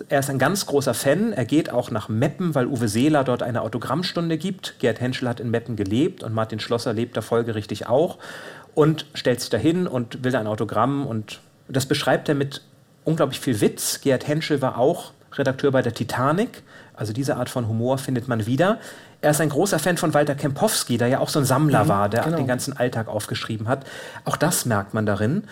Er 0.09 0.21
ist 0.21 0.31
ein 0.31 0.39
ganz 0.39 0.65
großer 0.65 0.95
Fan. 0.95 1.33
Er 1.35 1.45
geht 1.45 1.71
auch 1.71 1.91
nach 1.91 2.09
Meppen, 2.09 2.55
weil 2.55 2.67
Uwe 2.67 2.89
Seeler 2.89 3.25
dort 3.25 3.43
eine 3.43 3.61
Autogrammstunde 3.61 4.39
gibt. 4.39 4.79
Gerd 4.79 5.01
Henschel 5.01 5.29
hat 5.29 5.41
in 5.41 5.51
Meppen 5.51 5.77
gelebt 5.77 6.23
und 6.23 6.33
Martin 6.33 6.61
Schlosser 6.61 6.95
lebt 6.95 7.17
da 7.17 7.21
folgerichtig 7.21 7.87
auch. 7.87 8.17
Und 8.75 9.07
stellt 9.13 9.41
sich 9.41 9.51
dahin 9.51 9.87
und 9.87 10.25
will 10.25 10.35
ein 10.37 10.47
Autogramm. 10.47 11.07
Und 11.07 11.41
das 11.69 11.85
beschreibt 11.85 12.29
er 12.29 12.37
mit 12.37 12.63
unglaublich 13.09 13.41
viel 13.41 13.61
Witz. 13.61 14.01
Gerd 14.03 14.29
Henschel 14.29 14.63
war 14.63 14.79
auch 14.79 15.13
Redakteur 15.33 15.73
bei 15.73 15.83
der 15.83 15.95
Titanic. 15.95 16.63
Also 16.95 17.13
diese 17.13 17.37
Art 17.37 17.49
von 17.49 17.69
Humor 17.69 17.99
findet 17.99 18.29
man 18.29 18.47
wieder. 18.47 18.79
Er 19.21 19.31
ist 19.31 19.41
ein 19.41 19.49
großer 19.49 19.79
Fan 19.79 19.97
von 19.97 20.15
Walter 20.15 20.35
Kempowski, 20.35 20.97
der 20.99 21.09
ja 21.09 21.19
auch 21.19 21.29
so 21.29 21.41
ein 21.41 21.45
Sammler 21.45 21.85
mhm, 21.85 21.89
war, 21.89 22.09
der 22.09 22.23
genau. 22.23 22.37
den 22.37 22.47
ganzen 22.47 22.77
Alltag 22.77 23.09
aufgeschrieben 23.09 23.67
hat. 23.67 23.85
Auch 24.25 24.37
das 24.37 24.65
merkt 24.65 24.95
man 24.95 25.07
darin. 25.07 25.45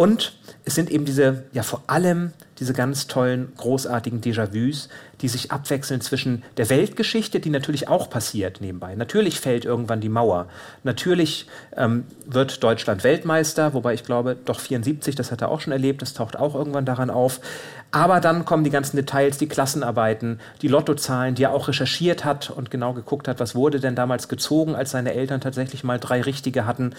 Und 0.00 0.32
es 0.64 0.76
sind 0.76 0.90
eben 0.90 1.04
diese, 1.04 1.44
ja 1.52 1.62
vor 1.62 1.82
allem 1.86 2.32
diese 2.58 2.72
ganz 2.72 3.06
tollen, 3.06 3.52
großartigen 3.58 4.22
Déjà-vus, 4.22 4.88
die 5.20 5.28
sich 5.28 5.52
abwechseln 5.52 6.00
zwischen 6.00 6.42
der 6.56 6.70
Weltgeschichte, 6.70 7.38
die 7.38 7.50
natürlich 7.50 7.88
auch 7.88 8.08
passiert 8.08 8.62
nebenbei. 8.62 8.94
Natürlich 8.94 9.40
fällt 9.40 9.66
irgendwann 9.66 10.00
die 10.00 10.08
Mauer. 10.08 10.46
Natürlich 10.84 11.48
ähm, 11.76 12.04
wird 12.24 12.64
Deutschland 12.64 13.04
Weltmeister, 13.04 13.74
wobei 13.74 13.92
ich 13.92 14.02
glaube, 14.02 14.38
doch 14.42 14.58
74, 14.60 15.16
das 15.16 15.30
hat 15.30 15.42
er 15.42 15.50
auch 15.50 15.60
schon 15.60 15.74
erlebt, 15.74 16.00
das 16.00 16.14
taucht 16.14 16.38
auch 16.38 16.54
irgendwann 16.54 16.86
daran 16.86 17.10
auf. 17.10 17.42
Aber 17.90 18.20
dann 18.20 18.46
kommen 18.46 18.64
die 18.64 18.70
ganzen 18.70 18.96
Details, 18.96 19.36
die 19.36 19.48
Klassenarbeiten, 19.48 20.40
die 20.62 20.68
Lottozahlen, 20.68 21.34
die 21.34 21.42
er 21.42 21.52
auch 21.52 21.68
recherchiert 21.68 22.24
hat 22.24 22.48
und 22.48 22.70
genau 22.70 22.94
geguckt 22.94 23.28
hat, 23.28 23.38
was 23.38 23.54
wurde 23.54 23.80
denn 23.80 23.96
damals 23.96 24.28
gezogen, 24.28 24.74
als 24.74 24.92
seine 24.92 25.12
Eltern 25.12 25.42
tatsächlich 25.42 25.84
mal 25.84 25.98
drei 25.98 26.22
richtige 26.22 26.64
hatten. 26.64 26.94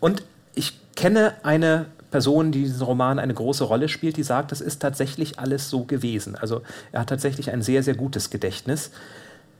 Und 0.00 0.22
ich 0.54 0.78
kenne 0.94 1.32
eine 1.44 1.86
Person, 2.12 2.52
die 2.52 2.62
diesen 2.62 2.82
Roman 2.82 3.18
eine 3.18 3.34
große 3.34 3.64
Rolle 3.64 3.88
spielt, 3.88 4.16
die 4.16 4.22
sagt, 4.22 4.52
das 4.52 4.60
ist 4.60 4.80
tatsächlich 4.80 5.40
alles 5.40 5.68
so 5.68 5.82
gewesen. 5.84 6.36
Also 6.36 6.62
er 6.92 7.00
hat 7.00 7.08
tatsächlich 7.08 7.50
ein 7.50 7.62
sehr, 7.62 7.82
sehr 7.82 7.94
gutes 7.94 8.30
Gedächtnis. 8.30 8.92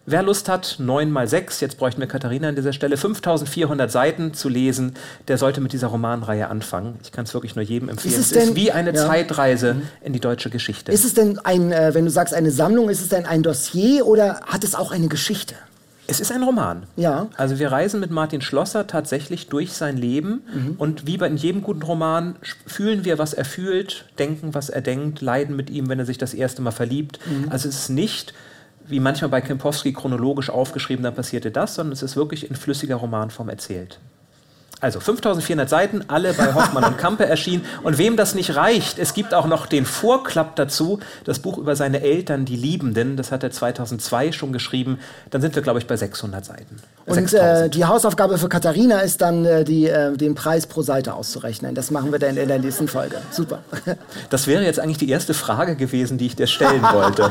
Wer 0.04 0.22
Lust 0.22 0.48
hat, 0.48 0.76
9 0.78 1.12
mal 1.12 1.28
6, 1.28 1.60
jetzt 1.60 1.78
bräuchten 1.78 2.00
wir 2.00 2.08
Katharina 2.08 2.48
an 2.48 2.56
dieser 2.56 2.72
Stelle, 2.72 2.96
5400 2.96 3.90
Seiten 3.90 4.34
zu 4.34 4.48
lesen, 4.48 4.94
der 5.28 5.38
sollte 5.38 5.60
mit 5.60 5.72
dieser 5.72 5.86
Romanreihe 5.88 6.48
anfangen. 6.48 6.98
Ich 7.04 7.12
kann 7.12 7.24
es 7.24 7.34
wirklich 7.34 7.54
nur 7.54 7.64
jedem 7.64 7.88
empfehlen. 7.88 8.14
Ist 8.14 8.32
es, 8.32 8.36
es 8.36 8.48
ist 8.48 8.56
wie 8.56 8.72
eine 8.72 8.92
ja. 8.92 9.06
Zeitreise 9.06 9.74
mhm. 9.74 9.82
in 10.02 10.12
die 10.12 10.18
deutsche 10.18 10.50
Geschichte. 10.50 10.90
Ist 10.90 11.04
es 11.04 11.14
denn 11.14 11.38
ein, 11.38 11.70
äh, 11.70 11.94
wenn 11.94 12.04
du 12.04 12.10
sagst 12.10 12.34
eine 12.34 12.50
Sammlung, 12.50 12.90
ist 12.90 13.00
es 13.00 13.10
denn 13.10 13.26
ein 13.26 13.44
Dossier 13.44 14.04
oder 14.04 14.40
hat 14.44 14.64
es 14.64 14.74
auch 14.74 14.90
eine 14.90 15.06
Geschichte? 15.06 15.54
Es 16.12 16.20
ist 16.20 16.32
ein 16.32 16.42
Roman. 16.42 16.84
Ja. 16.96 17.28
Also 17.36 17.58
wir 17.58 17.72
reisen 17.72 18.00
mit 18.00 18.10
Martin 18.10 18.40
Schlosser 18.40 18.86
tatsächlich 18.86 19.48
durch 19.48 19.72
sein 19.72 19.96
Leben 19.96 20.42
mhm. 20.54 20.74
und 20.78 21.06
wie 21.06 21.16
bei 21.16 21.26
in 21.26 21.36
jedem 21.36 21.62
guten 21.62 21.82
Roman 21.82 22.36
fühlen 22.66 23.04
wir, 23.04 23.18
was 23.18 23.32
er 23.32 23.44
fühlt, 23.44 24.04
denken, 24.18 24.54
was 24.54 24.68
er 24.68 24.82
denkt, 24.82 25.20
leiden 25.20 25.56
mit 25.56 25.70
ihm, 25.70 25.88
wenn 25.88 25.98
er 25.98 26.06
sich 26.06 26.18
das 26.18 26.34
erste 26.34 26.60
Mal 26.62 26.70
verliebt. 26.70 27.18
Mhm. 27.26 27.50
Also 27.50 27.68
es 27.68 27.78
ist 27.78 27.88
nicht 27.88 28.34
wie 28.86 29.00
manchmal 29.00 29.30
bei 29.30 29.40
Kempowski 29.40 29.92
chronologisch 29.92 30.50
aufgeschrieben, 30.50 31.02
dann 31.02 31.14
passierte 31.14 31.50
das, 31.50 31.76
sondern 31.76 31.92
es 31.92 32.02
ist 32.02 32.16
wirklich 32.16 32.48
in 32.50 32.56
flüssiger 32.56 32.96
Romanform 32.96 33.48
erzählt. 33.48 33.98
Also 34.82 34.98
5400 34.98 35.68
Seiten, 35.70 36.04
alle 36.08 36.34
bei 36.34 36.54
Hoffmann 36.54 36.82
und 36.82 36.98
Kampe 36.98 37.24
erschienen. 37.24 37.64
Und 37.84 37.98
wem 37.98 38.16
das 38.16 38.34
nicht 38.34 38.56
reicht, 38.56 38.98
es 38.98 39.14
gibt 39.14 39.32
auch 39.32 39.46
noch 39.46 39.66
den 39.66 39.86
Vorklapp 39.86 40.56
dazu, 40.56 40.98
das 41.22 41.38
Buch 41.38 41.56
über 41.56 41.76
seine 41.76 42.02
Eltern, 42.02 42.44
die 42.44 42.56
Liebenden. 42.56 43.16
Das 43.16 43.30
hat 43.30 43.44
er 43.44 43.52
2002 43.52 44.32
schon 44.32 44.52
geschrieben. 44.52 44.98
Dann 45.30 45.40
sind 45.40 45.54
wir, 45.54 45.62
glaube 45.62 45.78
ich, 45.78 45.86
bei 45.86 45.96
600 45.96 46.44
Seiten. 46.44 46.82
Und 47.06 47.32
äh, 47.32 47.70
die 47.70 47.84
Hausaufgabe 47.84 48.38
für 48.38 48.48
Katharina 48.48 48.98
ist 49.00 49.22
dann, 49.22 49.44
äh, 49.44 49.62
die, 49.62 49.86
äh, 49.86 50.16
den 50.16 50.34
Preis 50.34 50.66
pro 50.66 50.82
Seite 50.82 51.14
auszurechnen. 51.14 51.76
Das 51.76 51.92
machen 51.92 52.10
wir 52.10 52.18
dann 52.18 52.36
in 52.36 52.48
der 52.48 52.58
nächsten 52.58 52.88
Folge. 52.88 53.18
Super. 53.30 53.60
Das 54.30 54.46
wäre 54.46 54.64
jetzt 54.64 54.80
eigentlich 54.80 54.98
die 54.98 55.10
erste 55.10 55.34
Frage 55.34 55.76
gewesen, 55.76 56.16
die 56.18 56.26
ich 56.26 56.36
dir 56.36 56.46
stellen 56.46 56.82
wollte. 56.82 57.30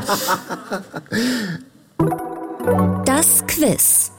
Das 3.04 3.44
Quiz. 3.46 4.12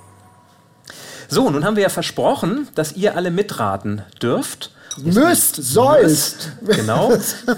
So, 1.28 1.50
nun 1.50 1.66
haben 1.66 1.76
wir 1.76 1.84
ja 1.84 1.90
versprochen, 1.90 2.68
dass 2.76 2.94
ihr 2.94 3.16
alle 3.16 3.32
mitraten 3.32 4.02
dürft. 4.22 4.72
Müsst, 4.98 5.56
sollst. 5.56 6.52
Genau. 6.62 7.12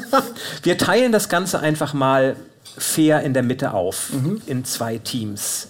Wir 0.63 0.77
teilen 0.77 1.11
das 1.11 1.27
Ganze 1.27 1.59
einfach 1.59 1.93
mal 1.93 2.37
fair 2.77 3.21
in 3.23 3.33
der 3.33 3.43
Mitte 3.43 3.73
auf, 3.73 4.13
mhm. 4.13 4.41
in 4.45 4.63
zwei 4.63 4.99
Teams. 4.99 5.67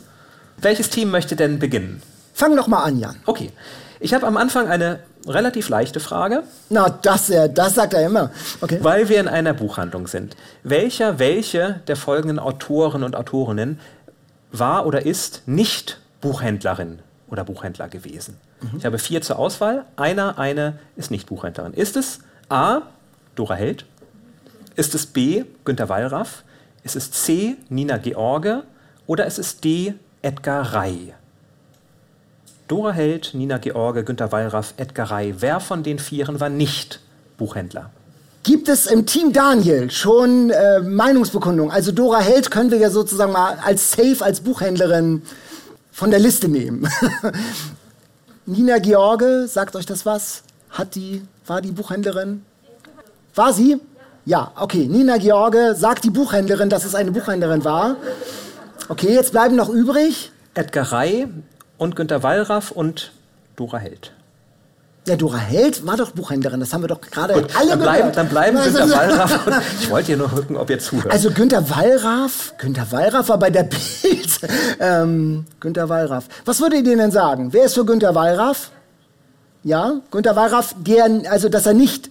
Welches 0.58 0.90
Team 0.90 1.10
möchte 1.10 1.36
denn 1.36 1.58
beginnen? 1.58 2.02
Fang 2.34 2.56
doch 2.56 2.68
mal 2.68 2.84
an, 2.84 3.00
Jan. 3.00 3.16
Okay. 3.26 3.52
Ich 4.00 4.14
habe 4.14 4.28
am 4.28 4.38
Anfang 4.38 4.68
eine 4.68 5.00
relativ 5.28 5.70
leichte 5.70 6.00
Frage. 6.00 6.44
Na, 6.70 6.90
das, 6.90 7.30
äh, 7.30 7.50
das 7.50 7.76
sagt 7.76 7.94
er 7.94 8.06
immer. 8.06 8.32
Okay. 8.62 8.80
Weil 8.82 9.10
wir 9.10 9.20
in 9.20 9.28
einer 9.28 9.54
Buchhandlung 9.54 10.08
sind. 10.08 10.36
Welcher, 10.64 11.18
welche 11.18 11.82
der 11.88 11.96
folgenden 11.96 12.38
Autoren 12.38 13.04
und 13.04 13.16
Autorinnen 13.16 13.80
war 14.52 14.86
oder 14.86 15.06
ist 15.06 15.44
nicht 15.48 16.00
Buchhändlerin? 16.22 17.00
Oder 17.30 17.44
Buchhändler 17.44 17.88
gewesen. 17.88 18.38
Mhm. 18.62 18.78
Ich 18.78 18.86
habe 18.86 19.00
vier 19.00 19.22
zur 19.22 19.40
Auswahl. 19.40 19.86
Einer, 19.96 20.38
eine 20.38 20.80
ist 20.96 21.12
nicht 21.12 21.28
Buchhändlerin. 21.28 21.74
Ist 21.74 21.96
es 21.96 22.20
A. 22.50 22.82
Dora 23.36 23.56
Held? 23.56 23.86
Ist 24.76 24.96
es 24.96 25.06
B. 25.06 25.46
Günter 25.64 25.90
Wallraff? 25.90 26.44
Ist 26.84 26.96
es 26.96 27.12
C. 27.12 27.56
Nina 27.70 27.98
George? 27.98 28.64
Oder 29.08 29.26
ist 29.26 29.40
es 29.40 29.60
D. 29.60 29.94
Edgar 30.22 30.74
Rey? 30.74 31.14
Dora 32.68 32.92
Held, 32.92 33.32
Nina 33.34 33.60
George, 33.60 34.04
Günter 34.04 34.32
Wallraff, 34.32 34.74
Edgar 34.78 35.12
Rey. 35.12 35.36
Wer 35.38 35.60
von 35.60 35.84
den 35.84 36.00
Vieren 36.00 36.40
war 36.40 36.50
nicht 36.50 37.00
Buchhändler? 37.38 37.92
Gibt 38.42 38.70
es 38.70 38.88
im 38.88 39.06
Team 39.06 39.34
Daniel 39.34 39.90
schon 39.90 40.52
äh, 40.52 40.80
Meinungsbekundung? 40.80 41.72
Also 41.72 41.92
Dora 41.92 42.20
Held 42.20 42.52
können 42.52 42.72
wir 42.72 42.78
ja 42.78 42.90
sozusagen 42.90 43.32
mal 43.32 43.58
als 43.64 43.92
Safe, 43.92 44.18
als 44.22 44.42
Buchhändlerin 44.42 45.24
von 45.96 46.12
der 46.12 46.20
Liste 46.20 46.50
nehmen. 46.50 46.86
Nina 48.46 48.80
George, 48.80 49.48
sagt 49.48 49.78
euch 49.78 49.86
das 49.86 50.06
was? 50.06 50.44
Hat 50.70 50.94
die, 50.96 51.24
war 51.48 51.62
die 51.62 51.72
Buchhändlerin? 51.72 52.44
War 53.34 53.54
sie? 53.54 53.80
Ja, 54.26 54.52
okay. 54.58 54.88
Nina 54.88 55.18
George 55.18 55.74
sagt 55.74 56.04
die 56.04 56.10
Buchhändlerin, 56.10 56.70
dass 56.70 56.84
es 56.84 56.96
eine 56.96 57.12
Buchhändlerin 57.12 57.64
war. 57.64 57.96
Okay, 58.90 59.14
jetzt 59.14 59.32
bleiben 59.32 59.56
noch 59.56 59.70
übrig. 59.70 60.34
Edgar 60.54 60.92
Rey 60.92 61.28
und 61.78 61.96
Günter 61.96 62.24
Wallraff 62.24 62.72
und 62.72 63.14
Dora 63.56 63.78
Held. 63.78 64.12
Ja, 65.08 65.16
Dora 65.16 65.38
Held 65.38 65.86
war 65.86 65.98
doch 65.98 66.12
Buchhändlerin, 66.12 66.60
das 66.60 66.74
haben 66.74 66.82
wir 66.82 66.88
doch 66.88 67.00
gerade 67.00 67.36
alle 67.36 67.46
dann 67.70 67.80
bleiben, 67.80 67.98
gehört. 68.00 68.18
Dann 68.18 68.30
bleiben 68.30 68.58
Günter 68.58 68.90
Wallraff. 68.98 69.40
ich 69.80 69.90
wollte 69.92 70.08
hier 70.08 70.18
nur 70.18 70.30
gucken, 70.30 70.58
ob 70.58 70.68
ihr 70.70 70.80
zuhört. 70.80 71.12
Also 71.12 71.30
Günter 71.30 71.70
Wallraff, 71.70 72.54
Günter 72.58 72.92
Wallraff 72.92 73.30
war 73.30 73.38
bei 73.38 73.52
der 73.52 73.64
Bild. 74.02 74.40
ähm, 74.80 75.46
Günter 75.60 75.90
Wallraff. 75.90 76.26
Was 76.46 76.60
würdet 76.60 76.88
ihr 76.88 76.98
denn 76.98 77.12
sagen? 77.12 77.54
Wer 77.54 77.66
ist 77.66 77.76
für 77.76 77.86
Günter 77.86 78.16
Wallraff? 78.16 78.72
Ja, 79.64 79.94
Günter 80.10 80.36
Wallraff, 80.36 80.74
der, 80.80 81.08
also 81.30 81.50
dass 81.50 81.68
er 81.68 81.74
nicht 81.76 82.10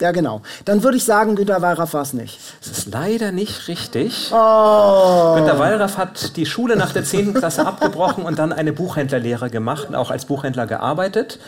ja, 0.00 0.12
genau. 0.12 0.40
Dann 0.64 0.82
würde 0.82 0.96
ich 0.96 1.04
sagen, 1.04 1.36
Günter 1.36 1.60
Wallraff 1.60 1.92
war 1.92 2.00
es 2.00 2.14
nicht. 2.14 2.38
Das 2.66 2.78
ist 2.78 2.90
leider 2.90 3.32
nicht 3.32 3.68
richtig. 3.68 4.30
Oh. 4.32 5.34
Günter 5.34 5.58
Wallraff 5.58 5.98
hat 5.98 6.36
die 6.36 6.46
Schule 6.46 6.74
nach 6.76 6.92
der 6.92 7.04
10. 7.04 7.34
Klasse 7.34 7.66
abgebrochen 7.66 8.24
und 8.24 8.38
dann 8.38 8.50
eine 8.54 8.72
Buchhändlerlehre 8.72 9.50
gemacht 9.50 9.88
und 9.90 9.94
auch 9.94 10.10
als 10.10 10.24
Buchhändler 10.24 10.66
gearbeitet. 10.66 11.38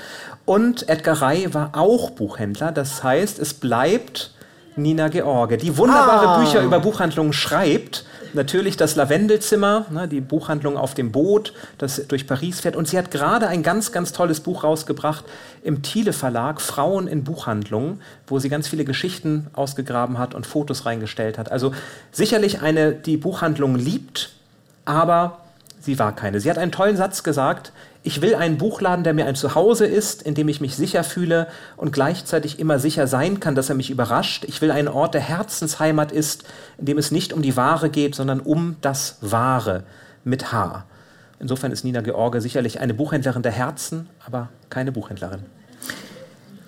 Und 0.45 0.89
Edgar 0.89 1.23
Rey 1.23 1.53
war 1.55 1.71
auch 1.73 2.11
Buchhändler. 2.11 2.73
Das 2.73 3.03
heißt, 3.03 3.39
es 3.39 3.55
bleibt 3.55 4.33
Nina 4.77 5.09
George, 5.09 5.59
die 5.59 5.77
wunderbare 5.77 6.29
ah. 6.29 6.39
Bücher 6.39 6.63
über 6.63 6.81
Buchhandlungen 6.81 7.33
schreibt 7.33 8.05
natürlich 8.35 8.77
das 8.77 8.97
Lavendelzimmer, 8.97 9.87
ne, 9.91 10.09
die 10.09 10.21
Buchhandlung 10.21 10.77
auf 10.77 10.95
dem 10.95 11.13
Boot, 11.13 11.53
das 11.79 12.07
durch 12.09 12.27
Paris 12.27 12.61
fährt. 12.61 12.77
Und 12.77 12.89
sie 12.89 12.99
hat 12.99 13.11
gerade 13.11 13.49
ein 13.49 13.63
ganz, 13.63 13.93
ganz 13.93 14.13
tolles 14.13 14.41
Buch 14.41 14.65
rausgebracht 14.65 15.25
im 15.63 15.83
Thiele 15.83 16.13
Verlag, 16.13 16.61
Frauen 16.61 17.07
in 17.07 17.25
Buchhandlungen, 17.25 18.01
wo 18.27 18.39
sie 18.39 18.49
ganz 18.49 18.69
viele 18.69 18.85
Geschichten 18.85 19.49
ausgegraben 19.53 20.19
hat 20.19 20.35
und 20.35 20.47
Fotos 20.47 20.87
reingestellt 20.87 21.39
hat. 21.39 21.51
Also 21.53 21.73
sicherlich 22.11 22.63
eine, 22.63 22.93
die 22.93 23.17
Buchhandlung 23.17 23.77
liebt, 23.77 24.31
aber 24.85 25.39
sie 25.81 25.99
war 25.99 26.15
keine. 26.15 26.41
Sie 26.41 26.51
hat 26.51 26.59
einen 26.59 26.73
tollen 26.73 26.97
Satz 26.97 27.23
gesagt, 27.23 27.73
ich 28.05 28.21
will 28.21 28.35
einen 28.35 28.59
Buchladen, 28.59 29.05
der 29.05 29.15
mir 29.15 29.27
ein 29.27 29.37
Zuhause 29.37 29.87
ist, 29.87 30.23
in 30.23 30.35
dem 30.35 30.49
ich 30.49 30.61
mich 30.61 30.75
sicher 30.75 31.05
fühle 31.05 31.47
und 31.77 31.93
gleichzeitig 31.93 32.59
immer 32.59 32.79
sicher 32.79 33.07
sein 33.07 33.39
kann, 33.39 33.55
dass 33.55 33.69
er 33.69 33.77
mich 33.77 33.91
überrascht. 33.91 34.45
Ich 34.49 34.61
will 34.61 34.73
einen 34.73 34.89
Ort, 34.89 35.15
der 35.15 35.21
Herzensheimat 35.21 36.11
ist, 36.11 36.45
in 36.79 36.87
dem 36.87 36.99
es 36.99 37.13
nicht 37.13 37.33
um 37.33 37.43
die 37.43 37.57
Ware 37.57 37.91
geht, 37.91 38.15
sondern 38.17 38.41
um 38.41 38.77
das 38.81 39.19
Wahre 39.21 39.85
mit 40.25 40.53
H. 40.53 40.85
Insofern 41.39 41.71
ist 41.71 41.85
Nina 41.85 42.01
George 42.01 42.41
sicherlich 42.41 42.81
eine 42.81 42.95
Buchhändlerin 42.95 43.43
der 43.43 43.53
Herzen, 43.53 44.09
aber 44.27 44.49
keine 44.69 44.91
Buchhändlerin. 44.91 45.41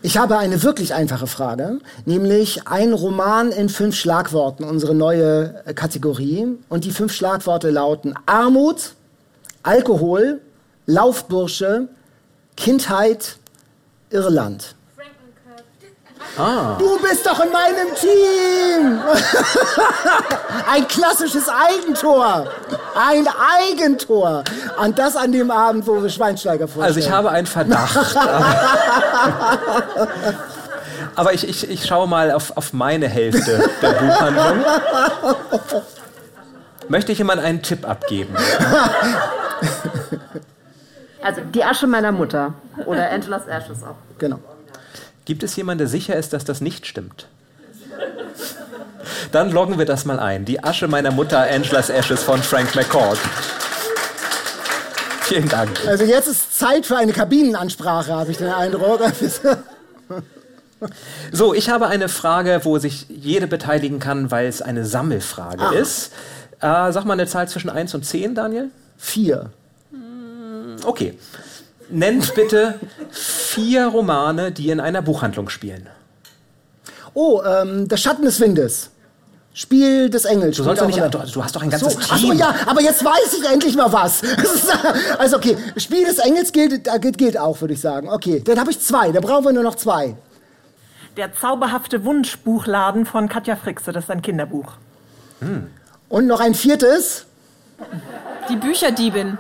Ich 0.03 0.19
habe 0.19 0.37
eine 0.37 0.63
wirklich 0.63 0.95
einfache 0.95 1.27
Frage, 1.27 1.79
nämlich 2.05 2.69
ein 2.69 2.93
Roman 2.93 3.51
in 3.51 3.69
fünf 3.69 3.97
Schlagworten, 3.97 4.63
unsere 4.63 4.95
neue 4.95 5.63
Kategorie. 5.75 6.47
Und 6.69 6.85
die 6.85 6.91
fünf 6.91 7.13
Schlagworte 7.13 7.71
lauten 7.71 8.15
Armut, 8.27 8.95
Alkohol, 9.63 10.41
Laufbursche, 10.87 11.89
Kindheit, 12.57 13.37
Irland. 14.11 14.75
Ah. 16.37 16.77
Du 16.79 16.99
bist 17.01 17.25
doch 17.27 17.39
in 17.45 17.53
meinem 17.53 17.95
Team! 17.95 19.01
Ein 20.71 20.89
klassisches 20.89 21.45
Eigentor! 21.49 22.49
Ein 22.95 23.29
Eigentor! 23.61 24.43
Und 24.83 24.99
das 24.99 25.15
an 25.17 25.31
dem 25.31 25.51
Abend, 25.51 25.87
wo 25.87 26.03
wir 26.03 26.11
Schweinsteiger 26.11 26.67
vorstellen. 26.67 26.87
Also 26.87 26.99
ich 26.99 27.11
habe 27.11 27.31
einen 27.31 27.47
Verdacht. 27.47 28.17
Aber 31.15 31.33
ich, 31.35 31.49
ich, 31.49 31.71
ich 31.71 31.87
schaue 31.87 32.09
mal 32.09 32.33
auf, 32.33 32.57
auf 32.57 32.73
meine 32.73 33.07
Hälfte 33.07 33.71
der 33.81 33.93
Buchhandlung. 33.93 34.65
Möchte 36.89 37.13
ich 37.13 37.19
jemand 37.19 37.43
einen 37.43 37.63
Tipp 37.63 37.89
abgeben? 37.89 38.35
Also 41.25 41.41
die 41.41 41.65
Asche 41.65 41.87
meiner 41.87 42.13
Mutter 42.13 42.53
oder 42.85 43.11
Angela's 43.11 43.47
Ashes 43.47 43.83
auch. 43.83 43.97
Genau. 44.19 44.41
Gibt 45.25 45.43
es 45.43 45.57
jemanden, 45.57 45.79
der 45.79 45.89
sicher 45.89 46.15
ist, 46.17 46.35
dass 46.35 46.45
das 46.45 46.61
nicht 46.61 46.87
stimmt? 46.87 47.29
Dann 49.33 49.51
loggen 49.51 49.79
wir 49.79 49.87
das 49.87 50.05
mal 50.05 50.21
ein. 50.21 50.45
Die 50.45 50.63
Asche 50.63 50.87
meiner 50.87 51.11
Mutter, 51.11 51.41
Angela's 51.51 51.89
Ashes 51.89 52.23
von 52.23 52.43
Frank 52.43 52.75
McCord. 52.75 53.19
Vielen 55.23 55.49
Dank. 55.49 55.81
Also 55.87 56.05
jetzt 56.05 56.29
ist 56.29 56.59
Zeit 56.59 56.85
für 56.85 56.99
eine 56.99 57.13
Kabinenansprache, 57.13 58.13
habe 58.13 58.31
ich 58.31 58.37
den 58.37 58.49
Eindruck. 58.49 59.01
So, 61.33 61.55
ich 61.55 61.71
habe 61.71 61.87
eine 61.87 62.11
Frage, 62.11 62.61
wo 62.65 62.77
sich 62.77 63.07
jede 63.09 63.47
beteiligen 63.47 64.01
kann, 64.01 64.31
weil 64.31 64.47
es 64.47 64.61
eine 64.61 64.85
Sammelfrage 64.85 65.63
ah. 65.63 65.71
ist. 65.71 66.13
Äh, 66.61 66.93
sag 66.93 67.07
mal 67.07 67.15
eine 67.15 67.27
Zahl 67.27 67.49
zwischen 67.49 67.71
1 67.71 67.95
und 67.95 68.05
10, 68.05 68.35
Daniel. 68.35 68.71
Vier. 68.99 69.51
Okay. 70.85 71.19
Nennt 71.91 72.35
bitte 72.35 72.81
vier 73.11 73.87
Romane, 73.87 74.53
die 74.53 74.71
in 74.71 74.81
einer 74.81 75.03
Buchhandlung 75.03 75.49
spielen. 75.49 75.89
Oh, 77.13 77.43
ähm, 77.43 77.89
Der 77.89 77.97
Schatten 77.97 78.25
des 78.25 78.41
Windes. 78.41 78.91
Spiel 79.57 80.11
des 80.11 80.25
Engels. 80.25 80.57
Du, 80.57 80.65
sollst 80.65 80.83
doch 80.83 80.87
nicht, 80.89 80.99
du, 80.99 81.09
du, 81.09 81.45
hast 81.45 81.55
doch 81.55 81.63
ein 81.63 81.71
ganzes 81.71 81.93
so, 81.93 82.01
Team. 82.01 82.11
Achso, 82.11 82.33
ja, 82.33 82.55
aber 82.67 82.81
jetzt 82.81 83.05
weiß 83.05 83.39
ich 83.39 83.49
endlich 83.49 83.77
mal 83.77 83.93
was. 83.93 84.21
also 85.19 85.37
okay, 85.37 85.57
Spiel 85.77 86.05
des 86.05 86.19
Engels 86.19 86.51
gilt, 86.51 86.83
gilt 87.17 87.39
auch, 87.39 87.61
würde 87.61 87.75
ich 87.75 87.81
sagen. 87.81 88.09
Okay, 88.09 88.43
dann 88.45 88.59
habe 88.59 88.73
ich 88.73 88.81
zwei, 88.81 89.13
da 89.13 89.21
brauchen 89.21 89.45
wir 89.45 89.53
nur 89.53 89.63
noch 89.63 89.77
zwei. 89.77 90.17
Der 91.17 91.33
zauberhafte 91.33 92.05
Wunschbuchladen 92.05 93.07
von 93.07 93.29
Katja 93.29 93.55
Frixe, 93.55 93.93
das 93.93 94.05
ist 94.05 94.11
ein 94.11 94.23
Kinderbuch. 94.23 94.73
Hm. 95.39 95.69
Und 96.09 96.27
noch 96.27 96.41
ein 96.41 96.55
viertes. 96.55 97.27
Die 98.49 98.57
Bücherdiebin. 98.57 99.39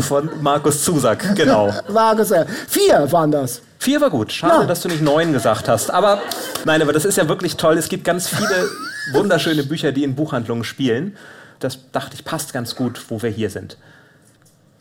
Von 0.00 0.30
Markus 0.42 0.82
Zusack, 0.84 1.34
genau. 1.36 1.72
Markus, 1.88 2.30
äh, 2.30 2.44
vier 2.68 3.10
waren 3.12 3.30
das. 3.30 3.62
Vier 3.78 4.00
war 4.00 4.10
gut. 4.10 4.32
Schade, 4.32 4.62
ja. 4.62 4.66
dass 4.66 4.82
du 4.82 4.88
nicht 4.88 5.02
neun 5.02 5.32
gesagt 5.32 5.68
hast. 5.68 5.90
Aber 5.90 6.20
nein, 6.64 6.82
aber 6.82 6.92
das 6.92 7.04
ist 7.04 7.16
ja 7.16 7.28
wirklich 7.28 7.56
toll. 7.56 7.76
Es 7.76 7.88
gibt 7.88 8.04
ganz 8.04 8.28
viele 8.28 8.68
wunderschöne 9.12 9.64
Bücher, 9.64 9.92
die 9.92 10.04
in 10.04 10.14
Buchhandlungen 10.14 10.64
spielen. 10.64 11.16
Das 11.58 11.78
dachte 11.92 12.14
ich 12.14 12.24
passt 12.24 12.52
ganz 12.52 12.74
gut, 12.76 13.00
wo 13.08 13.22
wir 13.22 13.30
hier 13.30 13.50
sind. 13.50 13.76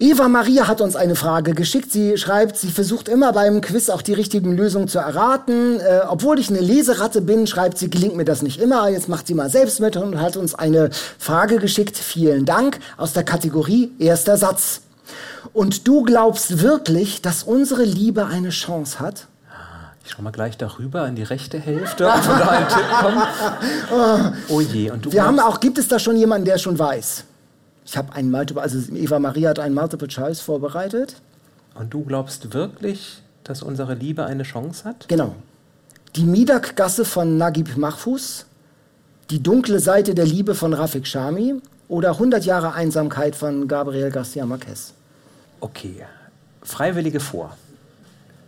Eva 0.02 0.28
Maria 0.28 0.68
hat 0.68 0.82
uns 0.82 0.96
eine 0.96 1.14
Frage 1.16 1.54
geschickt. 1.54 1.92
Sie 1.92 2.18
schreibt, 2.18 2.58
sie 2.58 2.72
versucht 2.72 3.08
immer 3.08 3.34
beim 3.34 3.62
Quiz 3.62 3.88
auch 3.88 4.02
die 4.02 4.16
richtigen 4.16 4.58
Lösungen 4.58 4.88
zu 4.88 4.98
erraten. 4.98 5.80
Äh, 5.80 6.00
obwohl 6.10 6.40
ich 6.40 6.50
eine 6.50 6.60
Leseratte 6.60 7.22
bin, 7.22 7.46
schreibt 7.46 7.78
sie, 7.78 7.88
gelingt 7.88 8.16
mir 8.16 8.26
das 8.26 8.42
nicht 8.42 8.60
immer. 8.60 8.90
Jetzt 8.90 9.10
macht 9.10 9.28
sie 9.28 9.36
mal 9.36 9.52
selbst 9.52 9.80
mit 9.80 9.98
und 9.98 10.20
hat 10.20 10.38
uns 10.38 10.56
eine 10.56 10.90
Frage 11.20 11.60
geschickt. 11.60 12.00
Vielen 12.00 12.46
Dank 12.46 12.80
aus 12.98 13.14
der 13.14 13.24
Kategorie 13.24 13.92
Erster 14.00 14.38
Satz. 14.38 14.82
Und 15.54 15.88
du 15.88 16.02
glaubst 16.02 16.64
wirklich, 16.64 17.22
dass 17.22 17.44
unsere 17.44 17.84
Liebe 17.84 18.26
eine 18.26 18.50
Chance 18.50 19.00
hat? 19.00 19.28
Ich 20.04 20.14
schau 20.14 20.24
mal 20.24 20.32
gleich 20.32 20.58
darüber 20.58 21.08
in 21.08 21.14
die 21.14 21.22
rechte 21.22 21.60
Hälfte, 21.60 22.08
ob 22.08 22.24
da 22.26 22.50
ein 22.50 22.68
Tipp 22.68 22.90
kommt. 23.02 24.36
Oh 24.50 24.62
je, 24.62 24.90
und 24.90 25.06
du 25.06 25.12
Wir 25.12 25.24
haben 25.24 25.40
auch, 25.40 25.60
gibt 25.60 25.78
es 25.78 25.88
da 25.88 26.00
schon 26.00 26.18
jemanden, 26.18 26.46
der 26.46 26.58
schon 26.58 26.80
weiß? 26.80 27.26
Ich 27.86 27.98
habe 27.98 28.14
einen 28.14 28.32
Multiple, 28.32 28.62
also 28.62 28.78
Eva 28.94 29.20
Maria 29.20 29.50
hat 29.50 29.60
einen 29.60 29.76
Multiple 29.76 30.08
Choice 30.08 30.40
vorbereitet. 30.40 31.16
Und 31.76 31.94
du 31.94 32.04
glaubst 32.04 32.54
wirklich, 32.54 33.22
dass 33.44 33.64
unsere 33.64 33.96
Liebe 33.96 34.26
eine 34.26 34.44
Chance 34.44 34.84
hat? 34.86 35.08
Genau. 35.08 35.36
Die 36.16 36.24
Midak-Gasse 36.24 37.06
von 37.06 37.38
Naguib 37.38 37.78
Mahfouz, 37.78 38.46
Die 39.32 39.42
dunkle 39.42 39.80
Seite 39.80 40.14
der 40.14 40.26
Liebe 40.26 40.56
von 40.56 40.74
Rafik 40.74 41.08
Shami 41.08 41.62
oder 41.88 42.12
100 42.12 42.44
Jahre 42.44 42.74
Einsamkeit 42.74 43.34
von 43.34 43.68
Gabriel 43.70 44.12
Garcia 44.12 44.46
Marquez. 44.46 44.94
Okay. 45.62 46.06
Freiwillige 46.62 47.22
vor. 47.22 47.56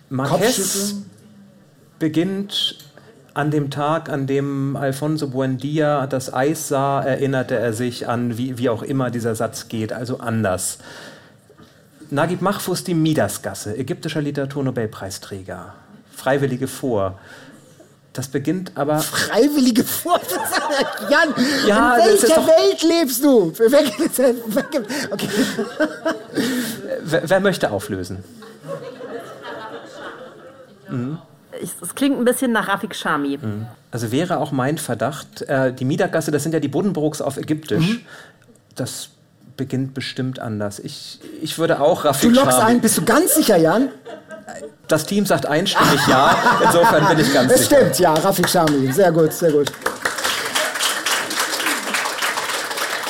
Marquez 0.09 0.95
beginnt 1.99 2.77
an 3.33 3.49
dem 3.51 3.69
Tag, 3.71 4.09
an 4.09 4.27
dem 4.27 4.75
Alfonso 4.75 5.27
Buendia 5.27 6.05
das 6.07 6.33
Eis 6.33 6.67
sah, 6.67 7.01
erinnerte 7.01 7.55
er 7.55 7.73
sich 7.73 8.07
an, 8.07 8.37
wie, 8.37 8.57
wie 8.57 8.69
auch 8.69 8.83
immer 8.83 9.09
dieser 9.09 9.33
Satz 9.35 9.67
geht, 9.67 9.91
also 9.91 10.19
anders. 10.19 10.77
Naguib 12.11 12.41
Mahfouz, 12.41 12.83
die 12.83 12.93
Midasgasse, 12.93 13.75
ägyptischer 13.75 14.21
Literaturnobelpreisträger. 14.21 15.73
Freiwillige 16.15 16.67
vor. 16.67 17.17
Das 18.13 18.27
beginnt 18.27 18.73
aber. 18.75 18.99
Freiwillige 18.99 19.83
vor. 19.83 20.19
Jan, 21.09 21.33
Ja, 21.65 21.95
in 21.95 22.03
das 22.05 22.13
ist 22.13 22.23
welcher 22.23 22.35
doch- 22.35 22.47
Welt 22.47 22.83
lebst 22.83 23.23
du? 23.23 23.51
Okay. 25.11 25.29
Wer, 27.03 27.29
wer 27.29 27.39
möchte 27.39 27.71
auflösen? 27.71 28.23
Ich, 30.85 30.91
es 31.81 31.95
klingt 31.95 32.17
ein 32.19 32.25
bisschen 32.25 32.51
nach 32.51 32.67
Rafik 32.67 32.95
Shami. 32.95 33.39
Also 33.91 34.11
wäre 34.11 34.37
auch 34.39 34.51
mein 34.51 34.77
Verdacht, 34.77 35.41
äh, 35.43 35.71
die 35.73 35.85
Miedergasse, 35.85 36.31
das 36.31 36.43
sind 36.43 36.53
ja 36.53 36.59
die 36.59 36.67
Buddenbrooks 36.67 37.21
auf 37.21 37.37
Ägyptisch. 37.37 37.85
Mhm. 37.87 38.01
Das 38.75 39.09
beginnt 39.57 39.93
bestimmt 39.93 40.39
anders. 40.39 40.79
Ich, 40.79 41.19
ich 41.41 41.57
würde 41.59 41.79
auch 41.79 42.01
Du 42.01 42.07
Rafik 42.07 42.35
lockst 42.35 42.57
Shami- 42.59 42.63
ein, 42.65 42.81
bist 42.81 42.97
du 42.97 43.03
ganz 43.05 43.35
sicher, 43.35 43.57
Jan? 43.57 43.89
Das 44.87 45.05
Team 45.05 45.25
sagt 45.25 45.45
einstimmig 45.45 45.99
ja. 46.07 46.35
Insofern 46.63 47.07
bin 47.07 47.19
ich 47.19 47.33
ganz 47.33 47.51
Es 47.51 47.59
sicher. 47.67 47.77
stimmt, 47.77 47.99
ja, 47.99 48.13
Rafik 48.13 48.49
Shami. 48.49 48.91
Sehr 48.91 49.11
gut, 49.11 49.31
sehr 49.31 49.51
gut. 49.51 49.71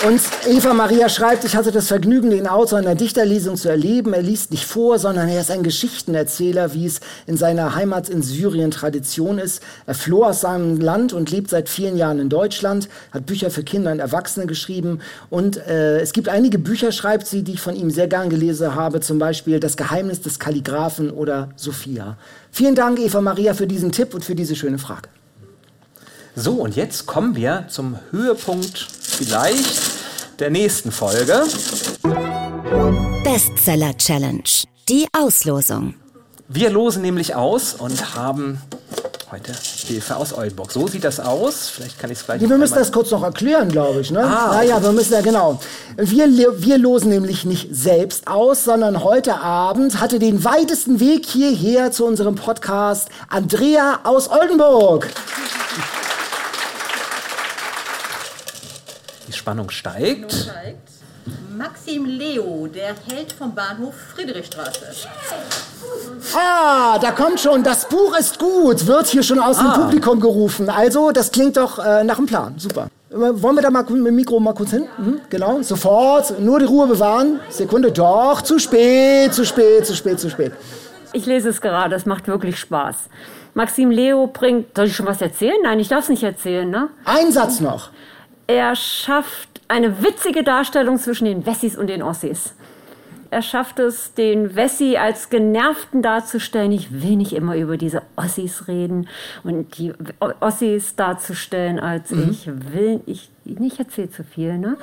Und 0.05 0.19
Eva 0.49 0.73
Maria 0.73 1.07
schreibt, 1.07 1.45
ich 1.45 1.55
hatte 1.55 1.71
das 1.71 1.87
Vergnügen, 1.87 2.29
den 2.29 2.45
Autor 2.45 2.79
in 2.79 2.85
einer 2.85 2.95
Dichterlesung 2.95 3.55
zu 3.55 3.69
erleben. 3.69 4.11
Er 4.13 4.21
liest 4.21 4.51
nicht 4.51 4.65
vor, 4.65 4.99
sondern 4.99 5.29
er 5.29 5.39
ist 5.39 5.49
ein 5.49 5.63
Geschichtenerzähler, 5.63 6.73
wie 6.73 6.87
es 6.87 6.99
in 7.25 7.37
seiner 7.37 7.73
Heimat 7.75 8.09
in 8.09 8.21
Syrien 8.21 8.69
Tradition 8.69 9.37
ist. 9.39 9.63
Er 9.85 9.95
floh 9.95 10.25
aus 10.25 10.41
seinem 10.41 10.81
Land 10.81 11.13
und 11.13 11.31
lebt 11.31 11.49
seit 11.49 11.69
vielen 11.69 11.95
Jahren 11.95 12.19
in 12.19 12.27
Deutschland, 12.27 12.89
hat 13.13 13.25
Bücher 13.25 13.49
für 13.49 13.63
Kinder 13.63 13.93
und 13.93 13.99
Erwachsene 13.99 14.45
geschrieben. 14.45 14.99
Und 15.29 15.55
äh, 15.55 16.01
es 16.01 16.11
gibt 16.11 16.27
einige 16.27 16.59
Bücher, 16.59 16.91
schreibt 16.91 17.25
sie, 17.25 17.43
die 17.43 17.53
ich 17.53 17.61
von 17.61 17.77
ihm 17.77 17.89
sehr 17.89 18.09
gern 18.09 18.29
gelesen 18.29 18.75
habe, 18.75 18.99
zum 18.99 19.19
Beispiel 19.19 19.61
Das 19.61 19.77
Geheimnis 19.77 20.19
des 20.19 20.37
Kalligraphen 20.37 21.11
oder 21.11 21.47
Sophia. 21.55 22.17
Vielen 22.51 22.75
Dank, 22.75 22.99
Eva 22.99 23.21
Maria, 23.21 23.53
für 23.53 23.67
diesen 23.67 23.93
Tipp 23.93 24.13
und 24.13 24.25
für 24.25 24.35
diese 24.35 24.57
schöne 24.57 24.79
Frage. 24.79 25.12
So, 26.35 26.53
und 26.53 26.75
jetzt 26.75 27.05
kommen 27.05 27.35
wir 27.35 27.65
zum 27.69 27.97
Höhepunkt 28.11 28.87
vielleicht 29.01 29.81
der 30.39 30.49
nächsten 30.49 30.91
Folge. 30.91 31.43
Bestseller 33.23 33.95
Challenge. 33.97 34.43
Die 34.89 35.07
Auslosung. 35.13 35.93
Wir 36.47 36.69
losen 36.71 37.01
nämlich 37.03 37.35
aus 37.35 37.73
und 37.75 38.15
haben 38.15 38.59
heute 39.31 39.53
Hilfe 39.87 40.15
aus 40.17 40.33
Oldenburg. 40.33 40.71
So 40.71 40.87
sieht 40.87 41.03
das 41.03 41.19
aus. 41.19 41.69
Vielleicht 41.69 41.99
kann 41.99 42.11
ich 42.11 42.19
es 42.19 42.25
gleich 42.25 42.41
wir 42.41 42.57
müssen 42.57 42.75
das 42.75 42.91
kurz 42.91 43.11
noch 43.11 43.23
erklären, 43.23 43.69
glaube 43.69 44.01
ich. 44.01 44.11
Ne? 44.11 44.19
Ah, 44.19 44.53
Naja, 44.53 44.81
wir 44.81 44.91
müssen 44.91 45.13
ja 45.13 45.21
genau. 45.21 45.59
Wir, 45.97 46.27
wir 46.61 46.77
losen 46.79 47.09
nämlich 47.09 47.45
nicht 47.45 47.69
selbst 47.73 48.27
aus, 48.27 48.63
sondern 48.63 49.03
heute 49.03 49.39
Abend 49.39 49.99
hatte 49.99 50.19
den 50.19 50.43
weitesten 50.43 50.99
Weg 50.99 51.25
hierher 51.27 51.91
zu 51.91 52.05
unserem 52.05 52.35
Podcast 52.35 53.09
Andrea 53.29 53.99
aus 54.03 54.29
Oldenburg. 54.29 55.09
Die 59.33 59.37
Spannung 59.39 59.69
steigt. 59.71 60.51
Maxim 61.57 62.05
Leo, 62.05 62.67
der 62.67 62.93
Held 63.09 63.31
vom 63.31 63.55
Bahnhof 63.55 63.93
Friedrichstraße. 64.13 64.81
Ah, 66.35 66.99
da 66.99 67.11
kommt 67.11 67.39
schon, 67.39 67.63
das 67.63 67.87
Buch 67.87 68.15
ist 68.17 68.37
gut, 68.39 68.85
wird 68.85 69.07
hier 69.07 69.23
schon 69.23 69.39
aus 69.39 69.57
dem 69.57 69.67
Ah. 69.67 69.77
Publikum 69.77 70.19
gerufen. 70.19 70.69
Also, 70.69 71.11
das 71.11 71.31
klingt 71.31 71.57
doch 71.57 71.79
äh, 71.79 72.03
nach 72.03 72.17
einem 72.17 72.27
Plan. 72.27 72.55
Super. 72.57 72.87
Äh, 73.09 73.15
Wollen 73.15 73.55
wir 73.55 73.61
da 73.61 73.69
mal 73.69 73.83
mit 73.83 74.05
dem 74.05 74.15
Mikro 74.15 74.39
mal 74.39 74.53
kurz 74.53 74.71
hin? 74.71 74.85
Mhm, 74.97 75.21
genau, 75.29 75.61
sofort. 75.61 76.39
Nur 76.39 76.59
die 76.59 76.65
Ruhe 76.65 76.87
bewahren. 76.87 77.39
Sekunde, 77.49 77.91
doch, 77.91 78.41
zu 78.41 78.59
spät, 78.59 79.33
zu 79.33 79.45
spät, 79.45 79.85
zu 79.85 79.95
spät, 79.95 80.19
zu 80.19 80.29
spät. 80.29 80.51
Ich 81.13 81.25
lese 81.25 81.49
es 81.49 81.61
gerade, 81.61 81.95
es 81.95 82.05
macht 82.05 82.27
wirklich 82.27 82.59
Spaß. 82.59 82.95
Maxim 83.53 83.91
Leo 83.91 84.27
bringt. 84.27 84.75
Soll 84.75 84.87
ich 84.87 84.95
schon 84.95 85.05
was 85.05 85.21
erzählen? 85.21 85.55
Nein, 85.63 85.79
ich 85.79 85.87
darf 85.87 86.03
es 86.03 86.09
nicht 86.09 86.23
erzählen, 86.23 86.69
ne? 86.69 86.89
Ein 87.05 87.31
Satz 87.31 87.59
noch. 87.59 87.89
Er 88.47 88.75
schafft 88.75 89.61
eine 89.67 90.03
witzige 90.03 90.43
Darstellung 90.43 90.97
zwischen 90.97 91.25
den 91.25 91.45
Wessis 91.45 91.77
und 91.77 91.87
den 91.87 92.03
Ossis. 92.03 92.53
Er 93.33 93.41
schafft 93.41 93.79
es, 93.79 94.13
den 94.13 94.55
Wessi 94.55 94.95
als 94.95 95.29
Genervten 95.29 96.03
darzustellen. 96.03 96.71
Ich 96.71 97.01
will 97.01 97.15
nicht 97.15 97.33
immer 97.33 97.55
über 97.55 97.77
diese 97.77 98.03
Ossis 98.15 98.67
reden 98.67 99.07
und 99.43 99.75
die 99.79 99.91
Ossis 100.39 100.95
darzustellen 100.95 101.79
als 101.79 102.11
ich 102.11 102.47
will. 102.47 103.01
Ich, 103.07 103.31
ich 103.43 103.79
erzähle 103.79 104.11
zu 104.11 104.23
viel, 104.23 104.59
ne? 104.59 104.77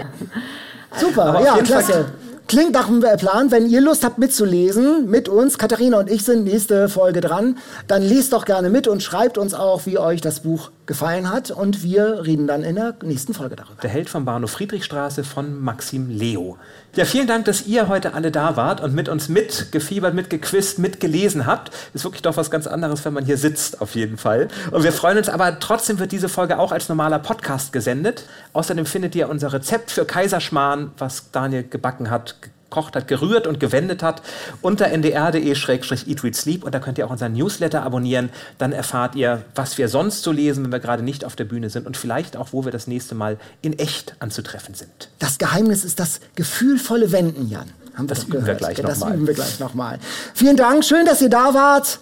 Super, 0.96 1.38
ja, 1.44 1.58
klasse. 1.58 2.06
Klingt 2.48 2.72
nach 2.72 2.88
einem 2.88 3.02
Plan. 3.18 3.50
Wenn 3.50 3.66
ihr 3.66 3.82
Lust 3.82 4.04
habt 4.04 4.16
mitzulesen, 4.16 5.10
mit 5.10 5.28
uns, 5.28 5.58
Katharina 5.58 5.98
und 5.98 6.10
ich 6.10 6.24
sind 6.24 6.44
nächste 6.44 6.88
Folge 6.88 7.20
dran, 7.20 7.58
dann 7.88 8.00
lest 8.02 8.32
doch 8.32 8.46
gerne 8.46 8.70
mit 8.70 8.88
und 8.88 9.02
schreibt 9.02 9.36
uns 9.36 9.52
auch, 9.52 9.84
wie 9.84 9.98
euch 9.98 10.22
das 10.22 10.40
Buch 10.40 10.70
gefallen 10.86 11.30
hat. 11.30 11.50
Und 11.50 11.82
wir 11.82 12.24
reden 12.24 12.46
dann 12.46 12.62
in 12.62 12.76
der 12.76 12.94
nächsten 13.02 13.34
Folge 13.34 13.56
darüber. 13.56 13.80
Der 13.82 13.90
Held 13.90 14.08
vom 14.08 14.24
Bahnhof 14.24 14.52
Friedrichstraße 14.52 15.24
von 15.24 15.60
Maxim 15.60 16.08
Leo. 16.08 16.56
Ja, 16.94 17.04
vielen 17.04 17.26
Dank, 17.26 17.44
dass 17.44 17.66
ihr 17.66 17.88
heute 17.88 18.14
alle 18.14 18.30
da 18.30 18.56
wart 18.56 18.80
und 18.80 18.94
mit 18.94 19.08
uns 19.08 19.28
mitgefiebert, 19.28 20.14
mitgequizt, 20.14 20.78
mitgelesen 20.78 21.46
habt. 21.46 21.70
Ist 21.92 22.04
wirklich 22.04 22.22
doch 22.22 22.36
was 22.36 22.50
ganz 22.50 22.66
anderes, 22.66 23.04
wenn 23.04 23.12
man 23.12 23.24
hier 23.24 23.36
sitzt, 23.36 23.80
auf 23.82 23.94
jeden 23.94 24.16
Fall. 24.16 24.48
Und 24.70 24.82
wir 24.82 24.92
freuen 24.92 25.18
uns, 25.18 25.28
aber 25.28 25.60
trotzdem 25.60 25.98
wird 25.98 26.12
diese 26.12 26.28
Folge 26.28 26.58
auch 26.58 26.72
als 26.72 26.88
normaler 26.88 27.18
Podcast 27.18 27.72
gesendet. 27.72 28.24
Außerdem 28.54 28.86
findet 28.86 29.14
ihr 29.14 29.28
unser 29.28 29.52
Rezept 29.52 29.90
für 29.90 30.06
Kaiserschmarrn, 30.06 30.92
was 30.96 31.30
Daniel 31.32 31.64
gebacken 31.64 32.10
hat, 32.10 32.36
gekocht 32.68 32.96
hat, 32.96 33.08
gerührt 33.08 33.46
und 33.46 33.60
gewendet 33.60 34.02
hat, 34.02 34.22
unter 34.62 34.86
ndr.de-eatreadsleep 34.90 36.64
und 36.64 36.74
da 36.74 36.78
könnt 36.80 36.98
ihr 36.98 37.06
auch 37.06 37.10
unseren 37.10 37.32
Newsletter 37.32 37.82
abonnieren. 37.82 38.30
Dann 38.58 38.72
erfahrt 38.72 39.14
ihr, 39.14 39.42
was 39.54 39.78
wir 39.78 39.88
sonst 39.88 40.22
so 40.22 40.32
lesen, 40.32 40.64
wenn 40.64 40.72
wir 40.72 40.80
gerade 40.80 41.02
nicht 41.02 41.24
auf 41.24 41.36
der 41.36 41.44
Bühne 41.44 41.70
sind 41.70 41.86
und 41.86 41.96
vielleicht 41.96 42.36
auch, 42.36 42.48
wo 42.52 42.64
wir 42.64 42.72
das 42.72 42.86
nächste 42.86 43.14
Mal 43.14 43.38
in 43.62 43.78
echt 43.78 44.14
anzutreffen 44.18 44.74
sind. 44.74 45.08
Das 45.18 45.38
Geheimnis 45.38 45.84
ist 45.84 46.00
das 46.00 46.20
gefühlvolle 46.34 47.12
Wenden, 47.12 47.48
Jan. 47.48 47.70
Haben 47.96 48.08
Das 48.08 48.24
üben 48.24 48.44
wir 48.46 48.54
gleich 48.54 48.76
Ja, 48.78 48.84
Das 48.84 48.98
noch 49.00 49.08
mal. 49.08 49.14
üben 49.16 49.26
wir 49.26 49.34
gleich 49.34 49.58
nochmal. 49.58 49.98
Vielen 50.34 50.56
Dank, 50.56 50.84
schön, 50.84 51.06
dass 51.06 51.22
ihr 51.22 51.30
da 51.30 51.54
wart. 51.54 51.98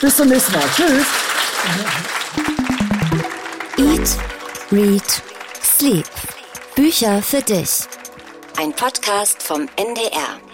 Bis 0.00 0.16
zum 0.16 0.28
nächsten 0.28 0.52
Mal. 0.52 0.62
Tschüss. 0.74 1.06
Eat, 3.76 4.08
Read, 4.72 5.22
Sleep. 5.62 6.04
Bücher 6.74 7.22
für 7.22 7.42
dich. 7.42 7.97
Ein 8.60 8.72
Podcast 8.72 9.40
vom 9.40 9.68
NDR. 9.76 10.47